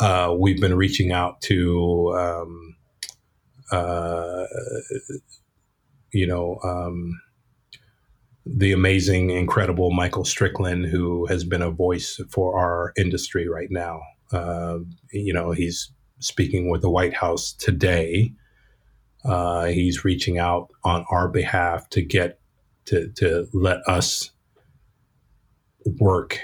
uh, 0.00 0.34
we've 0.38 0.60
been 0.60 0.76
reaching 0.76 1.12
out 1.12 1.40
to. 1.42 2.14
Um, 2.16 2.67
uh, 3.70 4.44
you 6.12 6.26
know, 6.26 6.58
um, 6.64 7.20
the 8.46 8.72
amazing, 8.72 9.30
incredible 9.30 9.90
Michael 9.90 10.24
Strickland, 10.24 10.86
who 10.86 11.26
has 11.26 11.44
been 11.44 11.62
a 11.62 11.70
voice 11.70 12.20
for 12.30 12.58
our 12.58 12.92
industry 12.96 13.48
right 13.48 13.70
now. 13.70 14.00
Uh, 14.32 14.78
you 15.12 15.32
know, 15.32 15.52
he's 15.52 15.92
speaking 16.20 16.70
with 16.70 16.82
the 16.82 16.90
White 16.90 17.14
House 17.14 17.52
today. 17.52 18.32
Uh, 19.24 19.66
he's 19.66 20.04
reaching 20.04 20.38
out 20.38 20.68
on 20.84 21.04
our 21.10 21.28
behalf 21.28 21.88
to 21.90 22.02
get 22.02 22.40
to 22.86 23.08
to 23.16 23.46
let 23.52 23.78
us 23.86 24.30
work 26.00 26.40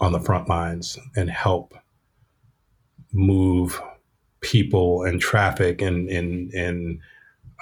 on 0.00 0.12
the 0.12 0.20
front 0.20 0.48
lines 0.48 0.98
and 1.14 1.30
help 1.30 1.74
move 3.12 3.80
people 4.42 5.04
and 5.04 5.20
traffic 5.20 5.80
and 5.80 6.08
and 6.10 6.52
and 6.52 6.98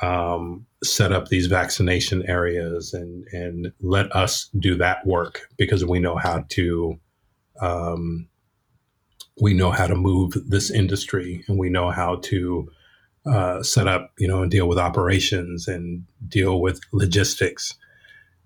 um, 0.02 0.66
set 0.82 1.12
up 1.12 1.28
these 1.28 1.46
vaccination 1.46 2.24
areas 2.28 2.94
and 2.94 3.26
and 3.32 3.72
let 3.80 4.14
us 4.14 4.48
do 4.58 4.74
that 4.76 5.06
work 5.06 5.48
because 5.56 5.84
we 5.84 5.98
know 5.98 6.16
how 6.16 6.44
to 6.48 6.98
um, 7.60 8.28
we 9.40 9.54
know 9.54 9.70
how 9.70 9.86
to 9.86 9.94
move 9.94 10.34
this 10.46 10.70
industry 10.70 11.44
and 11.48 11.58
we 11.58 11.68
know 11.68 11.90
how 11.90 12.16
to 12.16 12.68
uh, 13.26 13.62
set 13.62 13.86
up, 13.86 14.12
you 14.18 14.28
know, 14.28 14.42
and 14.42 14.50
deal 14.50 14.68
with 14.68 14.78
operations 14.78 15.68
and 15.68 16.04
deal 16.28 16.60
with 16.60 16.80
logistics. 16.92 17.74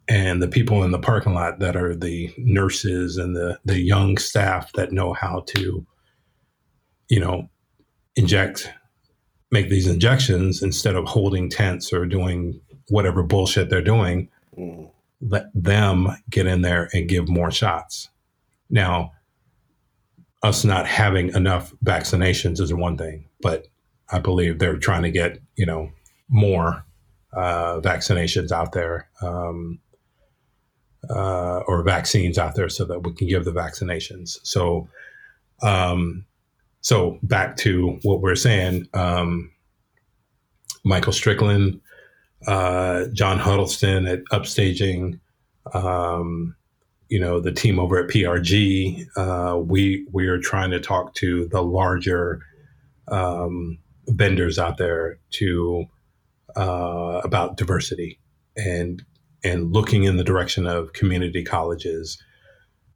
And 0.09 0.43
the 0.43 0.49
people 0.49 0.83
in 0.83 0.91
the 0.91 0.99
parking 0.99 1.35
lot 1.35 1.61
that 1.61 1.77
are 1.77 1.95
the 1.95 2.33
nurses 2.37 3.17
and 3.17 3.35
the, 3.35 3.59
the 3.65 3.81
young 3.81 4.19
staff 4.19 4.73
that 4.75 4.93
know 4.93 5.13
how 5.13 5.45
to, 5.49 5.87
you 7.09 7.21
know, 7.21 7.49
inject, 8.17 8.71
make 9.51 9.69
these 9.69 9.87
injections 9.87 10.63
instead 10.63 10.97
of 10.97 11.07
holding 11.07 11.49
tents 11.49 11.93
or 11.93 12.07
doing 12.07 12.61
whatever 12.89 13.23
bullshit 13.23 13.71
they're 13.71 13.83
doing, 13.83 14.29
mm. 14.57 14.91
let 15.21 15.47
them 15.55 16.09
get 16.31 16.47
in 16.47 16.63
there 16.63 16.89
and 16.93 17.09
give 17.09 17.29
more 17.29 17.51
shots. 17.51 18.09
Now, 18.71 19.13
us 20.43 20.65
not 20.65 20.87
having 20.87 21.31
enough 21.35 21.73
vaccinations 21.85 22.61
is 22.61 22.73
one 22.73 22.99
thing, 22.99 23.27
but 23.41 23.67
I 24.11 24.19
believe 24.19 24.59
they're 24.59 24.77
trying 24.77 25.03
to 25.03 25.11
get 25.11 25.39
you 25.57 25.65
know 25.65 25.91
more 26.29 26.85
uh, 27.33 27.81
vaccinations 27.81 28.53
out 28.53 28.73
there 28.73 29.09
um, 29.23 29.81
uh, 31.09 31.61
or 31.67 31.83
vaccines 31.83 32.39
out 32.39 32.55
there 32.55 32.69
so 32.69 32.85
that 32.85 33.01
we 33.01 33.13
can 33.13 33.27
give 33.27 33.45
the 33.45 33.53
vaccinations. 33.53 34.39
So, 34.43 34.89
um, 35.63 36.27
so 36.85 37.19
back 37.23 37.57
to 37.57 37.99
what 38.03 38.21
we're 38.21 38.37
saying, 38.37 38.87
um, 38.93 39.51
Michael 40.85 41.15
Strickland, 41.15 41.81
uh, 42.47 43.07
John 43.15 43.39
Huddleston 43.39 44.07
at 44.07 44.23
Upstaging. 44.31 45.19
Um, 45.73 46.55
you 47.09 47.21
know 47.21 47.41
the 47.41 47.53
team 47.53 47.79
over 47.79 47.99
at 47.99 48.11
PRG, 48.11 49.07
uh, 49.17 49.59
we 49.59 50.07
we 50.13 50.27
are 50.27 50.39
trying 50.39 50.71
to 50.71 50.81
talk 50.81 51.15
to 51.15 51.47
the 51.49 51.63
larger 51.63 52.43
um, 53.09 53.79
vendors 54.09 54.59
out 54.59 54.79
there 54.79 55.19
to 55.31 55.85
uh, 56.57 57.21
about 57.25 57.57
diversity 57.57 58.21
and 58.57 59.03
and 59.43 59.73
looking 59.73 60.05
in 60.05 60.17
the 60.17 60.25
direction 60.25 60.67
of 60.67 60.93
community 60.93 61.43
colleges 61.43 62.21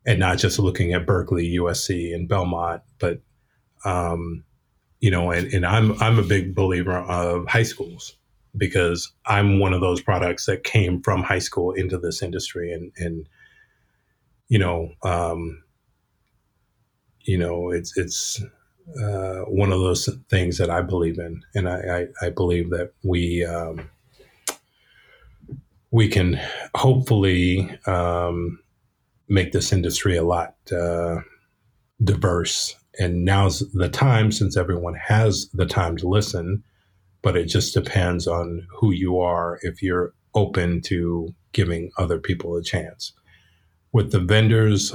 and 0.07 0.19
not 0.19 0.39
just 0.39 0.59
looking 0.59 0.93
at 0.95 1.07
Berklee, 1.07 1.55
USC, 1.57 2.15
and 2.15 2.29
Belmont, 2.29 2.83
but 2.99 3.21
um, 3.85 4.45
you 5.01 5.11
know, 5.11 5.31
and, 5.31 5.53
and 5.53 5.67
I'm 5.67 6.01
I'm 6.03 6.19
a 6.19 6.23
big 6.23 6.55
believer 6.55 6.99
of 6.99 7.47
high 7.47 7.63
schools 7.63 8.17
because 8.57 9.13
I'm 9.27 9.61
one 9.61 9.73
of 9.73 9.81
those 9.81 10.01
products 10.01 10.47
that 10.47 10.65
came 10.65 11.03
from 11.03 11.23
high 11.23 11.39
school 11.39 11.73
into 11.73 11.99
this 11.99 12.23
industry, 12.23 12.73
and 12.73 12.93
and 12.97 13.29
you 14.49 14.59
know, 14.59 14.93
um, 15.03 15.63
you 17.21 17.39
know, 17.39 17.71
it's 17.71 17.97
it's 17.97 18.43
uh, 19.01 19.43
one 19.43 19.73
of 19.73 19.81
those 19.81 20.09
things 20.31 20.59
that 20.59 20.71
I 20.71 20.83
believe 20.83 21.19
in, 21.19 21.43
and 21.55 21.69
I 21.69 22.07
I, 22.23 22.27
I 22.27 22.31
believe 22.31 22.71
that 22.71 22.93
we. 23.03 23.45
Um, 23.45 23.91
we 25.91 26.09
can 26.09 26.39
hopefully 26.75 27.71
um, 27.87 28.61
make 29.29 29.53
this 29.53 29.73
industry 29.73 30.17
a 30.17 30.23
lot 30.23 30.55
uh, 30.73 31.21
diverse 32.03 32.77
and 32.99 33.25
now's 33.25 33.61
the 33.73 33.89
time 33.89 34.33
since 34.33 34.57
everyone 34.57 34.95
has 34.95 35.49
the 35.55 35.67
time 35.67 35.97
to 35.97 36.09
listen 36.09 36.63
but 37.23 37.37
it 37.37 37.47
just 37.47 37.75
depends 37.75 38.27
on 38.27 38.67
who 38.71 38.93
you 38.93 39.19
are 39.19 39.59
if 39.63 39.83
you're 39.83 40.15
open 40.35 40.81
to 40.83 41.35
giving 41.53 41.91
other 41.99 42.19
people 42.19 42.57
a 42.57 42.63
chance. 42.63 43.13
With 43.93 44.13
the 44.13 44.21
vendors 44.21 44.95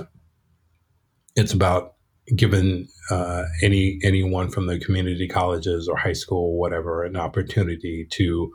it's 1.35 1.53
about 1.53 1.95
giving 2.35 2.87
uh, 3.09 3.43
any 3.61 3.99
anyone 4.03 4.49
from 4.49 4.67
the 4.67 4.79
community 4.79 5.27
colleges 5.27 5.87
or 5.87 5.97
high 5.97 6.13
school 6.13 6.57
whatever 6.57 7.03
an 7.03 7.17
opportunity 7.17 8.07
to 8.11 8.53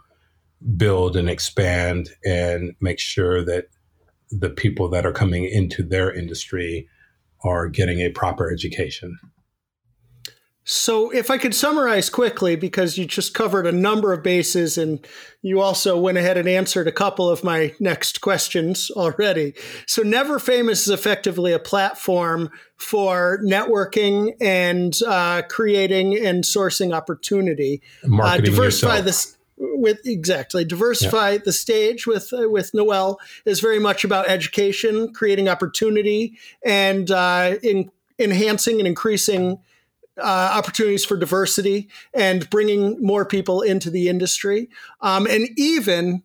build 0.76 1.16
and 1.16 1.28
expand 1.28 2.08
and 2.24 2.74
make 2.80 2.98
sure 2.98 3.44
that 3.44 3.66
the 4.30 4.48
people 4.48 4.88
that 4.88 5.04
are 5.04 5.12
coming 5.12 5.44
into 5.44 5.82
their 5.82 6.12
industry 6.12 6.88
are 7.42 7.68
getting 7.68 7.98
a 8.00 8.10
proper 8.10 8.50
education 8.50 9.18
so, 10.70 11.08
if 11.08 11.30
I 11.30 11.38
could 11.38 11.54
summarize 11.54 12.10
quickly, 12.10 12.54
because 12.54 12.98
you 12.98 13.06
just 13.06 13.32
covered 13.32 13.66
a 13.66 13.72
number 13.72 14.12
of 14.12 14.22
bases 14.22 14.76
and 14.76 15.02
you 15.40 15.62
also 15.62 15.96
went 15.98 16.18
ahead 16.18 16.36
and 16.36 16.46
answered 16.46 16.86
a 16.86 16.92
couple 16.92 17.30
of 17.30 17.42
my 17.42 17.72
next 17.80 18.20
questions 18.20 18.90
already. 18.90 19.54
So, 19.86 20.02
Never 20.02 20.38
Famous 20.38 20.82
is 20.86 20.90
effectively 20.92 21.54
a 21.54 21.58
platform 21.58 22.50
for 22.76 23.40
networking 23.42 24.34
and 24.42 24.94
uh, 25.06 25.40
creating 25.48 26.18
and 26.18 26.44
sourcing 26.44 26.94
opportunity. 26.94 27.80
Marketing 28.04 28.52
uh, 28.52 28.54
diversify 28.54 29.00
this 29.00 29.38
with 29.56 30.06
exactly 30.06 30.66
diversify 30.66 31.30
yeah. 31.30 31.38
the 31.46 31.52
stage 31.54 32.06
with 32.06 32.30
uh, 32.34 32.46
with 32.50 32.74
Noelle 32.74 33.18
is 33.46 33.60
very 33.60 33.78
much 33.78 34.04
about 34.04 34.28
education, 34.28 35.14
creating 35.14 35.48
opportunity, 35.48 36.36
and 36.62 37.10
uh, 37.10 37.54
in 37.62 37.90
enhancing 38.18 38.80
and 38.80 38.86
increasing 38.86 39.60
uh, 40.18 40.50
opportunities 40.52 41.04
for 41.04 41.16
diversity 41.16 41.88
and 42.14 42.48
bringing 42.50 43.00
more 43.00 43.24
people 43.24 43.62
into 43.62 43.90
the 43.90 44.08
industry. 44.08 44.68
Um, 45.00 45.26
and 45.26 45.48
even, 45.56 46.22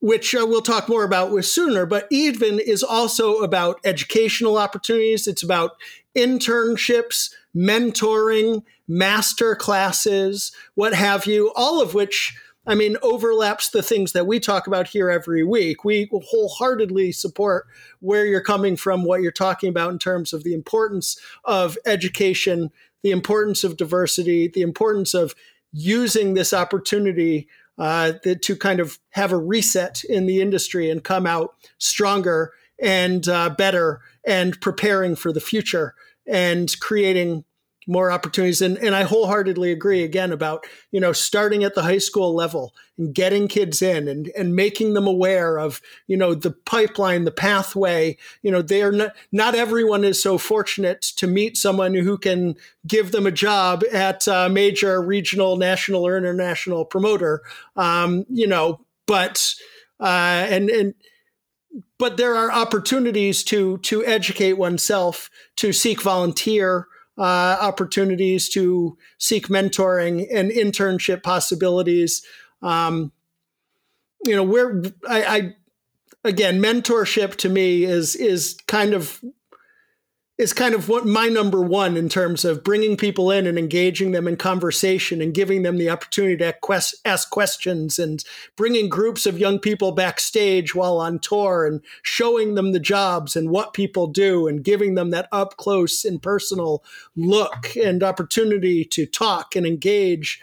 which 0.00 0.34
uh, 0.34 0.46
we'll 0.48 0.62
talk 0.62 0.88
more 0.88 1.04
about 1.04 1.32
with 1.32 1.46
sooner, 1.46 1.84
but 1.84 2.06
even 2.10 2.60
is 2.60 2.82
also 2.82 3.38
about 3.38 3.80
educational 3.84 4.56
opportunities. 4.56 5.26
It's 5.26 5.42
about 5.42 5.72
internships, 6.16 7.32
mentoring, 7.54 8.62
master 8.86 9.54
classes, 9.54 10.52
what 10.74 10.94
have 10.94 11.26
you, 11.26 11.52
all 11.56 11.80
of 11.80 11.94
which. 11.94 12.36
I 12.66 12.74
mean, 12.74 12.98
overlaps 13.00 13.70
the 13.70 13.82
things 13.82 14.12
that 14.12 14.26
we 14.26 14.38
talk 14.38 14.66
about 14.66 14.88
here 14.88 15.08
every 15.08 15.42
week. 15.42 15.84
We 15.84 16.10
wholeheartedly 16.12 17.12
support 17.12 17.66
where 18.00 18.26
you're 18.26 18.42
coming 18.42 18.76
from, 18.76 19.04
what 19.04 19.22
you're 19.22 19.32
talking 19.32 19.70
about 19.70 19.90
in 19.90 19.98
terms 19.98 20.34
of 20.34 20.44
the 20.44 20.52
importance 20.52 21.18
of 21.46 21.78
education 21.86 22.70
the 23.02 23.10
importance 23.10 23.64
of 23.64 23.76
diversity, 23.76 24.48
the 24.48 24.62
importance 24.62 25.14
of 25.14 25.34
using 25.72 26.34
this 26.34 26.52
opportunity 26.52 27.48
uh, 27.78 28.12
to 28.42 28.56
kind 28.56 28.80
of 28.80 28.98
have 29.10 29.32
a 29.32 29.38
reset 29.38 30.02
in 30.04 30.26
the 30.26 30.40
industry 30.40 30.90
and 30.90 31.04
come 31.04 31.26
out 31.26 31.54
stronger 31.78 32.52
and 32.80 33.28
uh, 33.28 33.50
better 33.50 34.00
and 34.26 34.60
preparing 34.60 35.14
for 35.14 35.32
the 35.32 35.40
future 35.40 35.94
and 36.26 36.78
creating 36.80 37.44
more 37.88 38.12
opportunities. 38.12 38.60
And, 38.60 38.76
and 38.78 38.94
I 38.94 39.02
wholeheartedly 39.02 39.72
agree 39.72 40.04
again 40.04 40.30
about, 40.30 40.66
you 40.92 41.00
know, 41.00 41.12
starting 41.12 41.64
at 41.64 41.74
the 41.74 41.82
high 41.82 41.98
school 41.98 42.34
level 42.34 42.74
and 42.98 43.14
getting 43.14 43.48
kids 43.48 43.80
in 43.80 44.06
and, 44.06 44.30
and 44.36 44.54
making 44.54 44.92
them 44.92 45.06
aware 45.06 45.58
of, 45.58 45.80
you 46.06 46.16
know, 46.16 46.34
the 46.34 46.50
pipeline, 46.50 47.24
the 47.24 47.30
pathway, 47.30 48.18
you 48.42 48.50
know, 48.50 48.60
they 48.60 48.82
are 48.82 48.92
not, 48.92 49.16
not 49.32 49.54
everyone 49.54 50.04
is 50.04 50.22
so 50.22 50.36
fortunate 50.36 51.00
to 51.00 51.26
meet 51.26 51.56
someone 51.56 51.94
who 51.94 52.18
can 52.18 52.54
give 52.86 53.10
them 53.10 53.26
a 53.26 53.32
job 53.32 53.82
at 53.90 54.28
a 54.28 54.50
major 54.50 55.00
regional, 55.00 55.56
national 55.56 56.06
or 56.06 56.18
international 56.18 56.84
promoter. 56.84 57.40
Um, 57.74 58.26
you 58.28 58.46
know, 58.46 58.84
but, 59.06 59.54
uh, 59.98 60.46
and, 60.48 60.68
and, 60.68 60.94
but 61.98 62.16
there 62.16 62.34
are 62.34 62.50
opportunities 62.52 63.42
to 63.44 63.78
to 63.78 64.04
educate 64.04 64.54
oneself, 64.54 65.30
to 65.56 65.72
seek 65.72 66.00
volunteer 66.00 66.86
uh, 67.18 67.58
opportunities 67.60 68.48
to 68.50 68.96
seek 69.18 69.48
mentoring 69.48 70.26
and 70.32 70.50
internship 70.50 71.22
possibilities. 71.22 72.24
Um, 72.62 73.12
you 74.24 74.34
know, 74.34 74.44
where 74.44 74.82
I, 75.08 75.24
I 75.24 75.54
again, 76.24 76.60
mentorship 76.60 77.36
to 77.36 77.48
me 77.48 77.84
is 77.84 78.14
is 78.16 78.56
kind 78.66 78.94
of 78.94 79.22
is 80.38 80.52
kind 80.52 80.72
of 80.72 80.88
what 80.88 81.04
my 81.04 81.26
number 81.26 81.60
one 81.60 81.96
in 81.96 82.08
terms 82.08 82.44
of 82.44 82.62
bringing 82.62 82.96
people 82.96 83.28
in 83.30 83.44
and 83.44 83.58
engaging 83.58 84.12
them 84.12 84.28
in 84.28 84.36
conversation 84.36 85.20
and 85.20 85.34
giving 85.34 85.62
them 85.62 85.76
the 85.76 85.90
opportunity 85.90 86.36
to 86.36 86.54
ask 87.04 87.30
questions 87.30 87.98
and 87.98 88.24
bringing 88.54 88.88
groups 88.88 89.26
of 89.26 89.38
young 89.38 89.58
people 89.58 89.90
backstage 89.90 90.76
while 90.76 90.98
on 90.98 91.18
tour 91.18 91.66
and 91.66 91.80
showing 92.02 92.54
them 92.54 92.70
the 92.70 92.78
jobs 92.78 93.34
and 93.34 93.50
what 93.50 93.74
people 93.74 94.06
do 94.06 94.46
and 94.46 94.62
giving 94.62 94.94
them 94.94 95.10
that 95.10 95.28
up 95.32 95.56
close 95.56 96.04
and 96.04 96.22
personal 96.22 96.84
look 97.16 97.76
and 97.76 98.04
opportunity 98.04 98.84
to 98.84 99.06
talk 99.06 99.56
and 99.56 99.66
engage 99.66 100.40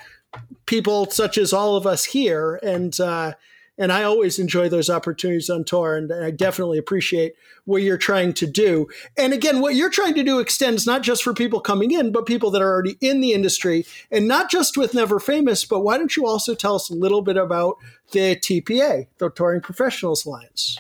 people 0.66 1.10
such 1.10 1.38
as 1.38 1.54
all 1.54 1.78
of 1.78 1.88
us 1.88 2.04
here. 2.04 2.60
And 2.62 3.00
uh, 3.00 3.34
and 3.78 3.92
I 3.92 4.04
always 4.04 4.40
enjoy 4.40 4.70
those 4.70 4.90
opportunities 4.90 5.50
on 5.50 5.64
tour, 5.64 5.96
and 5.96 6.12
I 6.14 6.32
definitely 6.32 6.78
appreciate 6.78 7.34
what 7.66 7.82
you're 7.82 7.98
trying 7.98 8.34
to 8.34 8.48
do. 8.48 8.88
And 9.18 9.34
again, 9.34 9.60
what 9.60 9.76
you're 9.76 9.90
trying 9.90 10.14
to 10.16 10.24
do 10.24 10.40
extends 10.40 10.86
not 10.86 11.04
just 11.04 11.24
for 11.24 11.34
people 11.34 11.60
coming 11.60 11.92
in, 11.92 12.12
but 12.12 12.26
people 12.26 12.52
that 12.52 12.62
are 12.62 12.72
already 12.72 12.98
in 13.02 13.22
the 13.22 13.34
industry, 13.34 13.86
and 14.12 14.28
not 14.28 14.50
just 14.50 14.78
with 14.78 14.94
Never 14.94 15.20
Famous. 15.20 15.66
But 15.66 15.82
why 15.82 15.98
don't 15.98 16.16
you 16.16 16.26
also 16.26 16.56
tell 16.56 16.76
us 16.76 16.90
a 16.90 16.96
little 16.96 17.22
bit 17.22 17.38
about 17.38 17.78
the 18.12 18.36
TPA, 18.36 19.08
the 19.18 19.30
Touring 19.30 19.62
Professionals 19.62 20.26
Alliance? 20.26 20.80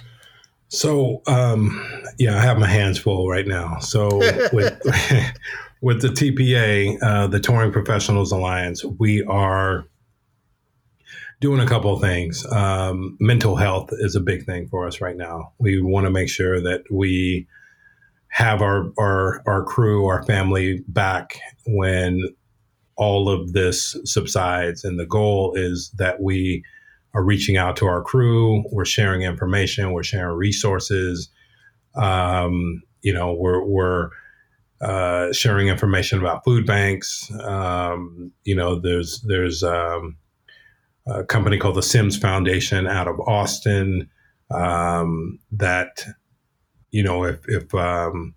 So, 0.69 1.21
um, 1.27 1.81
yeah, 2.17 2.37
I 2.37 2.41
have 2.41 2.57
my 2.57 2.67
hands 2.67 2.97
full 2.97 3.29
right 3.29 3.47
now. 3.47 3.79
So, 3.79 4.07
with 4.53 4.81
with 5.81 6.01
the 6.01 6.07
TPA, 6.07 6.97
uh, 7.01 7.27
the 7.27 7.39
Touring 7.39 7.71
Professionals 7.71 8.31
Alliance, 8.31 8.83
we 8.83 9.23
are 9.23 9.85
doing 11.41 11.59
a 11.59 11.67
couple 11.67 11.93
of 11.93 12.01
things. 12.01 12.45
Um, 12.51 13.17
mental 13.19 13.55
health 13.55 13.89
is 13.91 14.15
a 14.15 14.21
big 14.21 14.45
thing 14.45 14.67
for 14.67 14.87
us 14.87 15.01
right 15.01 15.17
now. 15.17 15.53
We 15.59 15.81
want 15.81 16.05
to 16.05 16.11
make 16.11 16.29
sure 16.29 16.61
that 16.61 16.83
we 16.91 17.47
have 18.29 18.61
our, 18.61 18.91
our 18.97 19.41
our 19.47 19.63
crew, 19.63 20.07
our 20.07 20.23
family 20.23 20.83
back 20.87 21.39
when 21.67 22.21
all 22.97 23.29
of 23.29 23.53
this 23.53 23.95
subsides. 24.03 24.83
And 24.83 24.99
the 24.99 25.05
goal 25.05 25.53
is 25.55 25.91
that 25.97 26.21
we 26.21 26.63
are 27.13 27.23
reaching 27.23 27.57
out 27.57 27.77
to 27.77 27.85
our 27.87 28.01
crew. 28.01 28.63
We're 28.71 28.85
sharing 28.85 29.21
information. 29.21 29.93
We're 29.93 30.03
sharing 30.03 30.35
resources. 30.35 31.29
Um, 31.95 32.81
you 33.01 33.13
know, 33.13 33.33
we're 33.33 33.63
we're 33.63 34.09
uh, 34.81 35.31
sharing 35.31 35.69
information 35.69 36.19
about 36.19 36.43
food 36.43 36.65
banks. 36.65 37.31
Um, 37.41 38.31
you 38.43 38.55
know, 38.55 38.79
there's 38.79 39.21
there's 39.21 39.63
um, 39.63 40.17
a 41.07 41.23
company 41.23 41.57
called 41.57 41.75
the 41.75 41.83
Sims 41.83 42.17
Foundation 42.17 42.87
out 42.87 43.07
of 43.07 43.19
Austin. 43.21 44.09
Um, 44.51 45.39
that 45.51 46.05
you 46.91 47.03
know, 47.03 47.23
if 47.25 47.39
if, 47.47 47.73
um, 47.75 48.35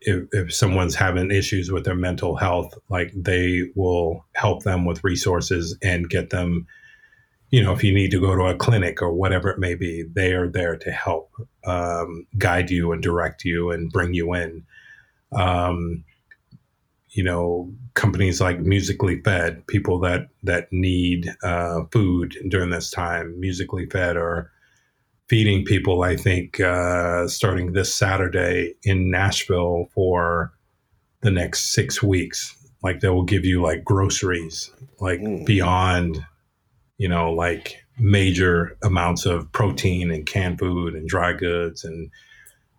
if 0.00 0.26
if 0.32 0.54
someone's 0.54 0.94
having 0.94 1.30
issues 1.30 1.70
with 1.70 1.84
their 1.84 1.94
mental 1.94 2.36
health, 2.36 2.76
like 2.88 3.10
they 3.16 3.70
will 3.74 4.26
help 4.34 4.64
them 4.64 4.84
with 4.84 5.04
resources 5.04 5.76
and 5.82 6.10
get 6.10 6.30
them. 6.30 6.66
You 7.50 7.62
know, 7.62 7.72
if 7.72 7.84
you 7.84 7.92
need 7.92 8.10
to 8.12 8.20
go 8.20 8.34
to 8.34 8.44
a 8.44 8.54
clinic 8.54 9.02
or 9.02 9.12
whatever 9.12 9.50
it 9.50 9.58
may 9.58 9.74
be, 9.74 10.04
they 10.10 10.32
are 10.32 10.48
there 10.48 10.76
to 10.76 10.90
help 10.90 11.30
um, 11.64 12.26
guide 12.38 12.70
you 12.70 12.92
and 12.92 13.02
direct 13.02 13.44
you 13.44 13.70
and 13.70 13.92
bring 13.92 14.14
you 14.14 14.32
in. 14.34 14.64
Um, 15.32 16.04
you 17.12 17.22
know 17.22 17.72
companies 17.94 18.40
like 18.40 18.60
musically 18.60 19.20
fed 19.22 19.66
people 19.66 19.98
that 20.00 20.28
that 20.42 20.72
need 20.72 21.34
uh, 21.42 21.80
food 21.92 22.36
during 22.48 22.70
this 22.70 22.90
time 22.90 23.38
musically 23.38 23.86
fed 23.86 24.16
are 24.16 24.50
feeding 25.28 25.64
people 25.64 26.02
i 26.02 26.16
think 26.16 26.60
uh, 26.60 27.26
starting 27.28 27.72
this 27.72 27.94
saturday 27.94 28.74
in 28.84 29.10
nashville 29.10 29.86
for 29.94 30.52
the 31.20 31.30
next 31.30 31.72
six 31.72 32.02
weeks 32.02 32.56
like 32.82 33.00
they 33.00 33.08
will 33.08 33.24
give 33.24 33.44
you 33.44 33.62
like 33.62 33.84
groceries, 33.84 34.70
like 35.00 35.20
Mm. 35.20 35.46
beyond, 35.46 36.26
you 36.98 37.08
know, 37.08 37.32
like 37.32 37.76
major 37.98 38.76
amounts 38.82 39.26
of 39.26 39.50
protein 39.52 40.10
and 40.10 40.26
canned 40.26 40.58
food 40.58 40.94
and 40.94 41.08
dry 41.08 41.32
goods 41.32 41.84
and 41.84 42.10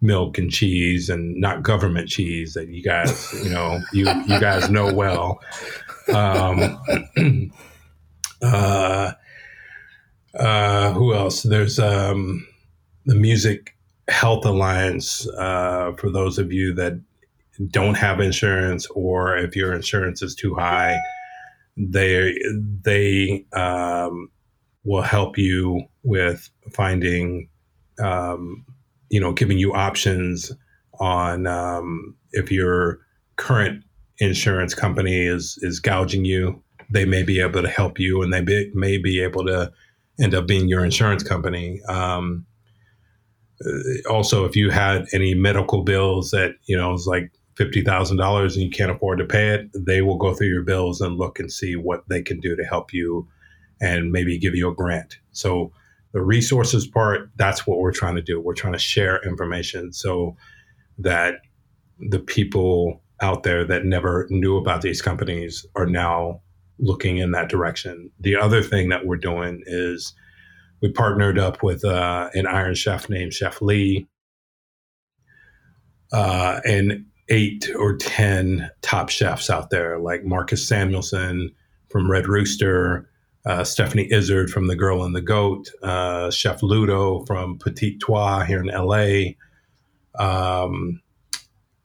milk 0.04 0.38
and 0.38 0.52
cheese 0.52 1.10
and 1.10 1.36
not 1.38 1.64
government 1.64 2.10
cheese 2.10 2.54
that 2.54 2.68
you 2.68 2.84
guys, 2.84 3.34
you 3.44 3.50
know, 3.50 3.80
you 3.94 4.08
you 4.28 4.40
guys 4.40 4.70
know 4.70 4.94
well. 4.94 5.40
Um, 6.14 6.80
uh, 8.42 9.14
uh, 10.38 10.92
who 10.94 11.14
else? 11.14 11.44
There's 11.44 11.80
um, 11.80 12.46
the 13.06 13.16
Music 13.16 13.76
Health 14.10 14.46
Alliance 14.46 15.28
uh, 15.38 15.94
for 15.98 16.12
those 16.12 16.38
of 16.38 16.52
you 16.52 16.74
that 16.76 17.00
don't 17.72 17.96
have 17.96 18.20
insurance 18.20 18.88
or 18.88 19.38
if 19.38 19.56
your 19.56 19.74
insurance 19.74 20.22
is 20.22 20.36
too 20.36 20.56
high, 20.56 20.98
they 21.78 22.36
they 22.82 23.46
um, 23.54 24.30
will 24.84 25.02
help 25.02 25.38
you 25.38 25.84
with 26.04 26.50
finding, 26.72 27.50
um, 28.00 28.66
you 29.10 29.20
know, 29.20 29.34
giving 29.34 29.58
you 29.58 29.74
options 29.74 30.52
on 31.00 31.48
um, 31.48 32.16
if 32.32 32.52
your 32.52 33.00
current 33.36 33.84
insurance 34.20 34.74
company 34.74 35.26
is 35.26 35.58
is 35.62 35.80
gouging 35.80 36.26
you, 36.26 36.62
they 36.90 37.06
may 37.06 37.24
be 37.24 37.40
able 37.40 37.62
to 37.62 37.70
help 37.70 38.00
you, 38.00 38.22
and 38.22 38.34
they 38.34 38.42
be, 38.42 38.72
may 38.74 38.98
be 38.98 39.22
able 39.22 39.46
to 39.46 39.72
end 40.20 40.36
up 40.36 40.48
being 40.48 40.68
your 40.68 40.86
insurance 40.86 41.24
company. 41.24 41.82
Um, 41.90 42.46
uh, 43.66 44.10
also, 44.10 44.46
if 44.46 44.56
you 44.56 44.70
had 44.70 45.08
any 45.14 45.34
medical 45.34 45.84
bills 45.84 46.32
that 46.32 46.56
you 46.66 46.78
know 46.78 46.94
is 46.94 47.08
like 47.08 47.32
fifty 47.56 47.82
thousand 47.82 48.18
dollars 48.18 48.56
and 48.56 48.66
you 48.66 48.72
can't 48.72 48.92
afford 48.92 49.20
to 49.20 49.26
pay 49.26 49.50
it, 49.50 49.70
they 49.76 50.02
will 50.02 50.18
go 50.18 50.34
through 50.34 50.48
your 50.48 50.64
bills 50.64 51.02
and 51.02 51.18
look 51.18 51.40
and 51.40 51.52
see 51.52 51.76
what 51.76 52.04
they 52.10 52.22
can 52.22 52.40
do 52.40 52.56
to 52.56 52.64
help 52.64 52.94
you, 52.94 53.28
and 53.82 54.12
maybe 54.12 54.38
give 54.38 54.56
you 54.56 54.70
a 54.70 54.76
grant. 54.76 55.18
So 55.32 55.72
the 56.14 56.22
resources 56.22 56.88
part, 56.88 57.30
that's 57.36 57.66
what 57.66 57.80
we're 57.80 57.92
trying 57.92 58.16
to 58.16 58.22
do. 58.22 58.40
We're 58.40 58.54
trying 58.54 58.74
to 58.74 58.80
share 58.80 59.22
information 59.26 59.92
so 59.92 60.36
that 61.00 61.36
the 62.00 62.20
people 62.20 63.02
out 63.22 63.44
there 63.44 63.66
that 63.66 63.86
never 63.86 64.28
knew 64.30 64.58
about 64.58 64.82
these 64.82 65.02
companies 65.02 65.66
are 65.76 65.86
now 65.86 66.42
looking 66.80 67.18
in 67.18 67.32
that 67.32 67.50
direction. 67.50 68.12
The 68.20 68.36
other 68.36 68.62
thing 68.62 68.90
that 68.90 69.06
we're 69.06 69.18
doing 69.18 69.64
is 69.66 70.14
we 70.82 70.92
partnered 70.92 71.40
up 71.40 71.64
with 71.64 71.86
uh, 71.86 72.30
an 72.34 72.46
Iron 72.46 72.76
Chef 72.76 73.10
named 73.10 73.34
Chef 73.34 73.62
Lee, 73.62 74.08
uh, 76.12 76.60
and 76.66 77.06
eight 77.30 77.70
or 77.76 77.96
ten 77.96 78.70
top 78.82 79.10
chefs 79.10 79.50
out 79.50 79.70
there, 79.70 79.98
like 79.98 80.26
Marcus 80.26 80.68
Samuelsson 80.68 81.50
from 81.90 82.12
Red 82.12 82.28
Rooster, 82.28 83.10
uh, 83.46 83.64
Stephanie 83.64 84.08
Izard 84.12 84.50
from 84.50 84.68
The 84.68 84.76
Girl 84.76 85.04
and 85.04 85.16
the 85.16 85.22
Goat, 85.22 85.70
uh, 85.82 86.32
Chef 86.32 86.64
Ludo 86.64 87.26
from 87.26 87.58
Petit 87.58 87.98
Trois 87.98 88.44
here 88.44 88.62
in 88.62 88.68
LA, 88.68 89.34
um, 90.18 91.02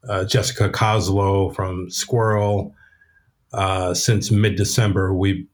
uh, 0.08 0.24
Jessica 0.24 0.70
Koslow 0.70 1.54
from 1.54 1.88
Sqirl. 1.88 2.72
Uh, 3.52 3.94
since 3.94 4.30
mid 4.30 4.56
December, 4.56 5.14
we 5.14 5.46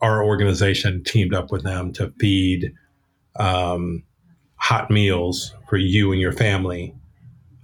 our 0.00 0.24
organization 0.24 1.04
teamed 1.04 1.34
up 1.34 1.52
with 1.52 1.62
them 1.62 1.92
to 1.92 2.12
feed 2.18 2.72
um, 3.38 4.02
hot 4.56 4.90
meals 4.90 5.54
for 5.68 5.76
you 5.76 6.10
and 6.10 6.20
your 6.20 6.32
family 6.32 6.94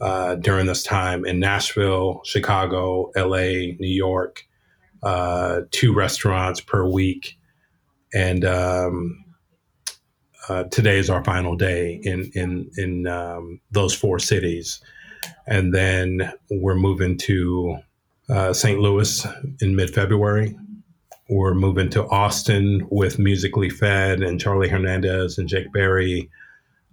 uh, 0.01 0.35
during 0.37 0.67
this 0.67 0.83
time 0.83 1.25
in 1.25 1.41
Nashville, 1.41 2.21
Chicago, 2.25 3.11
LA, 3.17 3.73
New 3.79 3.89
York. 3.89 4.47
Uh, 5.03 5.61
two 5.71 5.93
restaurants 5.93 6.61
per 6.61 6.87
week, 6.87 7.37
and 8.15 8.45
um, 8.45 9.25
uh, 10.49 10.65
today 10.65 10.99
is 10.99 11.11
our 11.11 11.25
final 11.25 11.57
day 11.57 12.01
in 12.03 12.31
in 12.35 12.71
in 12.77 13.07
um, 13.07 13.61
those 13.71 13.95
four 13.95 14.19
cities, 14.19 14.81
and 15.47 15.75
then 15.75 16.33
we're 16.51 16.77
moving 16.77 17.19
to 17.19 17.79
uh, 18.29 18.53
St. 18.53 18.79
Louis 18.79 19.27
in 19.61 19.77
mid 19.77 19.91
February. 19.91 20.57
We're 21.29 21.55
moving 21.55 21.89
to 21.91 22.07
Austin 22.09 22.87
with 22.91 23.19
Musically 23.19 23.71
Fed 23.71 24.23
and 24.23 24.41
Charlie 24.41 24.69
Hernandez 24.69 25.39
and 25.39 25.49
Jake 25.49 25.73
Berry, 25.73 26.31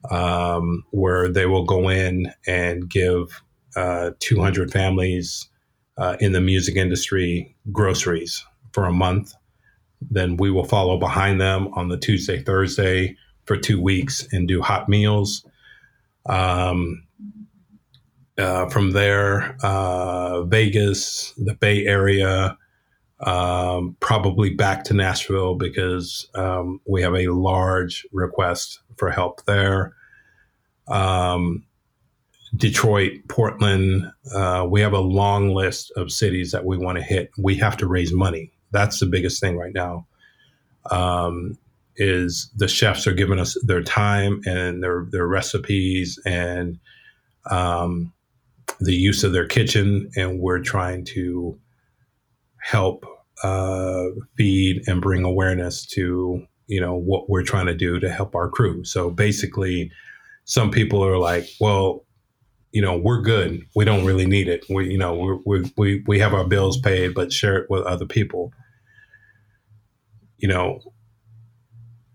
um, 0.10 0.86
where 0.92 1.28
they 1.28 1.46
will 1.46 1.66
go 1.66 1.90
in 1.90 2.32
and 2.48 2.90
give 2.90 3.42
uh, 3.76 4.12
200 4.20 4.72
families 4.72 5.50
uh, 5.98 6.16
in 6.22 6.32
the 6.32 6.40
music 6.40 6.78
industry 6.78 7.56
groceries 7.74 8.44
for 8.72 8.86
a 8.86 8.94
month. 8.94 9.34
Then 10.10 10.38
we 10.38 10.50
will 10.52 10.64
follow 10.64 10.98
behind 10.98 11.40
them 11.40 11.70
on 11.74 11.90
the 11.90 11.98
Tuesday, 11.98 12.42
Thursday 12.42 13.18
for 13.46 13.58
two 13.58 13.82
weeks 13.82 14.28
and 14.32 14.48
do 14.48 14.62
hot 14.62 14.90
meals. 14.90 15.46
Um, 16.26 17.04
uh, 18.38 18.68
from 18.70 18.92
there, 18.92 19.56
uh, 19.64 20.44
Vegas, 20.44 21.34
the 21.38 21.54
Bay 21.54 21.86
Area, 21.86 22.58
um, 23.20 23.96
probably 24.00 24.50
back 24.50 24.84
to 24.86 24.94
Nashville 24.94 25.56
because 25.56 26.28
um, 26.34 26.82
we 26.86 27.02
have 27.02 27.14
a 27.14 27.28
large 27.28 28.06
request 28.12 28.80
for 28.98 29.12
help 29.12 29.46
there. 29.46 29.94
Um, 30.88 31.64
Detroit, 32.56 33.14
Portland, 33.30 34.12
uh, 34.34 34.66
we 34.70 34.82
have 34.82 34.94
a 34.94 35.00
long 35.00 35.54
list 35.54 35.92
of 35.96 36.12
cities 36.12 36.52
that 36.52 36.66
we 36.66 36.78
want 36.78 36.98
to 36.98 37.04
hit. 37.04 37.32
We 37.38 37.56
have 37.58 37.78
to 37.78 37.88
raise 37.88 38.12
money. 38.12 38.52
That's 38.72 39.00
the 39.00 39.06
biggest 39.06 39.42
thing 39.42 39.58
right 39.58 39.74
now. 39.74 40.08
Um, 40.90 41.58
is 41.98 42.50
the 42.56 42.68
chefs 42.68 43.06
are 43.06 43.14
giving 43.14 43.40
us 43.40 43.58
their 43.64 43.84
time 43.84 44.42
and 44.46 44.82
their 44.82 45.06
their 45.12 45.28
recipes 45.28 46.18
and 46.26 46.80
um, 47.50 48.14
the 48.80 48.96
use 48.96 49.24
of 49.24 49.34
their 49.34 49.46
kitchen, 49.46 50.10
and 50.16 50.40
we're 50.40 50.60
trying 50.62 51.06
to 51.06 51.60
help 52.62 53.06
uh, 53.44 54.06
feed 54.38 54.82
and 54.88 55.02
bring 55.02 55.24
awareness 55.24 55.86
to 55.88 56.46
you 56.68 56.80
know 56.80 56.96
what 56.96 57.30
we're 57.30 57.44
trying 57.44 57.66
to 57.66 57.76
do 57.76 58.00
to 58.00 58.10
help 58.10 58.36
our 58.36 58.50
crew. 58.50 58.84
So 58.84 59.10
basically, 59.10 59.92
some 60.46 60.72
people 60.72 61.06
are 61.06 61.18
like, 61.18 61.46
well, 61.60 62.06
you 62.72 62.82
know, 62.82 62.98
we're 62.98 63.22
good. 63.22 63.62
We 63.76 63.84
don't 63.86 64.06
really 64.06 64.26
need 64.26 64.48
it. 64.48 64.66
We 64.70 64.92
you 64.92 64.98
know 64.98 65.42
we 65.46 65.72
we 65.78 66.04
we 66.08 66.20
have 66.20 66.34
our 66.34 66.46
bills 66.46 66.80
paid, 66.80 67.14
but 67.14 67.34
share 67.34 67.58
it 67.58 67.70
with 67.70 67.84
other 67.84 68.06
people. 68.06 68.54
You 70.42 70.50
know, 70.50 70.80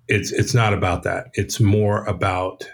it's 0.09 0.33
it's 0.33 0.55
not 0.55 0.75
about 0.75 1.05
that. 1.05 1.29
It's 1.35 1.61
more 1.61 2.05
about 2.05 2.65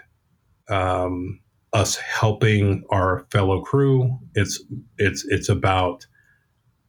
um, 0.69 1.39
us 1.73 1.95
helping 1.95 2.83
our 2.89 3.25
fellow 3.31 3.61
crew. 3.61 4.19
It's 4.35 4.63
it's 4.97 5.25
it's 5.25 5.49
about 5.49 6.05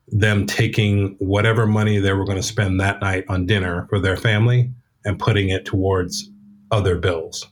them 0.08 0.46
taking 0.46 1.16
whatever 1.18 1.66
money 1.66 1.98
they 1.98 2.12
were 2.12 2.24
going 2.24 2.36
to 2.36 2.42
spend 2.42 2.80
that 2.80 3.00
night 3.00 3.24
on 3.28 3.46
dinner 3.46 3.86
for 3.88 3.98
their 3.98 4.16
family 4.16 4.70
and 5.04 5.18
putting 5.18 5.48
it 5.48 5.64
towards 5.64 6.30
other 6.70 6.96
bills 6.96 7.46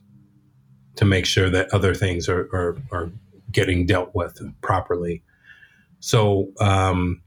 to 0.97 1.05
make 1.05 1.25
sure 1.25 1.49
that 1.49 1.73
other 1.73 1.95
things 1.95 2.29
are 2.29 2.49
are, 2.53 2.77
are 2.91 3.13
getting 3.51 3.87
dealt 3.87 4.11
with 4.15 4.39
properly. 4.63 5.23
So, 6.01 6.51
um, 6.61 7.23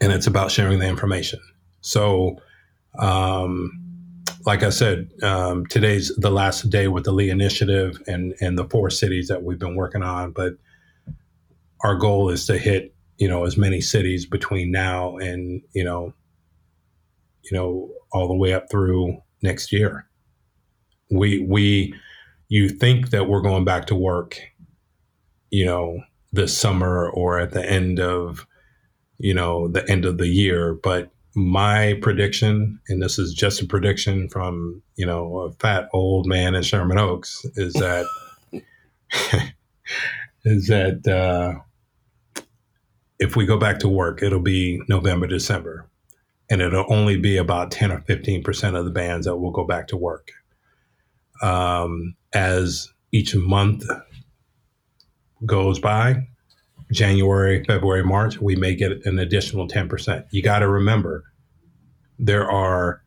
and 0.00 0.12
it's 0.12 0.26
about 0.26 0.50
sharing 0.50 0.78
the 0.78 0.88
information. 0.88 1.40
So, 1.82 2.38
um, 2.98 3.82
like 4.44 4.62
I 4.62 4.70
said, 4.70 5.10
um, 5.22 5.66
today's 5.66 6.14
the 6.16 6.30
last 6.30 6.68
day 6.70 6.88
with 6.88 7.04
the 7.04 7.12
Lee 7.12 7.30
Initiative 7.30 8.02
and 8.06 8.34
and 8.40 8.58
the 8.58 8.68
four 8.68 8.90
cities 8.90 9.28
that 9.28 9.42
we've 9.42 9.58
been 9.58 9.76
working 9.76 10.02
on. 10.02 10.32
But 10.32 10.54
our 11.82 11.96
goal 11.96 12.28
is 12.28 12.46
to 12.46 12.58
hit 12.58 12.94
you 13.18 13.28
know 13.28 13.44
as 13.44 13.56
many 13.56 13.80
cities 13.80 14.26
between 14.26 14.70
now 14.70 15.16
and 15.16 15.62
you 15.74 15.84
know 15.84 16.12
you 17.44 17.56
know 17.56 17.90
all 18.12 18.28
the 18.28 18.34
way 18.34 18.52
up 18.52 18.70
through 18.70 19.18
next 19.42 19.72
year. 19.72 20.06
We 21.10 21.40
we 21.40 21.94
you 22.48 22.68
think 22.68 23.10
that 23.10 23.28
we're 23.28 23.40
going 23.40 23.64
back 23.64 23.86
to 23.86 23.94
work, 23.94 24.38
you 25.50 25.64
know, 25.64 26.00
this 26.32 26.56
summer 26.56 27.08
or 27.08 27.38
at 27.38 27.52
the 27.52 27.64
end 27.64 28.00
of 28.00 28.46
you 29.18 29.34
know 29.34 29.68
the 29.68 29.88
end 29.88 30.04
of 30.04 30.18
the 30.18 30.28
year, 30.28 30.74
but 30.74 31.10
my 31.34 31.98
prediction, 32.02 32.78
and 32.88 33.02
this 33.02 33.18
is 33.18 33.32
just 33.32 33.62
a 33.62 33.66
prediction 33.66 34.28
from 34.28 34.82
you 34.96 35.06
know 35.06 35.38
a 35.38 35.52
fat 35.52 35.88
old 35.92 36.26
man 36.26 36.54
in 36.54 36.62
Sherman 36.62 36.98
Oaks, 36.98 37.44
is 37.56 37.72
that 37.74 38.06
is 40.44 40.66
that 40.66 41.06
uh, 41.06 42.42
if 43.18 43.36
we 43.36 43.46
go 43.46 43.56
back 43.56 43.78
to 43.80 43.88
work, 43.88 44.22
it'll 44.22 44.40
be 44.40 44.80
November, 44.88 45.26
December, 45.26 45.88
and 46.50 46.60
it'll 46.60 46.86
only 46.88 47.16
be 47.16 47.36
about 47.36 47.70
ten 47.70 47.90
or 47.90 48.00
fifteen 48.00 48.42
percent 48.42 48.76
of 48.76 48.84
the 48.84 48.90
bands 48.90 49.26
that 49.26 49.36
will 49.36 49.52
go 49.52 49.64
back 49.64 49.88
to 49.88 49.96
work. 49.96 50.32
Um, 51.40 52.14
as 52.32 52.88
each 53.10 53.34
month 53.34 53.84
goes 55.44 55.78
by, 55.78 56.28
January, 56.92 57.64
February, 57.64 58.04
March, 58.04 58.40
we 58.40 58.54
may 58.54 58.74
get 58.74 59.04
an 59.06 59.18
additional 59.18 59.66
10%. 59.66 60.26
You 60.30 60.42
got 60.42 60.60
to 60.60 60.68
remember, 60.68 61.24
there 62.18 62.48
are, 62.50 63.02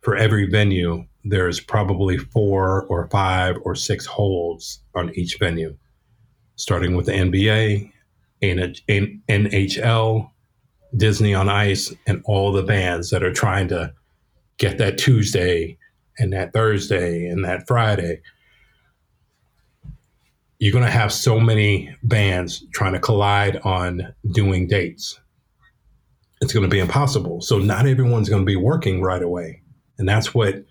for 0.00 0.16
every 0.16 0.46
venue, 0.46 1.06
there's 1.24 1.60
probably 1.60 2.18
four 2.18 2.84
or 2.86 3.08
five 3.08 3.56
or 3.64 3.74
six 3.74 4.04
holds 4.04 4.82
on 4.94 5.14
each 5.14 5.38
venue, 5.38 5.76
starting 6.56 6.96
with 6.96 7.06
the 7.06 7.12
NBA, 7.12 7.90
NHL, 8.42 10.30
Disney 10.96 11.34
on 11.34 11.48
Ice, 11.48 11.94
and 12.06 12.20
all 12.24 12.52
the 12.52 12.64
bands 12.64 13.10
that 13.10 13.22
are 13.22 13.32
trying 13.32 13.68
to 13.68 13.92
get 14.58 14.78
that 14.78 14.98
Tuesday 14.98 15.78
and 16.18 16.32
that 16.32 16.52
Thursday 16.52 17.26
and 17.26 17.44
that 17.44 17.66
Friday 17.66 18.20
you're 20.62 20.70
going 20.70 20.84
to 20.84 20.90
have 20.92 21.12
so 21.12 21.40
many 21.40 21.92
bands 22.04 22.64
trying 22.72 22.92
to 22.92 23.00
collide 23.00 23.56
on 23.64 24.14
doing 24.30 24.68
dates. 24.68 25.18
It's 26.40 26.52
going 26.52 26.62
to 26.62 26.68
be 26.68 26.78
impossible. 26.78 27.40
So 27.40 27.58
not 27.58 27.88
everyone's 27.88 28.28
going 28.28 28.42
to 28.42 28.46
be 28.46 28.54
working 28.54 29.02
right 29.02 29.24
away. 29.24 29.60
And 29.98 30.08
that's 30.08 30.32
what 30.32 30.64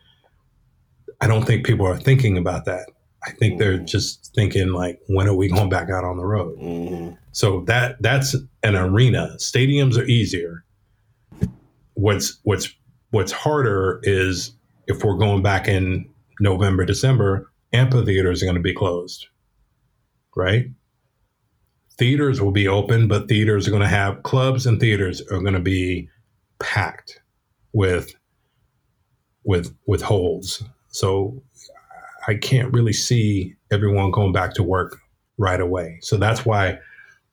I 1.19 1.27
don't 1.27 1.45
think 1.45 1.65
people 1.65 1.85
are 1.85 1.97
thinking 1.97 2.37
about 2.37 2.63
that. 2.65 2.87
I 3.27 3.31
think 3.31 3.59
they're 3.59 3.79
mm-hmm. 3.79 3.85
just 3.85 4.31
thinking 4.33 4.69
like, 4.69 5.01
when 5.07 5.27
are 5.27 5.35
we 5.35 5.49
going 5.49 5.67
back 5.67 5.89
out 5.89 6.05
on 6.05 6.15
the 6.15 6.25
road? 6.25 6.57
Mm-hmm. 6.57 7.15
So 7.33 7.65
that 7.67 8.01
that's 8.01 8.33
an 8.63 8.77
arena. 8.77 9.35
Stadiums 9.39 9.97
are 9.97 10.05
easier. 10.05 10.63
What's 11.95 12.39
what's 12.43 12.73
what's 13.09 13.33
harder 13.33 13.99
is 14.03 14.53
if 14.87 15.03
we're 15.03 15.17
going 15.17 15.43
back 15.43 15.67
in 15.67 16.09
November, 16.39 16.85
December, 16.85 17.51
amphitheaters 17.73 18.41
are 18.41 18.45
going 18.45 18.55
to 18.55 18.61
be 18.61 18.73
closed 18.73 19.27
right? 20.35 20.65
Theaters 21.97 22.41
will 22.41 22.51
be 22.51 22.67
open, 22.67 23.07
but 23.07 23.27
theaters 23.27 23.67
are 23.67 23.71
going 23.71 23.81
to 23.83 23.87
have 23.87 24.23
clubs 24.23 24.65
and 24.65 24.79
theaters 24.79 25.21
are 25.21 25.39
going 25.39 25.53
to 25.53 25.59
be 25.59 26.09
packed 26.59 27.19
with 27.73 28.13
with 29.43 29.75
with 29.85 30.01
holds. 30.01 30.63
So 30.89 31.41
I 32.27 32.35
can't 32.35 32.73
really 32.73 32.93
see 32.93 33.55
everyone 33.71 34.11
going 34.11 34.31
back 34.31 34.53
to 34.55 34.63
work 34.63 34.97
right 35.37 35.59
away. 35.59 35.99
So 36.01 36.17
that's 36.17 36.45
why 36.45 36.79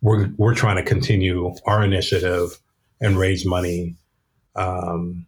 we're 0.01 0.31
we're 0.37 0.55
trying 0.55 0.77
to 0.77 0.83
continue 0.83 1.55
our 1.67 1.83
initiative 1.83 2.59
and 3.01 3.19
raise 3.19 3.45
money 3.45 3.97
um, 4.57 5.27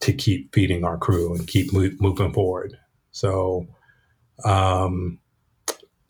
to 0.00 0.12
keep 0.12 0.54
feeding 0.54 0.84
our 0.84 0.96
crew 0.96 1.34
and 1.34 1.46
keep 1.46 1.72
mo- 1.72 1.90
moving 2.00 2.32
forward. 2.32 2.76
So 3.10 3.66
um, 4.44 5.18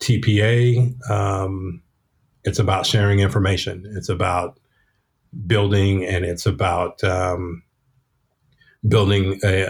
TPA, 0.03 1.09
um, 1.09 1.81
it's 2.43 2.59
about 2.59 2.85
sharing 2.85 3.19
information. 3.19 3.83
It's 3.95 4.09
about 4.09 4.59
building, 5.47 6.05
and 6.05 6.25
it's 6.25 6.45
about 6.45 7.03
um, 7.03 7.63
building 8.87 9.39
a, 9.43 9.63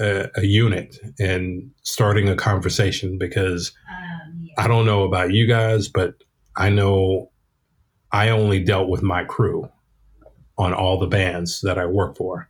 a, 0.00 0.30
a, 0.36 0.46
unit 0.46 0.98
and 1.18 1.70
starting 1.82 2.28
a 2.28 2.34
conversation. 2.34 3.18
Because 3.18 3.72
um, 3.90 4.40
yeah. 4.42 4.64
I 4.64 4.68
don't 4.68 4.86
know 4.86 5.04
about 5.04 5.32
you 5.32 5.46
guys, 5.46 5.88
but 5.88 6.14
I 6.56 6.70
know 6.70 7.30
I 8.10 8.30
only 8.30 8.64
dealt 8.64 8.88
with 8.88 9.02
my 9.02 9.24
crew 9.24 9.68
on 10.56 10.72
all 10.72 10.98
the 10.98 11.06
bands 11.06 11.60
that 11.60 11.78
I 11.78 11.86
work 11.86 12.16
for. 12.16 12.48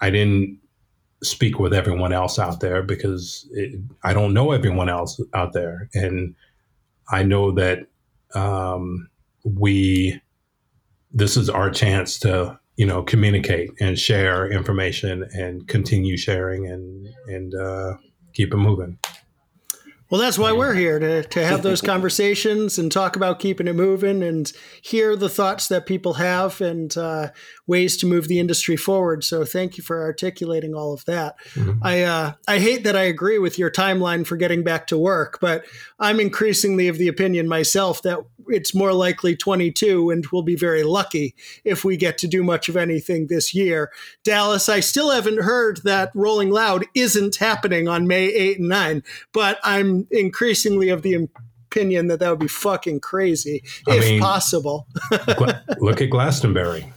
I 0.00 0.10
didn't 0.10 0.58
speak 1.24 1.58
with 1.58 1.72
everyone 1.72 2.12
else 2.12 2.38
out 2.38 2.60
there 2.60 2.82
because 2.82 3.48
it, 3.52 3.80
I 4.02 4.12
don't 4.12 4.34
know 4.34 4.52
everyone 4.52 4.88
else 4.88 5.20
out 5.34 5.52
there, 5.52 5.88
and 5.94 6.34
I 7.10 7.22
know 7.22 7.52
that 7.52 7.86
um, 8.34 9.08
we 9.44 10.20
this 11.12 11.36
is 11.36 11.48
our 11.48 11.70
chance 11.70 12.18
to 12.20 12.58
you 12.76 12.86
know 12.86 13.02
communicate 13.02 13.70
and 13.80 13.98
share 13.98 14.50
information 14.50 15.28
and 15.32 15.66
continue 15.68 16.16
sharing 16.16 16.66
and 16.66 17.08
and 17.26 17.54
uh, 17.54 17.94
keep 18.32 18.52
it 18.52 18.56
moving. 18.56 18.98
Well, 20.10 20.20
that's 20.20 20.38
why 20.38 20.52
we're 20.52 20.74
here 20.74 20.98
to, 20.98 21.22
to 21.22 21.44
have 21.44 21.62
those 21.62 21.80
conversations 21.82 22.78
and 22.78 22.92
talk 22.92 23.16
about 23.16 23.38
keeping 23.38 23.66
it 23.66 23.74
moving 23.74 24.22
and 24.22 24.52
hear 24.82 25.16
the 25.16 25.28
thoughts 25.28 25.68
that 25.68 25.86
people 25.86 26.14
have 26.14 26.60
and 26.60 26.96
uh, 26.96 27.30
ways 27.66 27.96
to 27.98 28.06
move 28.06 28.28
the 28.28 28.38
industry 28.38 28.76
forward. 28.76 29.24
So, 29.24 29.44
thank 29.44 29.76
you 29.76 29.82
for 29.82 30.02
articulating 30.02 30.74
all 30.74 30.92
of 30.92 31.04
that. 31.06 31.36
Mm-hmm. 31.54 31.82
I 31.82 32.02
uh, 32.02 32.32
I 32.46 32.58
hate 32.58 32.84
that 32.84 32.96
I 32.96 33.02
agree 33.02 33.38
with 33.38 33.58
your 33.58 33.70
timeline 33.70 34.26
for 34.26 34.36
getting 34.36 34.62
back 34.62 34.86
to 34.88 34.98
work, 34.98 35.38
but 35.40 35.64
I'm 35.98 36.20
increasingly 36.20 36.88
of 36.88 36.98
the 36.98 37.08
opinion 37.08 37.48
myself 37.48 38.02
that 38.02 38.18
it's 38.48 38.74
more 38.74 38.92
likely 38.92 39.36
22, 39.36 40.10
and 40.10 40.26
we'll 40.32 40.42
be 40.42 40.56
very 40.56 40.82
lucky 40.82 41.34
if 41.64 41.84
we 41.84 41.96
get 41.96 42.18
to 42.18 42.28
do 42.28 42.42
much 42.42 42.68
of 42.68 42.76
anything 42.76 43.26
this 43.26 43.54
year. 43.54 43.90
Dallas, 44.22 44.68
I 44.68 44.80
still 44.80 45.10
haven't 45.10 45.42
heard 45.42 45.80
that 45.84 46.10
Rolling 46.14 46.50
Loud 46.50 46.84
isn't 46.94 47.36
happening 47.36 47.88
on 47.88 48.06
May 48.06 48.26
8 48.26 48.58
and 48.58 48.68
9, 48.68 49.02
but 49.32 49.58
I'm 49.62 50.06
increasingly 50.10 50.88
of 50.88 51.02
the 51.02 51.28
opinion 51.74 52.06
that 52.08 52.20
that 52.20 52.30
would 52.30 52.38
be 52.38 52.48
fucking 52.48 53.00
crazy 53.00 53.62
I 53.88 53.96
if 53.96 54.04
mean, 54.04 54.20
possible. 54.20 54.86
look 55.80 56.00
at 56.00 56.10
Glastonbury. 56.10 56.92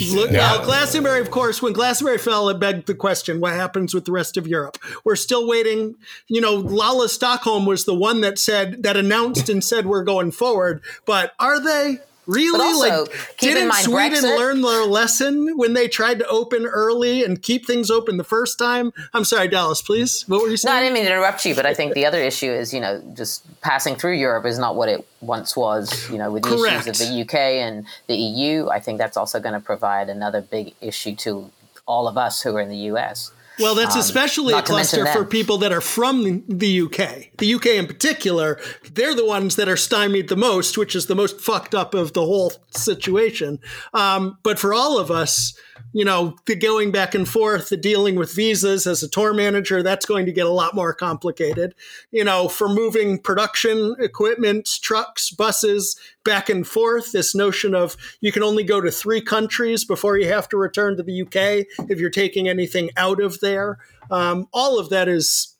Look, 0.00 0.30
yeah. 0.30 0.38
now, 0.38 0.64
Glastonbury, 0.64 1.20
of 1.20 1.30
course, 1.30 1.60
when 1.60 1.72
Glastonbury 1.72 2.18
fell, 2.18 2.48
it 2.48 2.58
begged 2.58 2.86
the 2.86 2.94
question: 2.94 3.40
What 3.40 3.52
happens 3.54 3.94
with 3.94 4.04
the 4.04 4.12
rest 4.12 4.36
of 4.36 4.46
Europe? 4.46 4.78
We're 5.04 5.16
still 5.16 5.46
waiting. 5.46 5.96
You 6.28 6.40
know, 6.40 6.54
Lolla 6.54 7.08
Stockholm 7.08 7.66
was 7.66 7.84
the 7.84 7.94
one 7.94 8.20
that 8.22 8.38
said 8.38 8.82
that 8.82 8.96
announced 8.96 9.48
and 9.48 9.62
said 9.62 9.86
we're 9.86 10.04
going 10.04 10.32
forward, 10.32 10.82
but 11.04 11.32
are 11.38 11.60
they? 11.60 11.98
Really? 12.26 12.60
Also, 12.60 13.04
like, 13.04 13.38
didn't 13.38 13.72
Sweden 13.74 14.22
Brexit, 14.22 14.38
learn 14.38 14.60
their 14.60 14.84
lesson 14.84 15.56
when 15.56 15.72
they 15.72 15.88
tried 15.88 16.20
to 16.20 16.26
open 16.28 16.66
early 16.66 17.24
and 17.24 17.42
keep 17.42 17.66
things 17.66 17.90
open 17.90 18.16
the 18.16 18.24
first 18.24 18.58
time? 18.58 18.92
I'm 19.12 19.24
sorry, 19.24 19.48
Dallas, 19.48 19.82
please. 19.82 20.24
What 20.28 20.40
were 20.40 20.48
you 20.48 20.56
saying? 20.56 20.72
No, 20.72 20.78
I 20.78 20.82
didn't 20.82 20.94
mean 20.94 21.04
to 21.04 21.10
interrupt 21.10 21.44
you, 21.44 21.54
but 21.56 21.66
I 21.66 21.74
think 21.74 21.94
the 21.94 22.06
other 22.06 22.20
issue 22.20 22.50
is, 22.50 22.72
you 22.72 22.80
know, 22.80 23.02
just 23.14 23.44
passing 23.60 23.96
through 23.96 24.14
Europe 24.14 24.46
is 24.46 24.58
not 24.58 24.76
what 24.76 24.88
it 24.88 25.04
once 25.20 25.56
was, 25.56 26.08
you 26.10 26.18
know, 26.18 26.30
with 26.30 26.44
the 26.44 26.56
Correct. 26.56 26.86
issues 26.86 27.00
of 27.00 27.08
the 27.08 27.22
UK 27.22 27.34
and 27.34 27.86
the 28.06 28.14
EU. 28.14 28.68
I 28.68 28.78
think 28.78 28.98
that's 28.98 29.16
also 29.16 29.40
going 29.40 29.54
to 29.54 29.60
provide 29.60 30.08
another 30.08 30.40
big 30.40 30.74
issue 30.80 31.16
to 31.16 31.50
all 31.86 32.06
of 32.06 32.16
us 32.16 32.42
who 32.42 32.54
are 32.54 32.60
in 32.60 32.68
the 32.68 32.92
US. 32.92 33.32
Well, 33.62 33.74
that's 33.74 33.94
um, 33.94 34.00
especially 34.00 34.54
a 34.54 34.62
cluster 34.62 35.06
for 35.06 35.24
people 35.24 35.58
that 35.58 35.72
are 35.72 35.80
from 35.80 36.44
the 36.48 36.80
UK. 36.82 37.36
The 37.38 37.54
UK 37.54 37.66
in 37.66 37.86
particular, 37.86 38.60
they're 38.92 39.14
the 39.14 39.26
ones 39.26 39.56
that 39.56 39.68
are 39.68 39.76
stymied 39.76 40.28
the 40.28 40.36
most, 40.36 40.76
which 40.76 40.94
is 40.94 41.06
the 41.06 41.14
most 41.14 41.40
fucked 41.40 41.74
up 41.74 41.94
of 41.94 42.12
the 42.12 42.24
whole 42.24 42.52
situation. 42.70 43.58
Um, 43.94 44.38
but 44.42 44.58
for 44.58 44.74
all 44.74 44.98
of 44.98 45.10
us, 45.10 45.54
you 45.92 46.04
know, 46.04 46.36
the 46.46 46.56
going 46.56 46.90
back 46.90 47.14
and 47.14 47.28
forth, 47.28 47.68
the 47.68 47.76
dealing 47.76 48.14
with 48.14 48.34
visas 48.34 48.86
as 48.86 49.02
a 49.02 49.08
tour 49.08 49.34
manager, 49.34 49.82
that's 49.82 50.06
going 50.06 50.26
to 50.26 50.32
get 50.32 50.46
a 50.46 50.50
lot 50.50 50.74
more 50.74 50.94
complicated. 50.94 51.74
You 52.10 52.24
know, 52.24 52.48
for 52.48 52.68
moving 52.68 53.18
production 53.18 53.94
equipment, 53.98 54.68
trucks, 54.82 55.30
buses 55.30 55.98
back 56.24 56.48
and 56.48 56.66
forth, 56.66 57.12
this 57.12 57.34
notion 57.34 57.74
of 57.74 57.96
you 58.20 58.32
can 58.32 58.42
only 58.42 58.64
go 58.64 58.80
to 58.80 58.90
three 58.90 59.20
countries 59.20 59.84
before 59.84 60.18
you 60.18 60.28
have 60.28 60.48
to 60.50 60.56
return 60.56 60.96
to 60.96 61.02
the 61.02 61.22
UK 61.22 61.66
if 61.90 61.98
you're 61.98 62.10
taking 62.10 62.48
anything 62.48 62.90
out 62.96 63.20
of 63.20 63.40
there. 63.40 63.78
Um, 64.10 64.48
all 64.52 64.78
of 64.78 64.90
that 64.90 65.08
is 65.08 65.56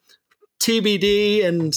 TBD 0.60 1.44
and 1.44 1.74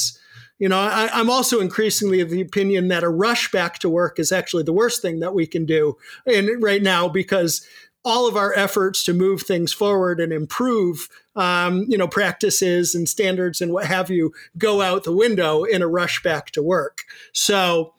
you 0.57 0.69
know, 0.69 0.79
I, 0.79 1.19
am 1.19 1.29
also 1.29 1.59
increasingly 1.59 2.21
of 2.21 2.29
the 2.29 2.39
opinion 2.39 2.87
that 2.87 3.03
a 3.03 3.09
rush 3.09 3.51
back 3.51 3.79
to 3.79 3.89
work 3.89 4.19
is 4.19 4.31
actually 4.31 4.63
the 4.63 4.71
worst 4.71 5.01
thing 5.01 5.19
that 5.19 5.33
we 5.33 5.45
can 5.45 5.65
do 5.65 5.97
in 6.25 6.61
right 6.61 6.81
now 6.81 7.09
because 7.09 7.67
all 8.05 8.27
of 8.27 8.37
our 8.37 8.53
efforts 8.53 9.03
to 9.03 9.13
move 9.13 9.41
things 9.41 9.73
forward 9.73 10.21
and 10.21 10.31
improve, 10.31 11.09
um, 11.35 11.85
you 11.89 11.97
know, 11.97 12.07
practices 12.07 12.93
and 12.93 13.09
standards 13.09 13.59
and 13.59 13.73
what 13.73 13.87
have 13.87 14.11
you 14.11 14.31
go 14.57 14.81
out 14.81 15.03
the 15.03 15.11
window 15.11 15.63
in 15.63 15.81
a 15.81 15.87
rush 15.87 16.21
back 16.21 16.51
to 16.51 16.61
work. 16.61 17.01
So, 17.33 17.93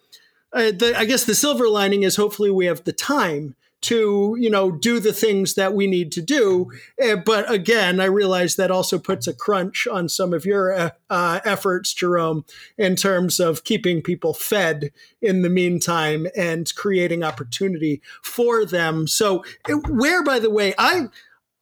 uh, 0.53 0.71
the, 0.71 0.95
I 0.97 1.05
guess 1.05 1.25
the 1.25 1.35
silver 1.35 1.69
lining 1.69 2.05
is 2.05 2.17
hopefully 2.17 2.51
we 2.51 2.67
have 2.67 2.85
the 2.85 2.93
time 2.93 3.57
to 3.83 4.37
you 4.39 4.51
know 4.51 4.71
do 4.71 4.99
the 4.99 5.13
things 5.13 5.55
that 5.55 5.75
we 5.75 5.87
need 5.87 6.11
to 6.13 6.23
do. 6.23 6.71
Uh, 7.03 7.17
but 7.17 7.51
again 7.51 8.01
i 8.01 8.05
realize 8.05 8.57
that 8.57 8.71
also 8.71 8.99
puts 8.99 9.27
a 9.27 9.35
crunch 9.35 9.87
on 9.87 10.09
some 10.09 10.33
of 10.33 10.45
your 10.45 10.73
uh, 10.73 10.91
uh, 11.11 11.41
efforts 11.45 11.93
jerome 11.93 12.45
in 12.79 12.97
terms 12.97 13.39
of 13.39 13.65
keeping 13.65 14.03
people 14.03 14.33
fed 14.35 14.91
in 15.21 15.43
the 15.43 15.51
meantime 15.51 16.27
and 16.37 16.75
creating 16.75 17.23
opportunity 17.23 18.01
for 18.23 18.65
them. 18.65 19.07
So 19.07 19.45
where 19.89 20.23
by 20.23 20.39
the 20.39 20.51
way 20.51 20.75
i, 20.79 21.07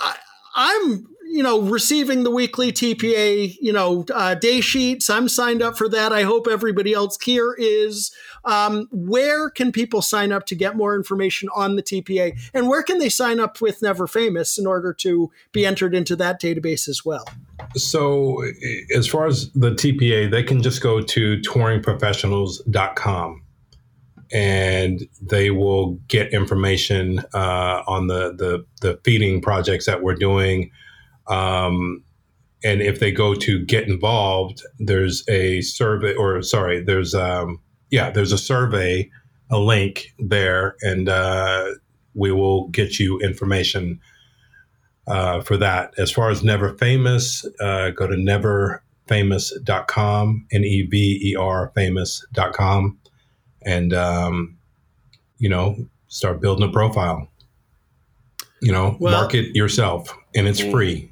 I 0.01 0.17
i'm 0.55 1.07
you 1.35 1.43
know, 1.43 1.61
receiving 1.63 2.23
the 2.23 2.31
weekly 2.31 2.71
TPA, 2.71 3.57
you 3.61 3.73
know, 3.73 4.05
uh, 4.15 4.37
day 4.37 4.61
sheets. 4.61 5.11
I'm 5.11 5.29
signed 5.29 5.63
up 5.63 5.77
for 5.77 5.89
that. 5.89 6.13
I 6.13 6.23
hope 6.23 6.47
everybody 6.47 6.93
else 6.93 7.19
here 7.21 7.57
is. 7.59 8.15
Um, 8.45 8.87
where 8.93 9.51
can 9.51 9.73
people 9.73 10.01
sign 10.01 10.31
up 10.31 10.47
to 10.47 10.55
get 10.55 10.77
more 10.77 10.95
information 10.95 11.49
on 11.53 11.75
the 11.75 11.83
TPA? 11.83 12.39
And 12.55 12.69
where 12.69 12.85
can 12.85 13.01
they 13.01 13.09
sign 13.09 13.41
up 13.41 13.61
with 13.61 13.83
Never 13.83 14.07
Famous 14.07 14.59
in 14.59 14.67
order 14.67 14.93
to 14.93 15.33
be 15.51 15.67
entered 15.67 15.93
into 15.93 16.15
that 16.15 16.41
database 16.41 16.89
as 16.89 17.05
well? 17.05 17.27
So, 17.75 18.45
as 18.95 19.09
far 19.09 19.27
as 19.27 19.51
the 19.55 19.73
TPA, 19.73 20.31
they 20.31 20.45
can 20.45 20.63
just 20.63 20.85
go 20.85 21.01
to 21.01 21.39
touringprofessionals.com 21.39 23.43
and 24.33 25.09
they 25.21 25.51
will 25.51 25.95
get 26.07 26.33
information 26.33 27.25
uh, 27.35 27.83
on 27.89 28.07
the, 28.07 28.33
the 28.37 28.65
the 28.81 29.01
feeding 29.03 29.41
projects 29.41 29.87
that 29.87 30.01
we're 30.01 30.15
doing. 30.15 30.71
Um, 31.29 32.03
and 32.63 32.81
if 32.81 32.99
they 32.99 33.13
go 33.13 33.35
to 33.35 33.65
get 33.65 33.89
involved, 33.89 34.63
there's 34.79 35.23
a 35.29 35.61
survey, 35.61 36.15
or 36.15 36.41
sorry, 36.43 36.83
there's 36.83 37.15
um, 37.15 37.61
yeah, 37.91 38.11
there's 38.11 38.33
a 38.33 38.39
survey, 38.39 39.11
a 39.51 39.59
link 39.59 40.15
there, 40.19 40.77
and 40.81 41.09
uh, 41.09 41.67
we 42.15 42.33
will 42.33 42.69
get 42.69 42.99
you 42.99 43.19
information 43.21 44.01
uh, 45.07 45.41
for 45.43 45.57
that. 45.59 45.93
As 45.99 46.11
far 46.11 46.31
as 46.31 46.43
Never 46.43 46.75
Famous, 46.79 47.47
uh, 47.61 47.91
go 47.91 48.07
to 48.07 48.17
neverfamous.com, 48.17 50.47
N 50.51 50.65
E 50.65 50.83
V 50.83 51.21
E 51.23 51.37
R 51.37 51.71
famous.com, 51.75 52.99
and, 53.63 53.93
um, 53.93 54.57
you 55.39 55.49
know, 55.49 55.77
start 56.09 56.41
building 56.41 56.69
a 56.69 56.73
profile. 56.73 57.29
You 58.63 58.73
know, 58.73 58.97
Well- 58.99 59.21
market 59.21 59.55
yourself, 59.55 60.17
and 60.35 60.49
it's 60.49 60.61
free. 60.61 61.11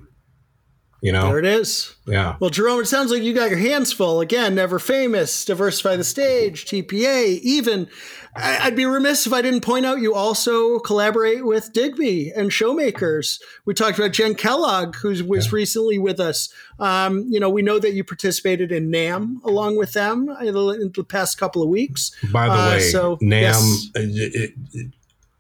You 1.02 1.10
know, 1.10 1.26
There 1.30 1.40
it 1.40 1.44
is. 1.44 1.96
yeah. 2.06 2.36
Well, 2.38 2.48
Jerome, 2.48 2.78
it 2.80 2.86
sounds 2.86 3.10
like 3.10 3.24
you 3.24 3.34
got 3.34 3.50
your 3.50 3.58
hands 3.58 3.92
full. 3.92 4.20
Again, 4.20 4.54
Never 4.54 4.78
Famous, 4.78 5.44
Diversify 5.44 5.96
the 5.96 6.04
Stage, 6.04 6.64
TPA, 6.64 7.40
even. 7.42 7.88
I- 8.36 8.58
I'd 8.62 8.76
be 8.76 8.86
remiss 8.86 9.26
if 9.26 9.32
I 9.32 9.42
didn't 9.42 9.62
point 9.62 9.84
out 9.84 10.00
you 10.00 10.14
also 10.14 10.78
collaborate 10.78 11.44
with 11.44 11.72
Digby 11.72 12.30
and 12.34 12.50
Showmakers. 12.52 13.40
We 13.66 13.74
talked 13.74 13.98
about 13.98 14.12
Jen 14.12 14.36
Kellogg, 14.36 14.94
who 14.94 15.08
was 15.24 15.52
recently 15.52 15.98
with 15.98 16.20
us. 16.20 16.48
Um, 16.78 17.26
you 17.28 17.40
know, 17.40 17.50
we 17.50 17.62
know 17.62 17.80
that 17.80 17.94
you 17.94 18.04
participated 18.04 18.70
in 18.70 18.88
NAMM 18.90 19.42
along 19.44 19.76
with 19.78 19.94
them 19.94 20.28
in 20.40 20.54
the, 20.54 20.68
in 20.68 20.92
the 20.94 21.02
past 21.04 21.36
couple 21.36 21.64
of 21.64 21.68
weeks. 21.68 22.12
By 22.32 22.46
the 22.46 22.52
Uh, 22.54 22.68
way, 22.70 22.80
so, 22.80 23.16
NAMM, 23.16 23.40
yes. 23.42 23.88
it- 23.96 24.52
it- 24.72 24.86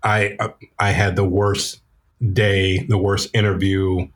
I 0.02 0.36
I 0.80 0.90
had 0.90 1.14
the 1.14 1.24
worst 1.24 1.78
day, 2.32 2.84
the 2.88 2.98
worst 2.98 3.30
interview. 3.32 4.08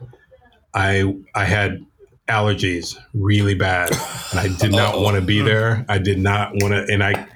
I 0.77 1.17
I 1.35 1.45
had 1.45 1.85
allergies 2.29 2.97
really 3.15 3.55
bad, 3.55 3.91
and 4.31 4.41
I 4.41 4.55
did 4.59 4.73
not 4.73 5.01
want 5.01 5.17
to 5.17 5.23
be 5.23 5.41
there. 5.41 5.85
I 5.89 5.99
did 5.99 6.19
not 6.19 6.53
want 6.57 6.75
to, 6.75 6.93
and 6.93 7.03
I 7.03 7.27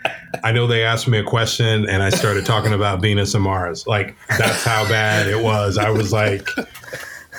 I 0.44 0.52
know 0.52 0.66
they 0.66 0.84
asked 0.84 1.08
me 1.08 1.18
a 1.18 1.24
question, 1.24 1.88
and 1.88 2.02
I 2.02 2.10
started 2.10 2.44
talking 2.44 2.72
about 2.74 3.00
Venus 3.00 3.34
and 3.34 3.42
Mars. 3.42 3.86
Like 3.86 4.14
that's 4.38 4.62
how 4.62 4.86
bad 4.88 5.26
it 5.26 5.42
was. 5.42 5.78
I 5.78 5.90
was 5.90 6.12
like, 6.12 6.48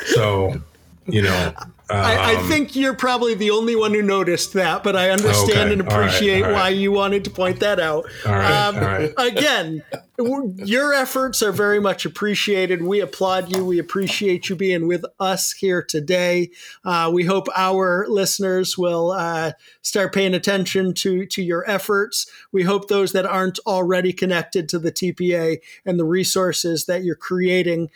so 0.07 0.59
you 1.05 1.21
know. 1.21 1.53
I, 1.91 2.33
I 2.33 2.35
um, 2.35 2.47
think 2.47 2.75
you're 2.75 2.93
probably 2.93 3.33
the 3.33 3.51
only 3.51 3.75
one 3.75 3.93
who 3.93 4.01
noticed 4.01 4.53
that, 4.53 4.83
but 4.83 4.95
I 4.95 5.09
understand 5.09 5.51
Okay. 5.51 5.73
and 5.73 5.81
appreciate 5.81 6.43
All 6.43 6.51
right. 6.51 6.53
why 6.53 6.69
you 6.69 6.91
wanted 6.91 7.23
to 7.25 7.29
point 7.29 7.59
that 7.59 7.79
out. 7.79 8.05
All 8.25 8.31
right. 8.33 9.13
Um. 9.17 9.27
Again, 9.27 9.83
your 10.17 10.93
efforts 10.93 11.41
are 11.41 11.51
very 11.51 11.79
much 11.79 12.05
appreciated. 12.05 12.81
We 12.83 12.99
applaud 12.99 13.55
you. 13.55 13.65
We 13.65 13.79
appreciate 13.79 14.49
you 14.49 14.55
being 14.55 14.87
with 14.87 15.03
us 15.19 15.51
here 15.53 15.81
today. 15.81 16.51
Uh, 16.85 17.09
we 17.13 17.25
hope 17.25 17.47
our 17.55 18.05
listeners 18.07 18.77
will 18.77 19.11
uh, 19.11 19.53
start 19.81 20.13
paying 20.13 20.33
attention 20.33 20.93
to 20.95 21.25
to 21.25 21.41
your 21.41 21.69
efforts. 21.69 22.27
We 22.51 22.63
hope 22.63 22.87
those 22.87 23.11
that 23.13 23.25
aren't 23.25 23.59
already 23.65 24.13
connected 24.13 24.69
to 24.69 24.79
the 24.79 24.91
TPA 24.91 25.59
and 25.85 25.99
the 25.99 26.05
resources 26.05 26.85
that 26.85 27.03
you're 27.03 27.15
creating. 27.15 27.89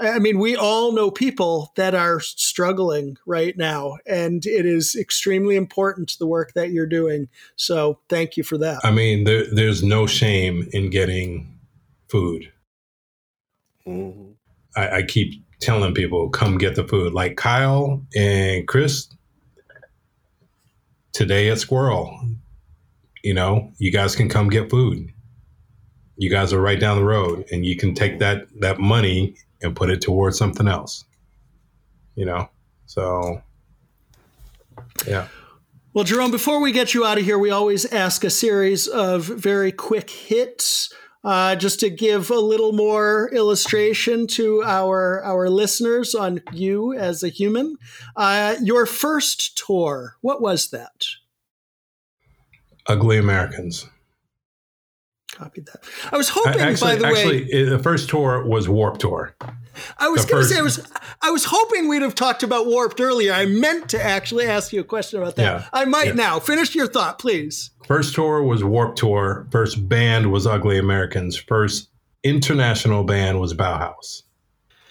I 0.00 0.18
mean, 0.18 0.38
we 0.38 0.56
all 0.56 0.92
know 0.92 1.10
people 1.10 1.72
that 1.76 1.94
are 1.94 2.18
struggling 2.18 3.18
right 3.26 3.56
now, 3.56 3.98
and 4.06 4.44
it 4.46 4.64
is 4.64 4.96
extremely 4.96 5.54
important 5.54 6.16
the 6.18 6.26
work 6.26 6.54
that 6.54 6.70
you're 6.70 6.86
doing. 6.86 7.28
So, 7.56 8.00
thank 8.08 8.36
you 8.36 8.42
for 8.42 8.56
that. 8.58 8.80
I 8.84 8.90
mean, 8.90 9.24
there, 9.24 9.44
there's 9.54 9.82
no 9.82 10.06
shame 10.06 10.68
in 10.72 10.88
getting 10.90 11.58
food. 12.08 12.50
Mhm. 13.86 14.34
I, 14.76 14.88
I 14.88 15.02
keep 15.02 15.44
telling 15.60 15.94
people, 15.94 16.30
come 16.30 16.58
get 16.58 16.74
the 16.74 16.86
food. 16.86 17.12
Like 17.12 17.36
Kyle 17.36 18.02
and 18.16 18.66
Chris 18.66 19.08
today 21.12 21.50
at 21.50 21.58
Sqirl, 21.58 22.36
you 23.22 23.34
know, 23.34 23.72
you 23.78 23.92
guys 23.92 24.16
can 24.16 24.28
come 24.28 24.48
get 24.48 24.70
food. 24.70 25.10
You 26.16 26.30
guys 26.30 26.52
are 26.52 26.60
right 26.60 26.78
down 26.80 26.96
the 26.96 27.04
road, 27.04 27.44
and 27.52 27.64
you 27.66 27.76
can 27.76 27.94
take 27.94 28.18
that 28.20 28.46
that 28.60 28.78
money 28.78 29.36
and 29.62 29.76
put 29.76 29.90
it 29.90 30.00
towards 30.00 30.38
something 30.38 30.68
else. 30.68 31.04
You 32.14 32.26
know, 32.26 32.48
so 32.86 33.42
yeah. 35.06 35.28
Well, 35.94 36.04
Jerome, 36.04 36.30
before 36.30 36.60
we 36.60 36.72
get 36.72 36.94
you 36.94 37.04
out 37.04 37.18
of 37.18 37.24
here, 37.24 37.38
we 37.38 37.50
always 37.50 37.84
ask 37.92 38.24
a 38.24 38.30
series 38.30 38.86
of 38.86 39.24
very 39.24 39.72
quick 39.72 40.08
hits. 40.08 40.92
Uh, 41.24 41.54
just 41.54 41.78
to 41.78 41.88
give 41.88 42.30
a 42.30 42.38
little 42.38 42.72
more 42.72 43.30
illustration 43.32 44.26
to 44.26 44.60
our 44.64 45.22
our 45.22 45.48
listeners 45.48 46.16
on 46.16 46.40
you 46.52 46.92
as 46.94 47.22
a 47.22 47.28
human, 47.28 47.76
uh, 48.16 48.56
your 48.60 48.86
first 48.86 49.56
tour, 49.56 50.16
what 50.20 50.42
was 50.42 50.70
that? 50.70 51.04
Ugly 52.88 53.18
Americans. 53.18 53.86
Copied 55.32 55.66
that. 55.66 55.82
I 56.12 56.16
was 56.18 56.28
hoping, 56.28 56.60
actually, 56.60 56.92
by 56.92 56.96
the 56.96 57.04
way, 57.04 57.10
actually, 57.20 57.52
it- 57.52 57.70
the 57.70 57.78
first 57.78 58.08
tour 58.10 58.44
was 58.46 58.68
Warp 58.68 58.98
Tour. 58.98 59.34
I 59.98 60.08
was 60.08 60.26
going 60.26 60.42
to 60.42 60.48
say 60.48 60.58
I 60.58 60.62
was 60.62 60.86
I 61.22 61.30
was 61.30 61.46
hoping 61.46 61.88
we'd 61.88 62.02
have 62.02 62.14
talked 62.14 62.42
about 62.42 62.66
Warped 62.66 63.00
earlier. 63.00 63.32
I 63.32 63.46
meant 63.46 63.88
to 63.90 64.02
actually 64.02 64.44
ask 64.44 64.70
you 64.74 64.80
a 64.80 64.84
question 64.84 65.20
about 65.20 65.36
that. 65.36 65.42
Yeah. 65.42 65.64
I 65.72 65.86
might 65.86 66.08
Yeah. 66.08 66.12
now. 66.12 66.38
Finish 66.40 66.74
your 66.74 66.86
thought, 66.86 67.18
please. 67.18 67.70
First 67.86 68.14
tour 68.14 68.42
was 68.42 68.62
Warp 68.62 68.94
Tour. 68.96 69.48
First 69.50 69.88
band 69.88 70.30
was 70.30 70.46
Ugly 70.46 70.78
Americans. 70.78 71.36
First 71.36 71.88
international 72.22 73.02
band 73.04 73.40
was 73.40 73.54
Bauhaus. 73.54 74.22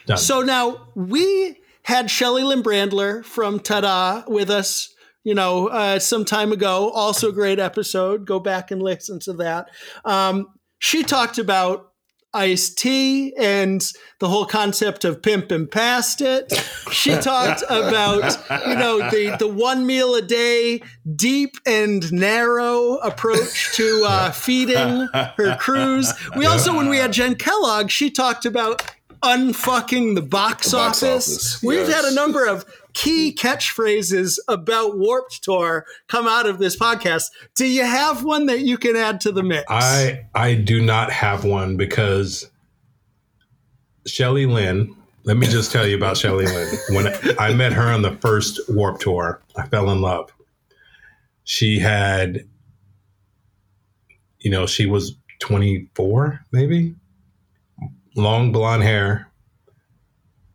Done. 0.07 0.17
So 0.17 0.41
now 0.41 0.87
we 0.95 1.57
had 1.83 2.09
Shelley 2.09 2.43
Lynn 2.43 2.63
Brandler 2.63 3.23
from 3.23 3.59
Tada 3.59 4.27
with 4.27 4.49
us, 4.49 4.89
you 5.23 5.33
know, 5.35 5.67
uh, 5.67 5.99
some 5.99 6.25
time 6.25 6.51
ago. 6.51 6.89
Also 6.91 7.29
a 7.29 7.33
great 7.33 7.59
episode. 7.59 8.25
Go 8.25 8.39
back 8.39 8.71
and 8.71 8.81
listen 8.81 9.19
to 9.21 9.33
that. 9.33 9.67
Um, 10.05 10.47
she 10.79 11.03
talked 11.03 11.37
about 11.37 11.87
iced 12.33 12.77
tea 12.77 13.35
and 13.37 13.85
the 14.19 14.29
whole 14.29 14.45
concept 14.45 15.03
of 15.03 15.21
pimp 15.21 15.51
and 15.51 15.69
past 15.69 16.21
it. 16.21 16.49
She 16.89 17.11
talked 17.19 17.61
about, 17.69 18.37
you 18.65 18.75
know, 18.75 18.99
the, 19.09 19.35
the 19.37 19.49
one 19.49 19.85
meal 19.85 20.15
a 20.15 20.21
day, 20.21 20.81
deep 21.13 21.55
and 21.65 22.09
narrow 22.13 22.95
approach 22.99 23.75
to 23.75 24.05
uh, 24.07 24.31
feeding 24.31 25.09
her 25.35 25.57
crews. 25.59 26.13
We 26.37 26.45
also, 26.45 26.73
when 26.75 26.87
we 26.87 26.97
had 26.97 27.11
Jen 27.11 27.35
Kellogg, 27.35 27.89
she 27.89 28.09
talked 28.09 28.45
about 28.45 28.81
unfucking 29.23 30.15
the 30.15 30.21
box, 30.21 30.71
The 30.71 30.77
box 30.77 31.03
office. 31.03 31.27
office, 31.27 31.63
We've 31.63 31.87
yes. 31.87 31.93
had 32.03 32.11
a 32.11 32.15
number 32.15 32.45
of 32.47 32.65
key 32.93 33.33
catchphrases 33.33 34.37
about 34.47 34.97
Warped 34.97 35.43
Tour 35.43 35.85
come 36.07 36.27
out 36.27 36.47
of 36.47 36.59
this 36.59 36.77
podcast. 36.77 37.25
Do 37.55 37.65
you 37.65 37.83
have 37.83 38.23
one 38.23 38.45
that 38.47 38.61
you 38.61 38.77
can 38.77 38.95
add 38.95 39.21
to 39.21 39.31
the 39.31 39.43
mix? 39.43 39.65
I 39.69 40.25
I 40.33 40.55
do 40.55 40.81
not 40.81 41.11
have 41.11 41.45
one 41.45 41.77
because 41.77 42.49
Shelly 44.05 44.45
Lynn. 44.45 44.95
Let 45.23 45.37
me 45.37 45.45
just 45.45 45.71
tell 45.71 45.85
you 45.85 45.95
about 45.95 46.17
Shelly 46.17 46.45
Lynn. 46.45 46.75
When 46.89 47.37
I 47.39 47.53
met 47.53 47.73
her 47.73 47.91
on 47.91 48.01
the 48.01 48.13
first 48.17 48.59
Warp 48.69 48.99
Tour, 48.99 49.41
I 49.55 49.67
fell 49.67 49.91
in 49.91 50.01
love. 50.01 50.33
She 51.43 51.77
had, 51.77 52.47
you 54.39 54.49
know, 54.49 54.65
she 54.65 54.87
was 54.87 55.15
24, 55.39 56.39
maybe, 56.51 56.95
long 58.15 58.51
blonde 58.51 58.83
hair. 58.83 59.27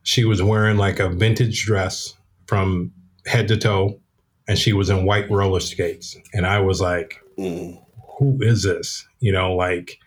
She 0.03 0.25
was 0.25 0.43
wearing 0.43 0.77
like 0.79 0.99
a 0.99 1.09
vintage 1.09 1.65
dress 1.65 2.16
from 2.47 2.93
head 3.27 3.49
to 3.49 3.57
toe, 3.57 4.01
and 4.49 4.59
she 4.59 4.73
was 4.73 4.91
in 4.91 5.05
white 5.05 5.31
roller 5.31 5.61
skates. 5.61 6.17
And 6.33 6.47
I 6.47 6.61
was 6.61 6.81
like, 6.81 7.17
Mm. 7.39 7.83
who 8.19 8.39
is 8.41 8.63
this? 8.63 9.07
You 9.21 9.33
know, 9.33 9.55
like 9.55 9.99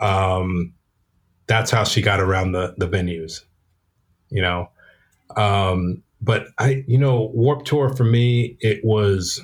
um 0.00 0.72
that's 1.48 1.70
how 1.70 1.84
she 1.84 2.00
got 2.02 2.20
around 2.20 2.52
the 2.52 2.74
the 2.78 2.88
venues, 2.88 3.40
you 4.30 4.42
know. 4.42 4.70
Um 5.36 6.02
but 6.20 6.46
I 6.58 6.84
you 6.86 6.98
know, 6.98 7.30
Warp 7.34 7.64
Tour 7.64 7.94
for 7.96 8.04
me 8.04 8.56
it 8.60 8.80
was 8.84 9.40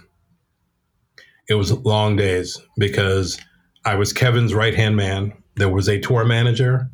it 1.49 1.55
was 1.55 1.73
long 1.73 2.15
days 2.17 2.61
because 2.77 3.39
I 3.85 3.95
was 3.95 4.13
Kevin's 4.13 4.55
right-hand 4.55 4.97
man. 4.97 5.33
There 5.57 5.69
was 5.71 5.89
a 5.89 5.99
tour 5.99 6.25
manager, 6.25 6.91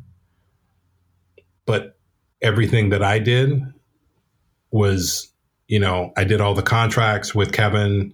but 1.65 1.97
everything 2.41 2.89
that 2.89 3.03
I 3.03 3.19
did 3.19 3.61
was, 4.75 5.31
you 5.67 5.79
know, 5.79 6.11
I 6.17 6.25
did 6.25 6.41
all 6.41 6.53
the 6.53 6.61
contracts 6.61 7.33
with 7.33 7.53
Kevin 7.53 8.13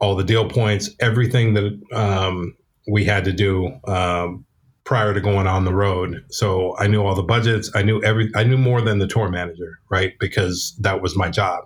all 0.00 0.14
the 0.16 0.24
deal 0.24 0.48
points, 0.48 0.90
everything 1.00 1.54
that 1.54 1.80
um, 1.92 2.54
we 2.86 3.04
had 3.04 3.24
to 3.24 3.32
do 3.32 3.72
um, 3.86 4.44
prior 4.84 5.14
to 5.14 5.20
going 5.20 5.46
on 5.46 5.64
the 5.64 5.74
road. 5.74 6.22
So 6.28 6.76
I 6.78 6.86
knew 6.86 7.02
all 7.02 7.14
the 7.14 7.22
budgets. 7.22 7.70
I 7.74 7.82
knew 7.82 8.02
every. 8.02 8.30
I 8.34 8.44
knew 8.44 8.58
more 8.58 8.80
than 8.80 8.98
the 8.98 9.06
tour 9.06 9.30
manager, 9.30 9.78
right? 9.90 10.12
Because 10.20 10.76
that 10.80 11.00
was 11.00 11.16
my 11.16 11.30
job. 11.30 11.64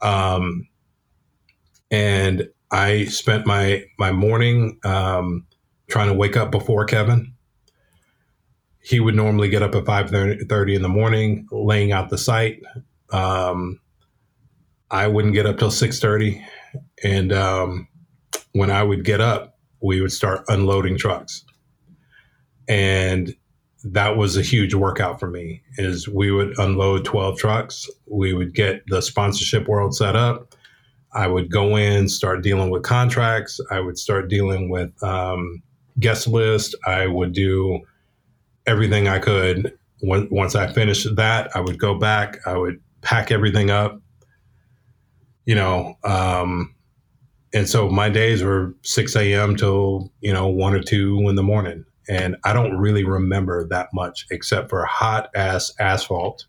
Um, 0.00 0.68
and 1.90 2.48
I 2.70 3.06
spent 3.06 3.46
my 3.46 3.84
my 3.98 4.12
morning 4.12 4.78
um, 4.84 5.46
trying 5.88 6.08
to 6.08 6.14
wake 6.14 6.36
up 6.36 6.50
before 6.50 6.84
Kevin. 6.84 7.33
He 8.84 9.00
would 9.00 9.14
normally 9.14 9.48
get 9.48 9.62
up 9.62 9.74
at 9.74 9.84
5.30 9.84 10.76
in 10.76 10.82
the 10.82 10.88
morning, 10.88 11.48
laying 11.50 11.90
out 11.90 12.10
the 12.10 12.18
site. 12.18 12.62
Um, 13.10 13.80
I 14.90 15.06
wouldn't 15.06 15.32
get 15.32 15.46
up 15.46 15.58
till 15.58 15.70
6.30. 15.70 16.44
And 17.02 17.32
um, 17.32 17.88
when 18.52 18.70
I 18.70 18.82
would 18.82 19.04
get 19.04 19.22
up, 19.22 19.58
we 19.82 20.00
would 20.00 20.12
start 20.12 20.44
unloading 20.48 20.98
trucks. 20.98 21.44
And 22.68 23.34
that 23.84 24.16
was 24.16 24.36
a 24.36 24.42
huge 24.42 24.74
workout 24.74 25.20
for 25.20 25.28
me 25.28 25.62
is 25.76 26.08
we 26.08 26.30
would 26.30 26.58
unload 26.58 27.04
12 27.04 27.38
trucks 27.38 27.88
we 28.10 28.32
would 28.32 28.54
get 28.54 28.82
the 28.86 29.02
sponsorship 29.02 29.68
world 29.68 29.94
set 29.94 30.16
up 30.16 30.54
i 31.12 31.26
would 31.26 31.50
go 31.50 31.76
in 31.76 32.08
start 32.08 32.42
dealing 32.42 32.70
with 32.70 32.82
contracts 32.82 33.60
i 33.70 33.78
would 33.78 33.98
start 33.98 34.30
dealing 34.30 34.70
with 34.70 34.90
um, 35.02 35.62
guest 36.00 36.26
list 36.26 36.74
i 36.86 37.06
would 37.06 37.32
do 37.32 37.78
everything 38.66 39.08
i 39.08 39.18
could 39.18 39.76
when, 40.00 40.28
once 40.30 40.54
i 40.54 40.70
finished 40.72 41.14
that 41.16 41.54
i 41.56 41.60
would 41.60 41.78
go 41.78 41.94
back 41.94 42.38
i 42.46 42.56
would 42.56 42.80
pack 43.02 43.30
everything 43.30 43.70
up 43.70 44.00
you 45.44 45.54
know 45.54 45.96
um, 46.04 46.74
and 47.52 47.68
so 47.68 47.88
my 47.88 48.08
days 48.08 48.42
were 48.42 48.74
6 48.82 49.16
a.m 49.16 49.56
till 49.56 50.10
you 50.20 50.32
know 50.32 50.46
1 50.48 50.74
or 50.74 50.82
2 50.82 51.28
in 51.28 51.34
the 51.34 51.42
morning 51.42 51.84
and 52.08 52.36
I 52.44 52.52
don't 52.52 52.76
really 52.76 53.04
remember 53.04 53.66
that 53.68 53.88
much 53.92 54.26
except 54.30 54.70
for 54.70 54.84
hot 54.84 55.30
ass 55.34 55.72
asphalt, 55.78 56.46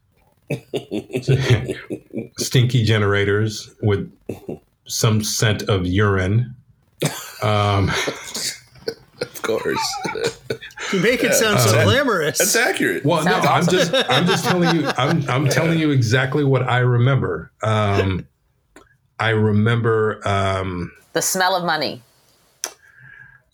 stinky 2.37 2.83
generators 2.83 3.73
with 3.81 4.11
some 4.87 5.23
scent 5.23 5.63
of 5.63 5.85
urine. 5.85 6.55
Um, 7.41 7.91
of 9.25 9.41
course, 9.41 9.95
you 10.93 10.99
make 11.01 11.23
it 11.23 11.33
sound 11.33 11.59
so 11.59 11.83
glamorous. 11.83 12.37
That's 12.37 12.55
accurate. 12.55 13.05
Well, 13.05 13.23
no, 13.23 13.35
I'm 13.35 13.67
just 13.67 13.93
I'm 13.93 14.25
just 14.25 14.45
telling 14.45 14.75
you 14.75 14.87
I'm 14.97 15.27
I'm 15.29 15.49
telling 15.49 15.79
you 15.79 15.91
exactly 15.91 16.43
what 16.43 16.63
I 16.63 16.79
remember. 16.79 17.51
Um, 17.63 18.27
I 19.19 19.29
remember 19.29 20.21
um, 20.27 20.91
the 21.13 21.21
smell 21.21 21.55
of 21.55 21.63
money. 21.63 22.01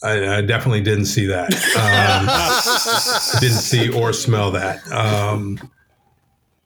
I, 0.03 0.37
I, 0.37 0.41
definitely 0.41 0.81
didn't 0.81 1.05
see 1.05 1.27
that. 1.27 1.53
Um, 1.77 3.39
didn't 3.39 3.57
see 3.57 3.91
or 3.91 4.13
smell 4.13 4.49
that. 4.51 4.91
Um, 4.91 5.59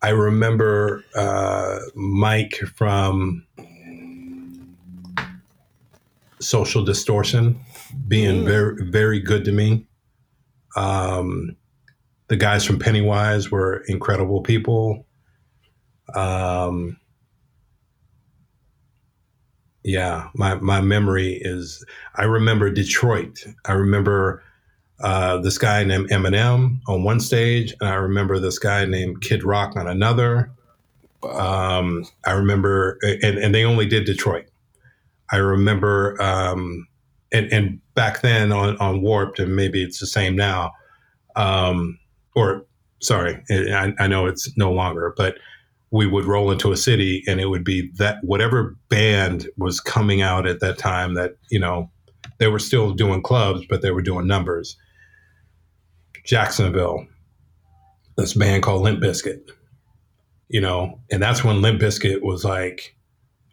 I 0.02 0.10
remember 0.10 1.04
uh, 1.16 1.80
Mike 1.96 2.56
from 2.76 3.46
Social 6.40 6.86
Distortion 6.86 7.60
being 8.08 8.44
mm. 8.44 8.46
very, 8.46 8.90
very 8.90 9.20
good 9.20 9.46
to 9.46 9.52
me. 9.52 9.88
Um, 10.76 11.56
the 12.28 12.36
guys 12.36 12.66
from 12.66 12.80
Pennywise 12.80 13.52
were 13.52 13.84
incredible 13.88 14.42
people. 14.42 15.06
Um, 16.14 16.98
yeah, 19.84 20.30
my 20.34 20.56
my 20.56 20.82
memory 20.82 21.40
is 21.42 21.86
I 22.16 22.24
remember 22.24 22.70
Detroit. 22.72 23.46
I 23.66 23.74
remember 23.74 24.44
uh, 25.00 25.38
this 25.38 25.58
guy 25.58 25.84
named 25.84 26.10
Eminem 26.10 26.80
on 26.88 27.04
one 27.04 27.20
stage, 27.20 27.74
and 27.80 27.90
I 27.90 27.96
remember 27.96 28.40
this 28.40 28.58
guy 28.58 28.86
named 28.86 29.22
Kid 29.22 29.44
Rock 29.44 29.76
on 29.76 29.88
another. 29.88 30.52
Um, 31.24 32.06
I 32.26 32.32
remember, 32.32 32.98
and, 33.02 33.38
and 33.38 33.54
they 33.54 33.64
only 33.64 33.86
did 33.86 34.06
Detroit. 34.06 34.46
I 35.32 35.38
remember, 35.38 36.22
um, 36.22 36.88
and, 37.32 37.52
and 37.52 37.82
back 37.96 38.22
then 38.22 38.52
on, 38.52 38.78
on 38.78 39.02
Warped, 39.02 39.40
and 39.40 39.56
maybe 39.56 39.82
it's 39.82 40.00
the 40.00 40.08
same 40.08 40.36
now, 40.36 40.72
um, 41.36 41.98
or 42.36 42.66
sorry, 43.02 43.42
I, 43.50 43.94
I 44.00 44.08
know 44.08 44.26
it's 44.26 44.56
no 44.58 44.72
longer, 44.72 45.14
but 45.18 45.38
we 45.92 46.06
would 46.06 46.26
roll 46.26 46.52
into 46.52 46.72
a 46.74 46.78
city 46.78 47.24
and 47.26 47.40
it 47.40 47.46
would 47.46 47.64
be 47.64 47.90
that 47.98 48.18
whatever 48.22 48.76
band 48.90 49.48
was 49.58 49.80
coming 49.80 50.22
out 50.22 50.46
at 50.46 50.60
that 50.60 50.78
time 50.78 51.14
that 51.14 51.36
you 51.50 51.60
know 51.60 51.90
they 52.38 52.48
were 52.48 52.60
still 52.60 52.92
doing 52.92 53.22
clubs 53.22 53.66
but 53.70 53.82
they 53.82 53.92
were 53.92 54.02
doing 54.02 54.28
numbers. 54.28 54.76
Jacksonville 56.26 57.06
this 58.18 58.34
band 58.34 58.64
called 58.64 58.82
limp 58.82 59.00
bizkit 59.02 59.52
you 60.50 60.60
know 60.60 61.00
and 61.12 61.22
that's 61.22 61.44
when 61.44 61.62
limp 61.62 61.80
bizkit 61.80 62.22
was 62.22 62.44
like 62.44 62.96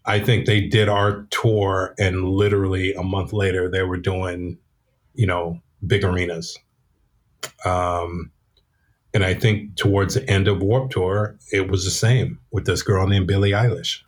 i 0.07 0.18
think 0.18 0.46
they 0.46 0.61
did 0.61 0.88
our 0.88 1.26
tour 1.30 1.94
and 1.98 2.28
literally 2.28 2.92
a 2.94 3.03
month 3.03 3.32
later 3.32 3.70
they 3.70 3.82
were 3.82 3.96
doing 3.96 4.59
you 5.14 5.26
know 5.26 5.61
big 5.86 6.05
arenas 6.05 6.59
um 7.64 8.30
and 9.14 9.24
I 9.24 9.34
think 9.34 9.76
towards 9.76 10.14
the 10.14 10.28
end 10.28 10.48
of 10.48 10.62
Warp 10.62 10.90
Tour, 10.90 11.36
it 11.53 11.70
was 11.70 11.84
the 11.84 11.90
same 11.90 12.38
with 12.50 12.64
this 12.64 12.82
girl 12.82 13.07
named 13.07 13.26
Billie 13.26 13.50
Eilish. 13.50 14.00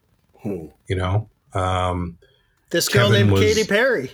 Hmm. 0.43 0.67
You 0.89 0.97
know, 0.97 1.29
um, 1.53 2.19
this 2.71 2.89
girl 2.89 3.09
Kevin 3.09 3.29
named 3.29 3.33
was, 3.33 3.43
Katy 3.43 3.65
Perry, 3.65 4.11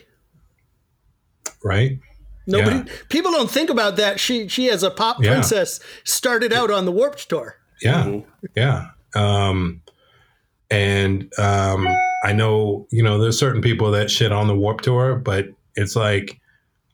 right? 1.65 1.99
Nobody, 2.47 2.77
yeah. 2.77 2.97
people 3.09 3.31
don't 3.31 3.51
think 3.51 3.71
about 3.71 3.97
that. 3.97 4.19
She 4.19 4.49
she 4.49 4.69
as 4.69 4.83
a 4.83 4.91
pop 4.91 5.23
yeah. 5.23 5.33
princess 5.33 5.81
started 6.05 6.53
out 6.53 6.71
on 6.71 6.85
the 6.85 6.93
Warped 6.93 7.29
Tour. 7.29 7.57
Yeah, 7.83 8.05
mm-hmm. 8.05 8.47
yeah. 8.57 8.91
Um, 9.15 9.83
and 10.71 11.31
um, 11.39 11.87
I 12.25 12.33
know 12.33 12.87
you 12.91 13.03
know 13.03 13.19
there's 13.19 13.39
certain 13.39 13.63
people 13.63 13.91
that 13.93 14.11
shit 14.11 14.33
on 14.33 14.47
the 14.47 14.55
Warp 14.55 14.81
Tour, 14.81 15.17
but 15.17 15.47
it's 15.77 15.97
like 15.97 16.41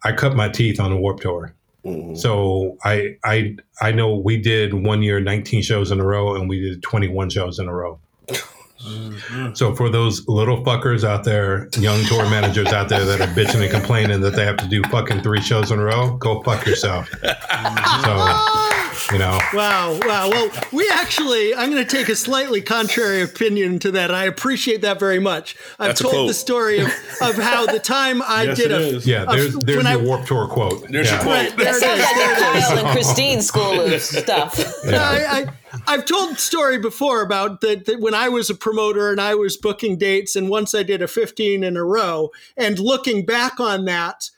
I 0.04 0.12
cut 0.12 0.36
my 0.36 0.48
teeth 0.48 0.80
on 0.80 0.90
the 0.90 0.96
Warp 0.96 1.20
Tour. 1.20 1.54
Mm-hmm. 1.84 2.14
So 2.16 2.76
I 2.84 3.16
I 3.24 3.56
I 3.80 3.92
know 3.92 4.16
we 4.16 4.36
did 4.38 4.74
one 4.74 5.02
year 5.02 5.20
19 5.20 5.62
shows 5.62 5.90
in 5.90 6.00
a 6.00 6.04
row 6.04 6.34
and 6.34 6.48
we 6.48 6.60
did 6.60 6.82
21 6.82 7.30
shows 7.30 7.58
in 7.58 7.68
a 7.68 7.74
row. 7.74 7.98
Mm-hmm. 8.28 9.54
So 9.54 9.74
for 9.74 9.88
those 9.88 10.26
little 10.28 10.62
fuckers 10.62 11.02
out 11.02 11.24
there, 11.24 11.68
young 11.78 12.04
tour 12.04 12.28
managers 12.28 12.68
out 12.68 12.88
there 12.88 13.04
that 13.04 13.20
are 13.20 13.34
bitching 13.34 13.62
and 13.62 13.70
complaining 13.70 14.20
that 14.20 14.34
they 14.34 14.44
have 14.44 14.58
to 14.58 14.68
do 14.68 14.82
fucking 14.84 15.22
three 15.22 15.40
shows 15.40 15.70
in 15.70 15.78
a 15.78 15.84
row, 15.84 16.16
go 16.18 16.42
fuck 16.42 16.66
yourself. 16.66 17.10
Mm-hmm. 17.10 18.82
So 18.85 18.85
you 19.12 19.18
know. 19.18 19.38
Wow, 19.54 19.98
wow. 20.02 20.30
Well, 20.30 20.50
we 20.72 20.88
actually, 20.90 21.54
I'm 21.54 21.70
going 21.70 21.84
to 21.84 21.90
take 21.90 22.08
a 22.08 22.16
slightly 22.16 22.60
contrary 22.60 23.22
opinion 23.22 23.78
to 23.80 23.90
that. 23.92 24.10
I 24.10 24.24
appreciate 24.24 24.82
that 24.82 24.98
very 24.98 25.18
much. 25.18 25.56
I've 25.78 25.88
That's 25.88 26.00
told 26.00 26.28
the 26.28 26.34
story 26.34 26.80
of, 26.80 26.88
of 27.22 27.36
how 27.36 27.66
the 27.66 27.78
time 27.78 28.22
I 28.22 28.44
yes, 28.44 28.56
did 28.58 28.72
a, 28.72 28.98
yeah. 29.00 29.24
There's 29.24 29.54
a, 29.54 29.58
there's 29.58 29.84
your 29.84 29.92
I, 29.92 29.96
Warp 29.96 30.26
Tour 30.26 30.48
quote. 30.48 30.86
There's 30.88 31.06
yeah. 31.06 31.14
your 31.14 31.22
quote. 31.22 31.50
Right, 31.50 31.56
that 31.56 31.74
sounds 31.76 32.00
like 32.00 32.38
Kyle 32.38 32.78
and 32.78 32.88
Christine 32.88 33.42
school 33.42 33.80
of 33.80 34.00
stuff. 34.00 34.58
Yeah. 34.84 35.02
I, 35.02 35.38
I, 35.38 35.46
I've 35.86 36.04
told 36.04 36.32
the 36.32 36.36
story 36.36 36.78
before 36.78 37.22
about 37.22 37.60
that, 37.60 37.86
that 37.86 38.00
when 38.00 38.14
I 38.14 38.28
was 38.28 38.50
a 38.50 38.54
promoter 38.54 39.10
and 39.10 39.20
I 39.20 39.34
was 39.34 39.56
booking 39.56 39.98
dates, 39.98 40.36
and 40.36 40.48
once 40.48 40.74
I 40.74 40.82
did 40.82 41.02
a 41.02 41.08
15 41.08 41.64
in 41.64 41.76
a 41.76 41.84
row, 41.84 42.30
and 42.56 42.78
looking 42.78 43.26
back 43.26 43.60
on 43.60 43.84
that, 43.86 44.30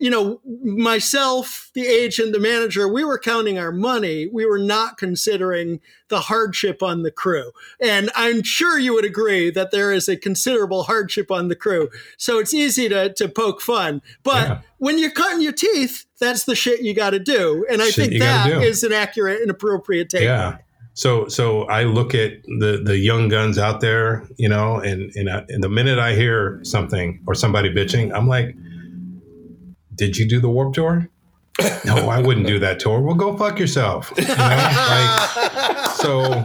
you 0.00 0.08
know, 0.08 0.40
myself, 0.64 1.70
the 1.74 1.86
agent, 1.86 2.32
the 2.32 2.40
manager, 2.40 2.88
we 2.88 3.04
were 3.04 3.18
counting 3.18 3.58
our 3.58 3.70
money. 3.70 4.26
We 4.32 4.46
were 4.46 4.58
not 4.58 4.96
considering 4.96 5.78
the 6.08 6.20
hardship 6.20 6.82
on 6.82 7.02
the 7.02 7.10
crew. 7.10 7.52
And 7.82 8.10
I'm 8.16 8.42
sure 8.42 8.78
you 8.78 8.94
would 8.94 9.04
agree 9.04 9.50
that 9.50 9.72
there 9.72 9.92
is 9.92 10.08
a 10.08 10.16
considerable 10.16 10.84
hardship 10.84 11.30
on 11.30 11.48
the 11.48 11.54
crew. 11.54 11.90
So 12.16 12.38
it's 12.38 12.54
easy 12.54 12.88
to, 12.88 13.12
to 13.12 13.28
poke 13.28 13.60
fun. 13.60 14.00
But 14.22 14.48
yeah. 14.48 14.60
when 14.78 14.98
you're 14.98 15.10
cutting 15.10 15.42
your 15.42 15.52
teeth, 15.52 16.06
that's 16.18 16.44
the 16.44 16.54
shit 16.54 16.80
you 16.80 16.94
got 16.94 17.10
to 17.10 17.18
do. 17.18 17.66
And 17.70 17.82
I 17.82 17.90
shit 17.90 18.08
think 18.08 18.20
that 18.20 18.50
is 18.62 18.82
an 18.82 18.94
accurate 18.94 19.42
and 19.42 19.50
appropriate 19.50 20.08
take. 20.08 20.22
Yeah. 20.22 20.56
So, 20.94 21.28
so 21.28 21.64
I 21.64 21.84
look 21.84 22.14
at 22.14 22.42
the 22.42 22.80
the 22.84 22.98
young 22.98 23.28
guns 23.28 23.58
out 23.58 23.80
there, 23.80 24.26
you 24.36 24.48
know, 24.48 24.80
and 24.80 25.14
and, 25.14 25.30
I, 25.30 25.44
and 25.48 25.62
the 25.62 25.68
minute 25.68 25.98
I 25.98 26.14
hear 26.14 26.60
something 26.62 27.22
or 27.26 27.34
somebody 27.34 27.72
bitching, 27.72 28.12
I'm 28.14 28.26
like, 28.26 28.56
did 30.00 30.16
you 30.16 30.26
do 30.26 30.40
the 30.40 30.48
Warp 30.48 30.72
Tour? 30.72 31.10
no, 31.84 32.08
I 32.08 32.22
wouldn't 32.22 32.46
do 32.46 32.58
that 32.58 32.80
tour. 32.80 33.02
Well, 33.02 33.14
go 33.14 33.36
fuck 33.36 33.58
yourself. 33.58 34.10
You 34.16 34.24
know? 34.24 34.34
like, 34.34 35.90
so 35.90 36.42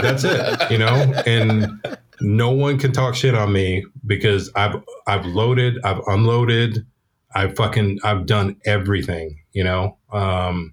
that's 0.00 0.24
it, 0.24 0.70
you 0.70 0.78
know. 0.78 1.12
And 1.26 1.98
no 2.22 2.50
one 2.50 2.78
can 2.78 2.90
talk 2.90 3.14
shit 3.14 3.34
on 3.34 3.52
me 3.52 3.84
because 4.06 4.50
I've 4.56 4.82
I've 5.06 5.26
loaded, 5.26 5.78
I've 5.84 6.00
unloaded, 6.06 6.86
I've 7.34 7.54
fucking 7.56 7.98
I've 8.04 8.24
done 8.24 8.56
everything, 8.64 9.38
you 9.52 9.64
know. 9.64 9.98
Um, 10.10 10.72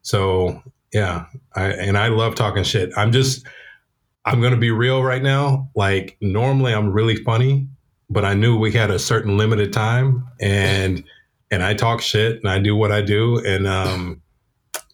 so 0.00 0.62
yeah, 0.94 1.26
I, 1.54 1.66
and 1.66 1.98
I 1.98 2.08
love 2.08 2.34
talking 2.34 2.64
shit. 2.64 2.90
I'm 2.96 3.12
just 3.12 3.46
I'm 4.24 4.40
gonna 4.40 4.56
be 4.56 4.70
real 4.70 5.02
right 5.02 5.22
now. 5.22 5.68
Like 5.74 6.16
normally 6.22 6.72
I'm 6.72 6.90
really 6.90 7.16
funny, 7.16 7.68
but 8.10 8.24
I 8.24 8.34
knew 8.34 8.58
we 8.58 8.72
had 8.72 8.90
a 8.90 8.98
certain 8.98 9.36
limited 9.36 9.72
time 9.72 10.26
and 10.40 11.04
and 11.50 11.62
I 11.62 11.74
talk 11.74 12.00
shit 12.00 12.36
and 12.36 12.48
I 12.48 12.58
do 12.58 12.76
what 12.76 12.92
I 12.92 13.02
do 13.02 13.38
and 13.44 13.66
um 13.66 14.22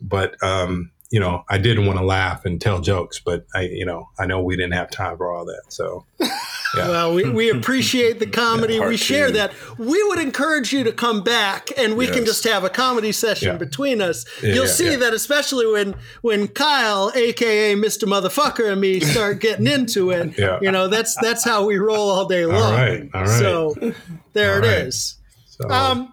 but 0.01 0.41
um 0.43 0.91
you 1.11 1.21
know 1.21 1.45
I 1.49 1.59
didn't 1.59 1.87
want 1.87 1.99
to 1.99 2.05
laugh 2.05 2.45
and 2.45 2.61
tell 2.61 2.81
jokes 2.81 3.21
but 3.25 3.47
I 3.55 3.63
you 3.63 3.87
know 3.87 4.09
I 4.19 4.27
know 4.27 4.43
we 4.43 4.57
didn't 4.57 4.75
have 4.75 4.91
time 4.91 5.17
for 5.17 5.33
all 5.33 5.45
that 5.47 5.63
so 5.69 6.07
Yeah. 6.77 6.89
Well, 6.89 7.15
we, 7.15 7.29
we 7.31 7.51
appreciate 7.59 8.19
the 8.19 8.27
comedy. 8.27 8.81
We 8.81 8.97
share 8.97 9.31
that. 9.33 9.53
We 9.79 10.03
would 10.05 10.19
encourage 10.19 10.73
you 10.73 10.85
to 10.85 10.93
come 10.93 11.23
back 11.23 11.71
and 11.79 11.97
we 11.97 12.07
can 12.07 12.25
just 12.25 12.45
have 12.45 12.65
a 12.65 12.71
comedy 12.71 13.13
session 13.13 13.49
Yeah. 13.49 13.57
between 13.59 14.01
us. 14.03 14.25
Yeah, 14.43 14.55
You'll 14.55 14.67
see 14.67 14.97
that 14.97 15.13
especially 15.15 15.67
when 15.67 15.95
when 16.23 16.49
Kyle, 16.49 17.13
aka 17.15 17.75
Mr. 17.75 18.05
Motherfucker 18.09 18.71
and 18.73 18.81
me 18.81 19.01
start 19.01 19.41
getting 19.41 19.67
into 19.67 20.11
it. 20.11 20.39
You 20.63 20.71
know, 20.71 20.89
that's 20.89 21.17
that's 21.21 21.45
how 21.45 21.67
we 21.67 21.77
roll 21.79 22.11
all 22.11 22.27
day 22.27 22.47
long. 22.47 22.73
right, 22.73 23.09
all 23.15 23.23
right. 23.23 23.29
So 23.39 23.75
there 24.33 24.53
All 24.57 24.65
it 24.65 24.67
right. 24.69 24.87
is. 24.87 25.17
So, 25.47 25.69
Um, 25.71 26.13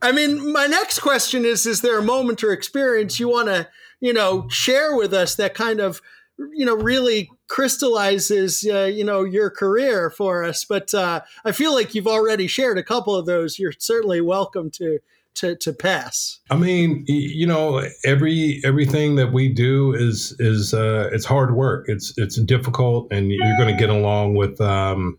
I 0.00 0.12
mean, 0.12 0.52
my 0.52 0.66
next 0.66 0.98
question 1.00 1.44
is: 1.44 1.64
Is 1.66 1.80
there 1.80 1.98
a 1.98 2.02
moment 2.02 2.42
or 2.42 2.52
experience 2.52 3.18
you 3.20 3.28
want 3.28 3.48
to, 3.48 3.68
you 4.00 4.12
know, 4.12 4.48
share 4.48 4.96
with 4.96 5.12
us 5.14 5.34
that 5.36 5.54
kind 5.54 5.78
of, 5.80 6.00
you 6.54 6.64
know, 6.64 6.74
really 6.74 7.30
crystallizes, 7.48 8.66
uh, 8.70 8.84
you 8.84 9.04
know, 9.04 9.24
your 9.24 9.50
career 9.50 10.10
for 10.10 10.44
us? 10.44 10.64
But 10.64 10.92
uh, 10.94 11.20
I 11.44 11.52
feel 11.52 11.74
like 11.74 11.94
you've 11.94 12.06
already 12.06 12.46
shared 12.46 12.78
a 12.78 12.82
couple 12.82 13.14
of 13.14 13.26
those. 13.26 13.58
You're 13.58 13.72
certainly 13.78 14.20
welcome 14.20 14.70
to 14.72 15.00
to 15.34 15.56
to 15.56 15.72
pass. 15.72 16.40
I 16.50 16.56
mean, 16.56 17.04
you 17.06 17.46
know, 17.46 17.82
every 18.04 18.60
everything 18.64 19.16
that 19.16 19.32
we 19.32 19.48
do 19.48 19.94
is 19.94 20.36
is 20.38 20.74
uh, 20.74 21.10
it's 21.12 21.24
hard 21.24 21.54
work. 21.54 21.86
It's 21.88 22.12
it's 22.16 22.40
difficult, 22.40 23.08
and 23.10 23.30
you're 23.30 23.56
going 23.56 23.74
to 23.74 23.78
get 23.78 23.90
along 23.90 24.34
with 24.34 24.60
um, 24.60 25.18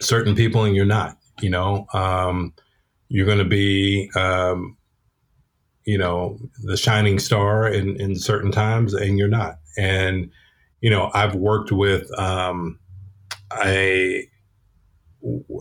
certain 0.00 0.34
people, 0.34 0.64
and 0.64 0.74
you're 0.74 0.84
not. 0.84 1.16
You 1.40 1.50
know, 1.50 1.86
um, 1.94 2.54
you're 3.08 3.26
going 3.26 3.38
to 3.38 3.44
be, 3.44 4.10
um, 4.14 4.76
you 5.84 5.98
know, 5.98 6.38
the 6.62 6.76
shining 6.76 7.18
star 7.18 7.68
in 7.68 8.00
in 8.00 8.16
certain 8.16 8.52
times, 8.52 8.94
and 8.94 9.18
you're 9.18 9.28
not. 9.28 9.59
And 9.78 10.30
you 10.80 10.90
know, 10.90 11.10
I've 11.14 11.34
worked 11.34 11.72
with 11.72 12.10
um, 12.18 12.78
I 13.50 14.24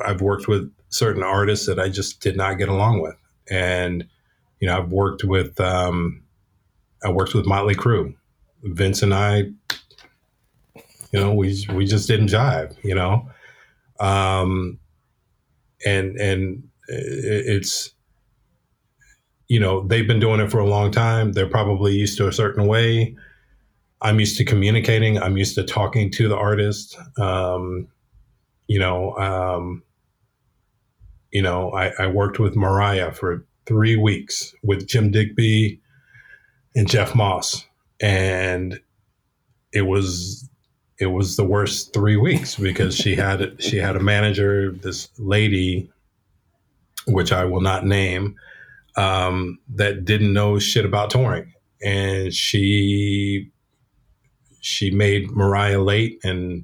I've 0.06 0.22
worked 0.22 0.48
with 0.48 0.72
certain 0.90 1.23
artists 1.23 1.65
that 1.68 1.80
I 1.80 1.90
just 1.90 2.22
did 2.22 2.38
not 2.38 2.57
get 2.57 2.69
along 2.69 3.02
with, 3.02 3.15
and 3.49 4.07
you 4.60 4.68
know, 4.68 4.77
I've 4.77 4.91
worked 4.91 5.23
with 5.23 5.60
um, 5.60 6.23
I 7.03 7.11
worked 7.11 7.34
with 7.34 7.45
Motley 7.45 7.76
Crue. 7.76 8.15
Vince 8.64 9.02
and 9.02 9.14
I, 9.14 9.38
you 11.11 11.19
know, 11.19 11.34
we 11.34 11.65
we 11.73 11.86
just 11.86 12.07
didn't 12.07 12.27
jive, 12.27 12.76
you 12.84 12.94
know, 12.94 13.30
um, 13.99 14.80
and 15.86 16.18
and 16.18 16.64
it's 16.88 17.91
you 19.48 19.60
know 19.60 19.88
they've 19.88 20.07
been 20.07 20.19
doing 20.19 20.40
it 20.40 20.52
for 20.52 20.60
a 20.60 20.68
long 20.68 20.91
time. 20.91 21.31
They're 21.31 21.49
probably 21.49 21.94
used 21.95 22.18
to 22.18 22.27
a 22.27 22.34
certain 22.34 22.68
way. 22.68 23.15
I'm 24.02 24.20
used 24.20 24.38
to 24.38 24.46
communicating. 24.46 25.22
I'm 25.22 25.38
used 25.38 25.56
to 25.56 25.64
talking 25.64 26.10
to 26.12 26.30
the 26.30 26.38
artist. 26.38 26.98
Um, 27.18 27.88
you 28.68 28.80
know, 28.80 29.16
um, 29.18 29.84
you 31.32 31.42
know, 31.42 31.72
I, 31.72 31.92
I 32.00 32.08
worked 32.08 32.40
with 32.40 32.56
Mariah 32.56 33.12
for 33.12 33.46
three 33.66 33.96
weeks 33.96 34.54
with 34.64 34.88
Jim 34.88 35.12
Digby 35.12 35.80
and 36.76 36.90
Jeff 36.90 37.14
Moss, 37.14 37.66
and 38.00 38.80
it 39.74 39.84
was 39.84 40.50
it 41.00 41.08
was 41.08 41.36
the 41.36 41.46
worst 41.46 41.94
three 41.94 42.18
weeks 42.18 42.56
because 42.56 42.96
she 42.96 43.16
had 43.16 43.62
she 43.62 43.78
had 43.78 43.96
a 43.96 44.02
manager, 44.02 44.72
this 44.72 45.10
lady, 45.18 45.90
which 47.06 47.32
I 47.32 47.46
will 47.46 47.62
not 47.62 47.86
name, 47.86 48.36
um, 48.96 49.60
that 49.76 50.06
didn't 50.06 50.34
know 50.34 50.58
shit 50.58 50.86
about 50.86 51.10
touring, 51.10 51.54
and 51.84 52.34
she 52.34 53.52
she 54.60 54.91
made 54.91 55.31
Mariah 55.31 55.81
late, 55.81 56.19
and 56.23 56.64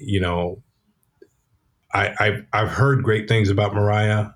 you 0.00 0.20
know 0.20 0.62
I, 1.92 2.14
I've, 2.20 2.46
I've 2.52 2.68
heard 2.68 3.02
great 3.02 3.28
things 3.28 3.50
about 3.50 3.74
Mariah. 3.74 4.28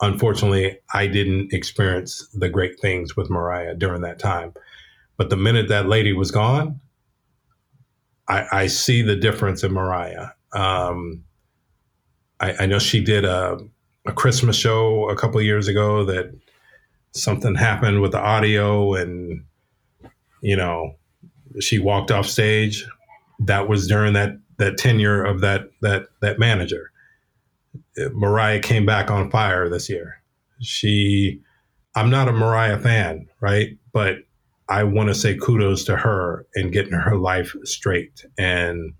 Unfortunately, 0.00 0.78
I 0.94 1.06
didn't 1.06 1.52
experience 1.52 2.26
the 2.34 2.48
great 2.48 2.78
things 2.80 3.16
with 3.16 3.30
Mariah 3.30 3.74
during 3.74 4.02
that 4.02 4.18
time. 4.18 4.52
But 5.16 5.30
the 5.30 5.36
minute 5.36 5.68
that 5.68 5.88
lady 5.88 6.12
was 6.12 6.30
gone, 6.30 6.80
I, 8.28 8.46
I 8.52 8.66
see 8.66 9.02
the 9.02 9.16
difference 9.16 9.64
in 9.64 9.72
Mariah. 9.72 10.28
Um, 10.52 11.24
I, 12.40 12.54
I 12.60 12.66
know 12.66 12.78
she 12.78 13.02
did 13.02 13.24
a, 13.24 13.58
a 14.06 14.12
Christmas 14.12 14.56
show 14.56 15.08
a 15.08 15.16
couple 15.16 15.40
years 15.42 15.66
ago 15.66 16.04
that 16.04 16.32
something 17.12 17.54
happened 17.54 18.00
with 18.00 18.12
the 18.12 18.20
audio 18.20 18.94
and, 18.94 19.44
you 20.40 20.56
know, 20.56 20.94
she 21.60 21.78
walked 21.78 22.10
off 22.10 22.26
stage. 22.26 22.84
That 23.40 23.68
was 23.68 23.86
during 23.86 24.14
that, 24.14 24.38
that 24.58 24.78
tenure 24.78 25.24
of 25.24 25.40
that, 25.40 25.70
that, 25.82 26.06
that 26.20 26.38
manager. 26.38 26.90
Mariah 28.12 28.60
came 28.60 28.86
back 28.86 29.10
on 29.10 29.30
fire 29.30 29.68
this 29.68 29.88
year. 29.88 30.22
She, 30.60 31.40
I'm 31.94 32.10
not 32.10 32.28
a 32.28 32.32
Mariah 32.32 32.78
fan, 32.78 33.28
right? 33.40 33.76
But 33.92 34.18
I 34.68 34.84
want 34.84 35.08
to 35.08 35.14
say 35.14 35.36
kudos 35.36 35.84
to 35.84 35.96
her 35.96 36.46
and 36.54 36.72
getting 36.72 36.92
her 36.92 37.16
life 37.16 37.54
straight 37.64 38.24
and 38.36 38.92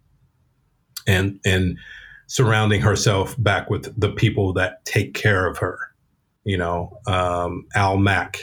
and 1.07 1.41
and 1.45 1.79
surrounding 2.27 2.81
herself 2.81 3.35
back 3.39 3.71
with 3.71 3.99
the 3.99 4.11
people 4.11 4.53
that 4.55 4.85
take 4.85 5.15
care 5.15 5.47
of 5.47 5.59
her. 5.59 5.79
You 6.45 6.57
know, 6.57 6.99
um, 7.07 7.67
Al 7.75 7.99
Mack 7.99 8.39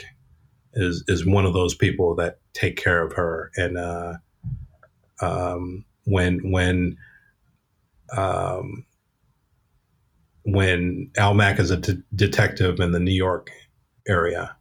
is 0.74 1.02
is 1.08 1.26
one 1.26 1.46
of 1.46 1.52
those 1.52 1.74
people 1.74 2.14
that 2.16 2.38
take 2.56 2.76
care 2.76 3.02
of 3.02 3.12
her, 3.12 3.50
and 3.56 3.76
uh, 3.76 4.14
um, 5.20 5.84
when 6.04 6.50
when 6.50 6.96
um, 8.16 8.86
when 10.44 11.10
Al 11.16 11.34
Mack 11.34 11.58
is 11.58 11.70
a 11.70 11.76
de- 11.76 12.02
detective 12.14 12.80
in 12.80 12.92
the 12.92 13.00
New 13.00 13.12
York 13.12 13.50
area, 14.08 14.56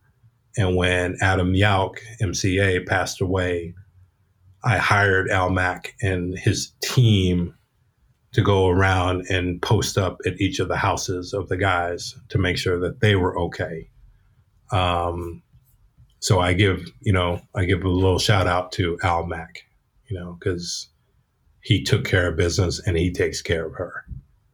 and 0.58 0.76
when 0.76 1.18
Adam 1.22 1.54
Yauch, 1.54 2.00
MCA, 2.22 2.86
passed 2.86 3.22
away, 3.22 3.74
I 4.64 4.78
hired 4.78 5.30
Al 5.30 5.50
Mack 5.50 5.96
and 6.02 6.38
his 6.38 6.72
team 6.84 7.56
to 8.34 8.42
go 8.42 8.68
around 8.68 9.26
and 9.30 9.62
post 9.62 9.98
up 9.98 10.18
at 10.26 10.42
each 10.42 10.60
of 10.60 10.68
the 10.68 10.76
houses 10.76 11.34
of 11.34 11.48
the 11.48 11.56
guys 11.56 12.16
to 12.30 12.38
make 12.38 12.58
sure 12.58 12.78
that 12.80 13.00
they 13.00 13.16
were 13.16 13.40
okay. 13.40 13.90
Um, 14.74 15.42
so 16.26 16.40
I 16.40 16.54
give, 16.54 16.92
you 17.02 17.14
know, 17.14 17.40
I 17.54 17.66
give 17.66 17.84
a 17.84 17.88
little 17.88 18.18
shout 18.18 18.48
out 18.48 18.72
to 18.72 18.98
Al 19.04 19.28
Mack, 19.28 19.68
you 20.08 20.20
know, 20.20 20.36
because 20.40 20.88
he 21.62 21.84
took 21.84 22.04
care 22.04 22.30
of 22.30 22.36
business 22.36 22.82
and 22.84 22.98
he 22.98 23.12
takes 23.12 23.44
care 23.44 23.68
of 23.68 23.76
her. 23.76 24.08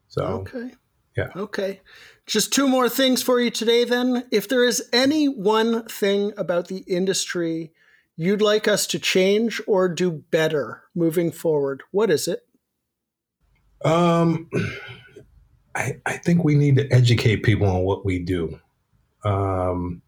So 0.09 0.21
Okay. 0.21 0.71
Yeah. 1.15 1.29
Okay. 1.33 1.79
Just 2.25 2.51
two 2.51 2.67
more 2.67 2.89
things 2.89 3.23
for 3.23 3.39
you 3.39 3.49
today, 3.49 3.85
then. 3.85 4.25
If 4.31 4.49
there 4.49 4.65
is 4.65 4.89
any 4.91 5.29
one 5.29 5.85
thing 5.85 6.33
about 6.35 6.67
the 6.67 6.83
industry 6.87 7.71
you'd 8.17 8.41
like 8.41 8.67
us 8.67 8.85
to 8.87 8.99
change 8.99 9.61
or 9.65 9.87
do 9.87 10.11
better 10.11 10.83
moving 10.93 11.31
forward, 11.31 11.83
what 11.91 12.11
is 12.11 12.27
it? 12.27 12.41
Um, 13.85 14.49
I, 15.75 16.01
I 16.05 16.17
think 16.17 16.43
we 16.43 16.55
need 16.55 16.75
to 16.75 16.91
educate 16.91 17.43
people 17.43 17.67
on 17.67 17.83
what 17.83 18.03
we 18.03 18.19
do. 18.19 18.59
Um, 19.23 20.01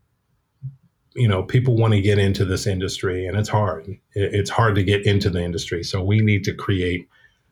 you 1.15 1.27
know, 1.27 1.43
people 1.43 1.75
want 1.75 1.93
to 1.93 2.01
get 2.01 2.17
into 2.17 2.45
this 2.45 2.65
industry, 2.65 3.27
and 3.27 3.37
it's 3.37 3.49
hard. 3.49 3.97
It's 4.13 4.49
hard 4.49 4.75
to 4.75 4.83
get 4.83 5.05
into 5.05 5.29
the 5.29 5.43
industry, 5.43 5.83
so 5.83 6.03
we 6.03 6.21
need 6.21 6.43
to 6.45 6.53
create 6.53 7.07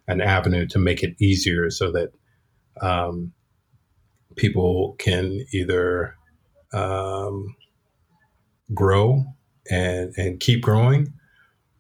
an 0.08 0.22
avenue 0.22 0.66
to 0.68 0.80
make 0.80 1.04
it 1.04 1.16
easier, 1.20 1.70
so 1.70 1.92
that 1.92 2.12
um, 2.82 3.34
people 4.36 4.96
can 4.98 5.46
either 5.54 6.16
um, 6.74 7.56
grow 8.74 9.26
and 9.70 10.14
and 10.18 10.40
keep 10.40 10.62
growing, 10.62 11.14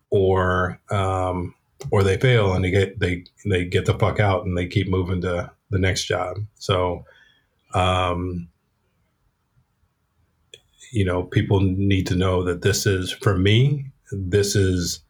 or 0.09 0.79
um, 0.91 1.55
or 1.89 2.03
they 2.03 2.17
fail 2.17 2.53
and 2.53 2.63
they 2.63 2.69
get 2.71 2.99
they 2.99 3.23
they 3.45 3.65
get 3.65 3.85
the 3.85 3.97
fuck 3.97 4.19
out 4.19 4.45
and 4.45 4.57
they 4.57 4.67
keep 4.67 4.87
moving 4.87 5.21
to 5.21 5.49
the 5.71 5.79
next 5.79 6.05
job. 6.05 6.37
So, 6.55 7.05
um, 7.73 8.49
you 10.91 11.05
know, 11.05 11.23
people 11.23 11.59
need 11.61 12.07
to 12.07 12.15
know 12.15 12.43
that 12.43 12.61
this 12.61 12.85
is 12.85 13.11
for 13.11 13.37
me. 13.37 13.91
This 14.11 14.55
is, 14.55 15.01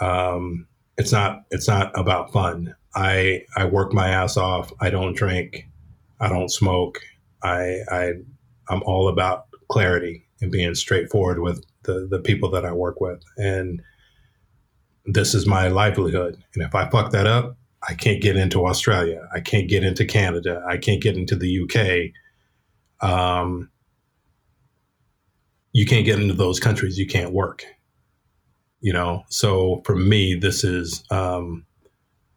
um, 0.00 0.66
it's 0.98 1.12
not 1.12 1.44
it's 1.50 1.68
not 1.68 1.96
about 1.98 2.32
fun. 2.32 2.74
I 2.94 3.44
I 3.56 3.66
work 3.66 3.92
my 3.92 4.08
ass 4.08 4.36
off. 4.36 4.72
I 4.80 4.90
don't 4.90 5.16
drink. 5.16 5.68
I 6.20 6.28
don't 6.28 6.50
smoke. 6.50 7.00
I 7.42 7.80
I 7.90 8.12
I'm 8.68 8.82
all 8.84 9.08
about 9.08 9.46
clarity 9.68 10.26
and 10.40 10.50
being 10.50 10.74
straightforward 10.74 11.40
with 11.40 11.64
the 11.82 12.08
the 12.10 12.18
people 12.18 12.50
that 12.50 12.64
I 12.64 12.72
work 12.72 13.00
with 13.00 13.22
and 13.36 13.82
this 15.06 15.34
is 15.34 15.46
my 15.46 15.68
livelihood. 15.68 16.42
And 16.54 16.62
if 16.62 16.74
I 16.74 16.88
fuck 16.90 17.12
that 17.12 17.26
up, 17.26 17.56
I 17.88 17.94
can't 17.94 18.20
get 18.20 18.36
into 18.36 18.66
Australia. 18.66 19.28
I 19.32 19.40
can't 19.40 19.68
get 19.68 19.84
into 19.84 20.04
Canada. 20.04 20.64
I 20.68 20.76
can't 20.76 21.00
get 21.00 21.16
into 21.16 21.36
the 21.36 22.12
UK. 23.02 23.08
Um, 23.08 23.70
you 25.76 25.84
can't 25.84 26.06
get 26.06 26.18
into 26.18 26.32
those 26.32 26.58
countries. 26.58 26.96
You 26.96 27.06
can't 27.06 27.34
work. 27.34 27.62
You 28.80 28.94
know, 28.94 29.24
so 29.28 29.82
for 29.84 29.94
me, 29.94 30.34
this 30.34 30.64
is 30.64 31.04
um, 31.10 31.66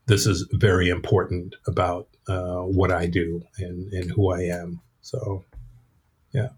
this 0.07 0.25
is 0.25 0.45
very 0.51 0.89
important 0.89 1.55
about 1.65 2.09
uh, 2.27 2.63
what 2.63 2.91
I 2.91 3.05
do 3.05 3.41
and, 3.57 3.93
and 3.93 4.11
who 4.11 4.33
I 4.33 4.41
am. 4.41 4.81
So, 4.99 5.45
yeah. 6.33 6.49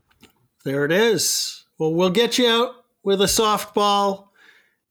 There 0.66 0.84
it 0.84 0.92
is. 0.92 1.66
Well, 1.78 1.94
we'll 1.94 2.10
get 2.10 2.40
you 2.40 2.48
out 2.48 2.74
with 3.04 3.22
a 3.22 3.26
softball. 3.26 4.30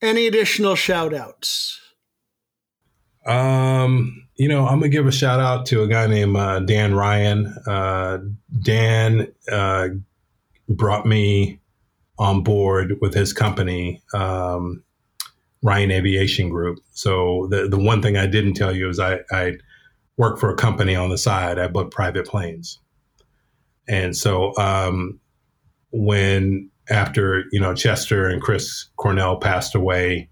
Any 0.00 0.28
additional 0.28 0.76
shout 0.76 1.12
outs? 1.12 1.80
Um, 3.26 4.28
you 4.36 4.46
know, 4.46 4.64
I'm 4.64 4.78
gonna 4.78 4.90
give 4.90 5.08
a 5.08 5.12
shout 5.12 5.40
out 5.40 5.66
to 5.66 5.82
a 5.82 5.88
guy 5.88 6.06
named 6.06 6.36
uh, 6.36 6.60
Dan 6.60 6.94
Ryan. 6.94 7.46
Uh, 7.66 8.18
Dan 8.60 9.32
uh, 9.50 9.88
brought 10.68 11.04
me 11.04 11.59
on 12.20 12.42
board 12.42 12.98
with 13.00 13.14
his 13.14 13.32
company, 13.32 14.02
um, 14.12 14.84
Ryan 15.62 15.90
Aviation 15.90 16.50
Group. 16.50 16.78
So 16.92 17.48
the 17.50 17.66
the 17.66 17.78
one 17.78 18.02
thing 18.02 18.16
I 18.16 18.26
didn't 18.26 18.54
tell 18.54 18.76
you 18.76 18.88
is 18.88 19.00
I, 19.00 19.20
I 19.32 19.54
work 20.16 20.38
for 20.38 20.50
a 20.50 20.54
company 20.54 20.94
on 20.94 21.08
the 21.08 21.18
side. 21.18 21.58
I 21.58 21.66
book 21.66 21.90
private 21.90 22.26
planes, 22.26 22.78
and 23.88 24.16
so 24.16 24.56
um, 24.58 25.18
when 25.92 26.70
after 26.90 27.44
you 27.52 27.60
know 27.60 27.74
Chester 27.74 28.28
and 28.28 28.42
Chris 28.42 28.90
Cornell 28.96 29.38
passed 29.38 29.74
away, 29.74 30.28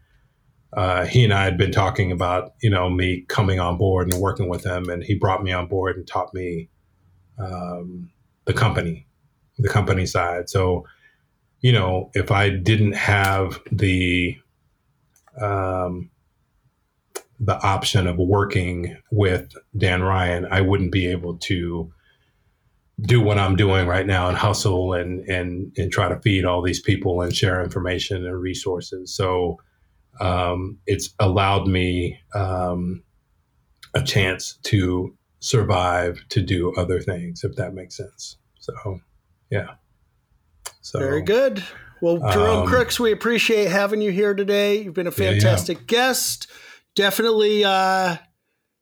uh, 0.74 1.06
he 1.06 1.24
and 1.24 1.32
I 1.32 1.44
had 1.44 1.56
been 1.56 1.72
talking 1.72 2.12
about 2.12 2.52
you 2.62 2.68
know 2.68 2.90
me 2.90 3.24
coming 3.28 3.60
on 3.60 3.78
board 3.78 4.12
and 4.12 4.20
working 4.20 4.48
with 4.50 4.64
him, 4.64 4.90
and 4.90 5.02
he 5.02 5.14
brought 5.14 5.42
me 5.42 5.52
on 5.52 5.68
board 5.68 5.96
and 5.96 6.06
taught 6.06 6.34
me 6.34 6.68
um, 7.38 8.10
the 8.44 8.52
company, 8.52 9.06
the 9.56 9.70
company 9.70 10.04
side. 10.04 10.50
So 10.50 10.84
you 11.60 11.72
know 11.72 12.10
if 12.14 12.30
I 12.30 12.50
didn't 12.50 12.92
have 12.92 13.60
the 13.70 14.36
um, 15.40 16.10
the 17.40 17.60
option 17.62 18.06
of 18.06 18.16
working 18.16 18.96
with 19.10 19.52
Dan 19.76 20.02
Ryan, 20.02 20.46
I 20.50 20.60
wouldn't 20.60 20.92
be 20.92 21.06
able 21.06 21.36
to 21.38 21.92
do 23.00 23.20
what 23.20 23.38
I'm 23.38 23.54
doing 23.54 23.86
right 23.86 24.06
now 24.06 24.28
and 24.28 24.36
hustle 24.36 24.92
and 24.92 25.20
and 25.28 25.72
and 25.78 25.92
try 25.92 26.08
to 26.08 26.20
feed 26.20 26.44
all 26.44 26.62
these 26.62 26.80
people 26.80 27.22
and 27.22 27.34
share 27.34 27.62
information 27.62 28.26
and 28.26 28.40
resources. 28.40 29.14
So 29.14 29.58
um, 30.20 30.78
it's 30.86 31.14
allowed 31.20 31.66
me 31.68 32.18
um, 32.34 33.02
a 33.94 34.02
chance 34.02 34.58
to 34.64 35.14
survive 35.40 36.20
to 36.30 36.42
do 36.42 36.74
other 36.76 37.00
things, 37.00 37.44
if 37.44 37.54
that 37.56 37.74
makes 37.74 37.96
sense. 37.96 38.36
So, 38.58 39.00
yeah. 39.50 39.74
So 40.88 41.00
Very 41.00 41.20
good. 41.20 41.62
Well, 42.00 42.16
Jerome 42.32 42.62
Um, 42.62 42.66
Crooks, 42.66 42.98
we 42.98 43.12
appreciate 43.12 43.68
having 43.68 44.00
you 44.00 44.10
here 44.10 44.32
today. 44.32 44.80
You've 44.80 44.94
been 44.94 45.06
a 45.06 45.10
yeah. 45.10 45.32
fantastic 45.32 45.86
guest. 45.86 46.46
Definitely 46.94 47.62
uh, 47.62 48.16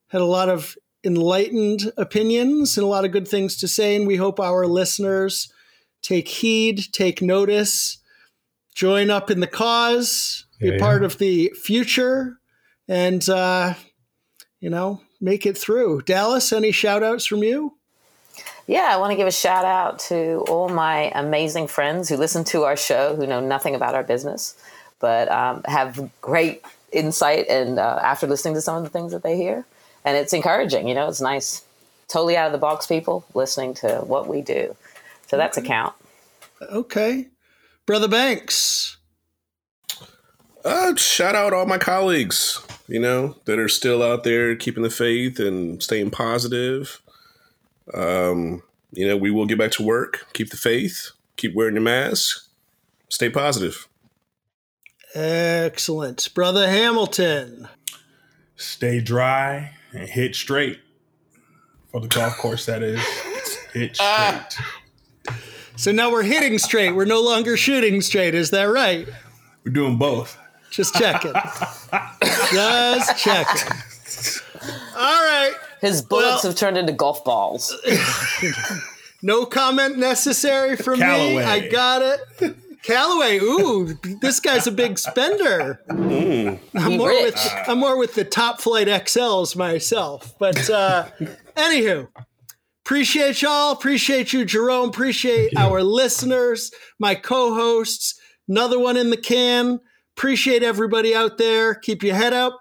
had 0.06 0.20
a 0.20 0.24
lot 0.24 0.48
of 0.48 0.76
enlightened 1.02 1.90
opinions 1.96 2.78
and 2.78 2.84
a 2.84 2.88
lot 2.88 3.04
of 3.04 3.10
good 3.10 3.26
things 3.26 3.56
to 3.56 3.66
say. 3.66 3.96
And 3.96 4.06
we 4.06 4.14
hope 4.14 4.38
our 4.38 4.68
listeners 4.68 5.52
take 6.00 6.28
heed, 6.28 6.80
take 6.92 7.20
notice, 7.20 7.98
join 8.72 9.10
up 9.10 9.28
in 9.28 9.40
the 9.40 9.48
cause, 9.48 10.46
be 10.60 10.68
Yeah, 10.68 10.78
part 10.78 11.02
of 11.02 11.18
the 11.18 11.50
future, 11.60 12.38
and, 12.86 13.28
uh, 13.28 13.74
you 14.60 14.70
know, 14.70 15.00
make 15.20 15.44
it 15.44 15.58
through. 15.58 16.02
Dallas, 16.02 16.52
any 16.52 16.70
shout 16.70 17.02
outs 17.02 17.26
from 17.26 17.42
you? 17.42 17.78
Yeah, 18.66 18.88
I 18.90 18.96
want 18.96 19.12
to 19.12 19.16
give 19.16 19.28
a 19.28 19.32
shout 19.32 19.64
out 19.64 20.00
to 20.00 20.44
all 20.48 20.68
my 20.68 21.12
amazing 21.14 21.68
friends 21.68 22.08
who 22.08 22.16
listen 22.16 22.42
to 22.44 22.64
our 22.64 22.76
show, 22.76 23.14
who 23.14 23.26
know 23.26 23.40
nothing 23.40 23.76
about 23.76 23.94
our 23.94 24.02
business, 24.02 24.56
but 24.98 25.30
um, 25.30 25.62
have 25.66 26.10
great 26.20 26.64
insight 26.90 27.46
and 27.48 27.78
uh, 27.78 28.00
after 28.02 28.26
listening 28.26 28.54
to 28.54 28.60
some 28.60 28.76
of 28.76 28.82
the 28.82 28.90
things 28.90 29.12
that 29.12 29.22
they 29.22 29.36
hear. 29.36 29.64
And 30.04 30.16
it's 30.16 30.32
encouraging, 30.32 30.88
you 30.88 30.94
know, 30.94 31.08
it's 31.08 31.20
nice. 31.20 31.64
Totally 32.08 32.36
out 32.36 32.46
of 32.46 32.52
the 32.52 32.58
box 32.58 32.86
people 32.86 33.24
listening 33.34 33.74
to 33.74 33.98
what 33.98 34.28
we 34.28 34.40
do. 34.40 34.76
So 35.28 35.36
that's 35.36 35.56
a 35.56 35.62
count. 35.62 35.94
Okay. 36.62 37.26
Brother 37.84 38.08
Banks. 38.08 38.96
Uh, 40.64 40.96
shout 40.96 41.36
out 41.36 41.52
all 41.52 41.66
my 41.66 41.78
colleagues, 41.78 42.60
you 42.88 42.98
know, 42.98 43.36
that 43.44 43.58
are 43.58 43.68
still 43.68 44.02
out 44.02 44.24
there 44.24 44.56
keeping 44.56 44.82
the 44.82 44.90
faith 44.90 45.38
and 45.38 45.80
staying 45.80 46.10
positive. 46.10 47.00
Um, 47.94 48.62
you 48.92 49.06
know, 49.06 49.16
we 49.16 49.30
will 49.30 49.46
get 49.46 49.58
back 49.58 49.72
to 49.72 49.82
work, 49.82 50.26
keep 50.32 50.50
the 50.50 50.56
faith, 50.56 51.10
keep 51.36 51.54
wearing 51.54 51.74
your 51.74 51.82
mask, 51.82 52.48
stay 53.08 53.30
positive. 53.30 53.88
Excellent. 55.14 56.28
Brother 56.34 56.68
Hamilton. 56.68 57.68
Stay 58.56 59.00
dry 59.00 59.72
and 59.92 60.08
hit 60.08 60.34
straight 60.34 60.80
for 61.90 62.00
the 62.00 62.08
golf 62.08 62.36
course. 62.36 62.66
That 62.66 62.82
is 62.82 63.00
hit 63.72 63.96
straight. 63.96 65.36
So 65.76 65.92
now 65.92 66.10
we're 66.10 66.22
hitting 66.22 66.58
straight. 66.58 66.92
We're 66.92 67.04
no 67.04 67.20
longer 67.20 67.56
shooting 67.56 68.00
straight. 68.00 68.34
Is 68.34 68.50
that 68.50 68.64
right? 68.64 69.06
We're 69.64 69.72
doing 69.72 69.96
both. 69.98 70.38
Just 70.70 70.94
checking. 70.94 71.32
Just 72.52 73.18
checking. 73.18 73.72
All 74.96 75.22
right. 75.22 75.54
His 75.80 76.02
bullets 76.02 76.42
Well- 76.44 76.52
have 76.52 76.56
turned 76.58 76.78
into 76.78 76.92
golf 76.92 77.24
balls. 77.24 77.74
No 79.22 79.46
comment 79.46 79.96
necessary 79.98 80.76
from 80.76 81.00
me. 81.00 81.38
I 81.42 81.68
got 81.68 82.02
it. 82.02 82.54
Callaway, 82.82 83.38
ooh, 83.38 83.98
this 84.20 84.38
guy's 84.38 84.66
a 84.66 84.70
big 84.70 84.98
spender. 84.98 85.80
I'm 85.88 86.96
more 86.96 87.08
rich. 87.08 87.34
with 87.34 87.52
I'm 87.66 87.78
more 87.78 87.98
with 87.98 88.14
the 88.14 88.24
Top 88.24 88.60
Flite 88.60 88.86
XLs 88.86 89.56
myself. 89.56 90.34
But 90.38 90.70
uh 90.70 91.08
anywho, 91.56 92.06
appreciate 92.84 93.42
y'all. 93.42 93.72
Appreciate 93.72 94.32
you, 94.32 94.44
Jerome. 94.44 94.90
Appreciate 94.90 95.56
our 95.56 95.82
listeners, 95.82 96.70
my 97.00 97.14
co-hosts. 97.16 98.20
Another 98.48 98.78
one 98.78 98.96
in 98.96 99.10
the 99.10 99.16
can. 99.16 99.80
Appreciate 100.16 100.62
everybody 100.62 101.14
out 101.16 101.38
there. 101.38 101.74
Keep 101.74 102.04
your 102.04 102.14
head 102.14 102.32
up. 102.34 102.60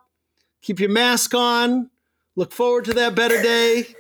Keep 0.64 0.80
your 0.80 0.90
mask 0.90 1.36
on. 1.36 1.92
Look 2.36 2.52
forward 2.52 2.86
to 2.86 2.94
that 2.94 3.16
better 3.16 3.42
day. 3.42 3.96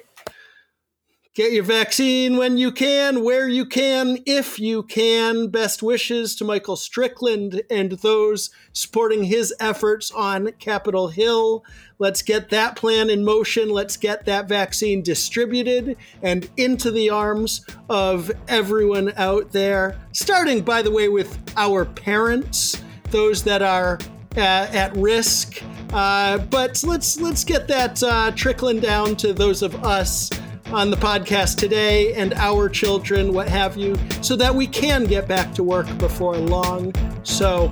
Get 1.35 1.51
your 1.51 1.63
vaccine 1.63 2.37
when 2.37 2.57
you 2.57 2.71
can, 2.71 3.21
where 3.21 3.49
you 3.49 3.65
can, 3.65 4.19
if 4.25 4.57
you 4.57 4.83
can. 4.83 5.49
Best 5.49 5.83
wishes 5.83 6.33
to 6.37 6.45
Michael 6.45 6.77
Strickland 6.77 7.61
and 7.69 7.91
those 7.91 8.51
supporting 8.71 9.25
his 9.25 9.53
efforts 9.59 10.11
on 10.11 10.53
Capitol 10.59 11.09
Hill. 11.09 11.65
Let's 11.99 12.21
get 12.21 12.49
that 12.51 12.77
plan 12.77 13.09
in 13.09 13.25
motion. 13.25 13.69
Let's 13.69 13.97
get 13.97 14.25
that 14.27 14.47
vaccine 14.47 15.01
distributed 15.01 15.97
and 16.21 16.49
into 16.55 16.89
the 16.89 17.09
arms 17.09 17.65
of 17.89 18.31
everyone 18.47 19.11
out 19.17 19.51
there. 19.51 19.99
Starting, 20.13 20.61
by 20.61 20.81
the 20.81 20.91
way, 20.91 21.09
with 21.09 21.37
our 21.57 21.83
parents, 21.83 22.81
those 23.11 23.43
that 23.43 23.61
are 23.61 23.99
uh, 24.37 24.39
at 24.71 24.95
risk. 24.95 25.61
Uh, 25.91 26.37
but 26.37 26.83
let's 26.85 27.19
let's 27.19 27.43
get 27.43 27.67
that 27.67 28.01
uh, 28.03 28.31
trickling 28.31 28.79
down 28.79 29.15
to 29.17 29.33
those 29.33 29.61
of 29.61 29.75
us 29.83 30.29
on 30.71 30.89
the 30.89 30.97
podcast 30.97 31.57
today 31.57 32.13
and 32.15 32.33
our 32.33 32.67
children, 32.67 33.33
what 33.33 33.47
have 33.47 33.77
you, 33.77 33.95
so 34.21 34.35
that 34.35 34.53
we 34.53 34.67
can 34.67 35.05
get 35.05 35.27
back 35.27 35.53
to 35.53 35.63
work 35.63 35.85
before 35.97 36.35
long. 36.37 36.93
So, 37.23 37.71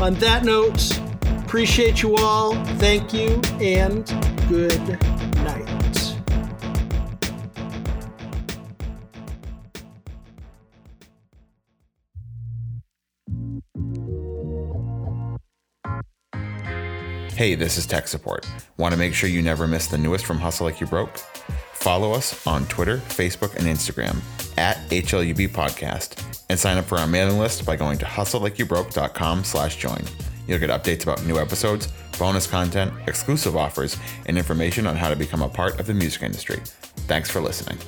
on 0.00 0.14
that 0.14 0.44
note, 0.44 0.98
appreciate 1.44 2.02
you 2.02 2.16
all. 2.16 2.54
Thank 2.76 3.12
you 3.12 3.40
and 3.60 4.06
good 4.48 4.80
night. 5.44 5.99
Hey, 17.40 17.54
this 17.54 17.78
is 17.78 17.86
tech 17.86 18.06
support. 18.06 18.46
Want 18.76 18.92
to 18.92 18.98
make 18.98 19.14
sure 19.14 19.26
you 19.26 19.40
never 19.40 19.66
miss 19.66 19.86
the 19.86 19.96
newest 19.96 20.26
from 20.26 20.38
Hustle 20.38 20.66
Like 20.66 20.78
You 20.78 20.86
Broke? 20.86 21.16
Follow 21.72 22.12
us 22.12 22.46
on 22.46 22.66
Twitter, 22.66 22.98
Facebook, 22.98 23.56
and 23.56 23.66
Instagram 23.66 24.18
at 24.58 24.76
HLUB 24.90 25.48
Podcast 25.48 26.22
and 26.50 26.58
sign 26.58 26.76
up 26.76 26.84
for 26.84 26.98
our 26.98 27.06
mailing 27.06 27.38
list 27.38 27.64
by 27.64 27.76
going 27.76 27.96
to 27.96 28.04
hustlelikeyouBroke.com 28.04 29.44
slash 29.44 29.76
join. 29.76 30.02
You'll 30.46 30.58
get 30.58 30.68
updates 30.68 31.04
about 31.04 31.24
new 31.24 31.38
episodes, 31.38 31.88
bonus 32.18 32.46
content, 32.46 32.92
exclusive 33.06 33.56
offers, 33.56 33.96
and 34.26 34.36
information 34.36 34.86
on 34.86 34.96
how 34.96 35.08
to 35.08 35.16
become 35.16 35.40
a 35.40 35.48
part 35.48 35.80
of 35.80 35.86
the 35.86 35.94
music 35.94 36.22
industry. 36.22 36.60
Thanks 37.08 37.30
for 37.30 37.40
listening. 37.40 37.78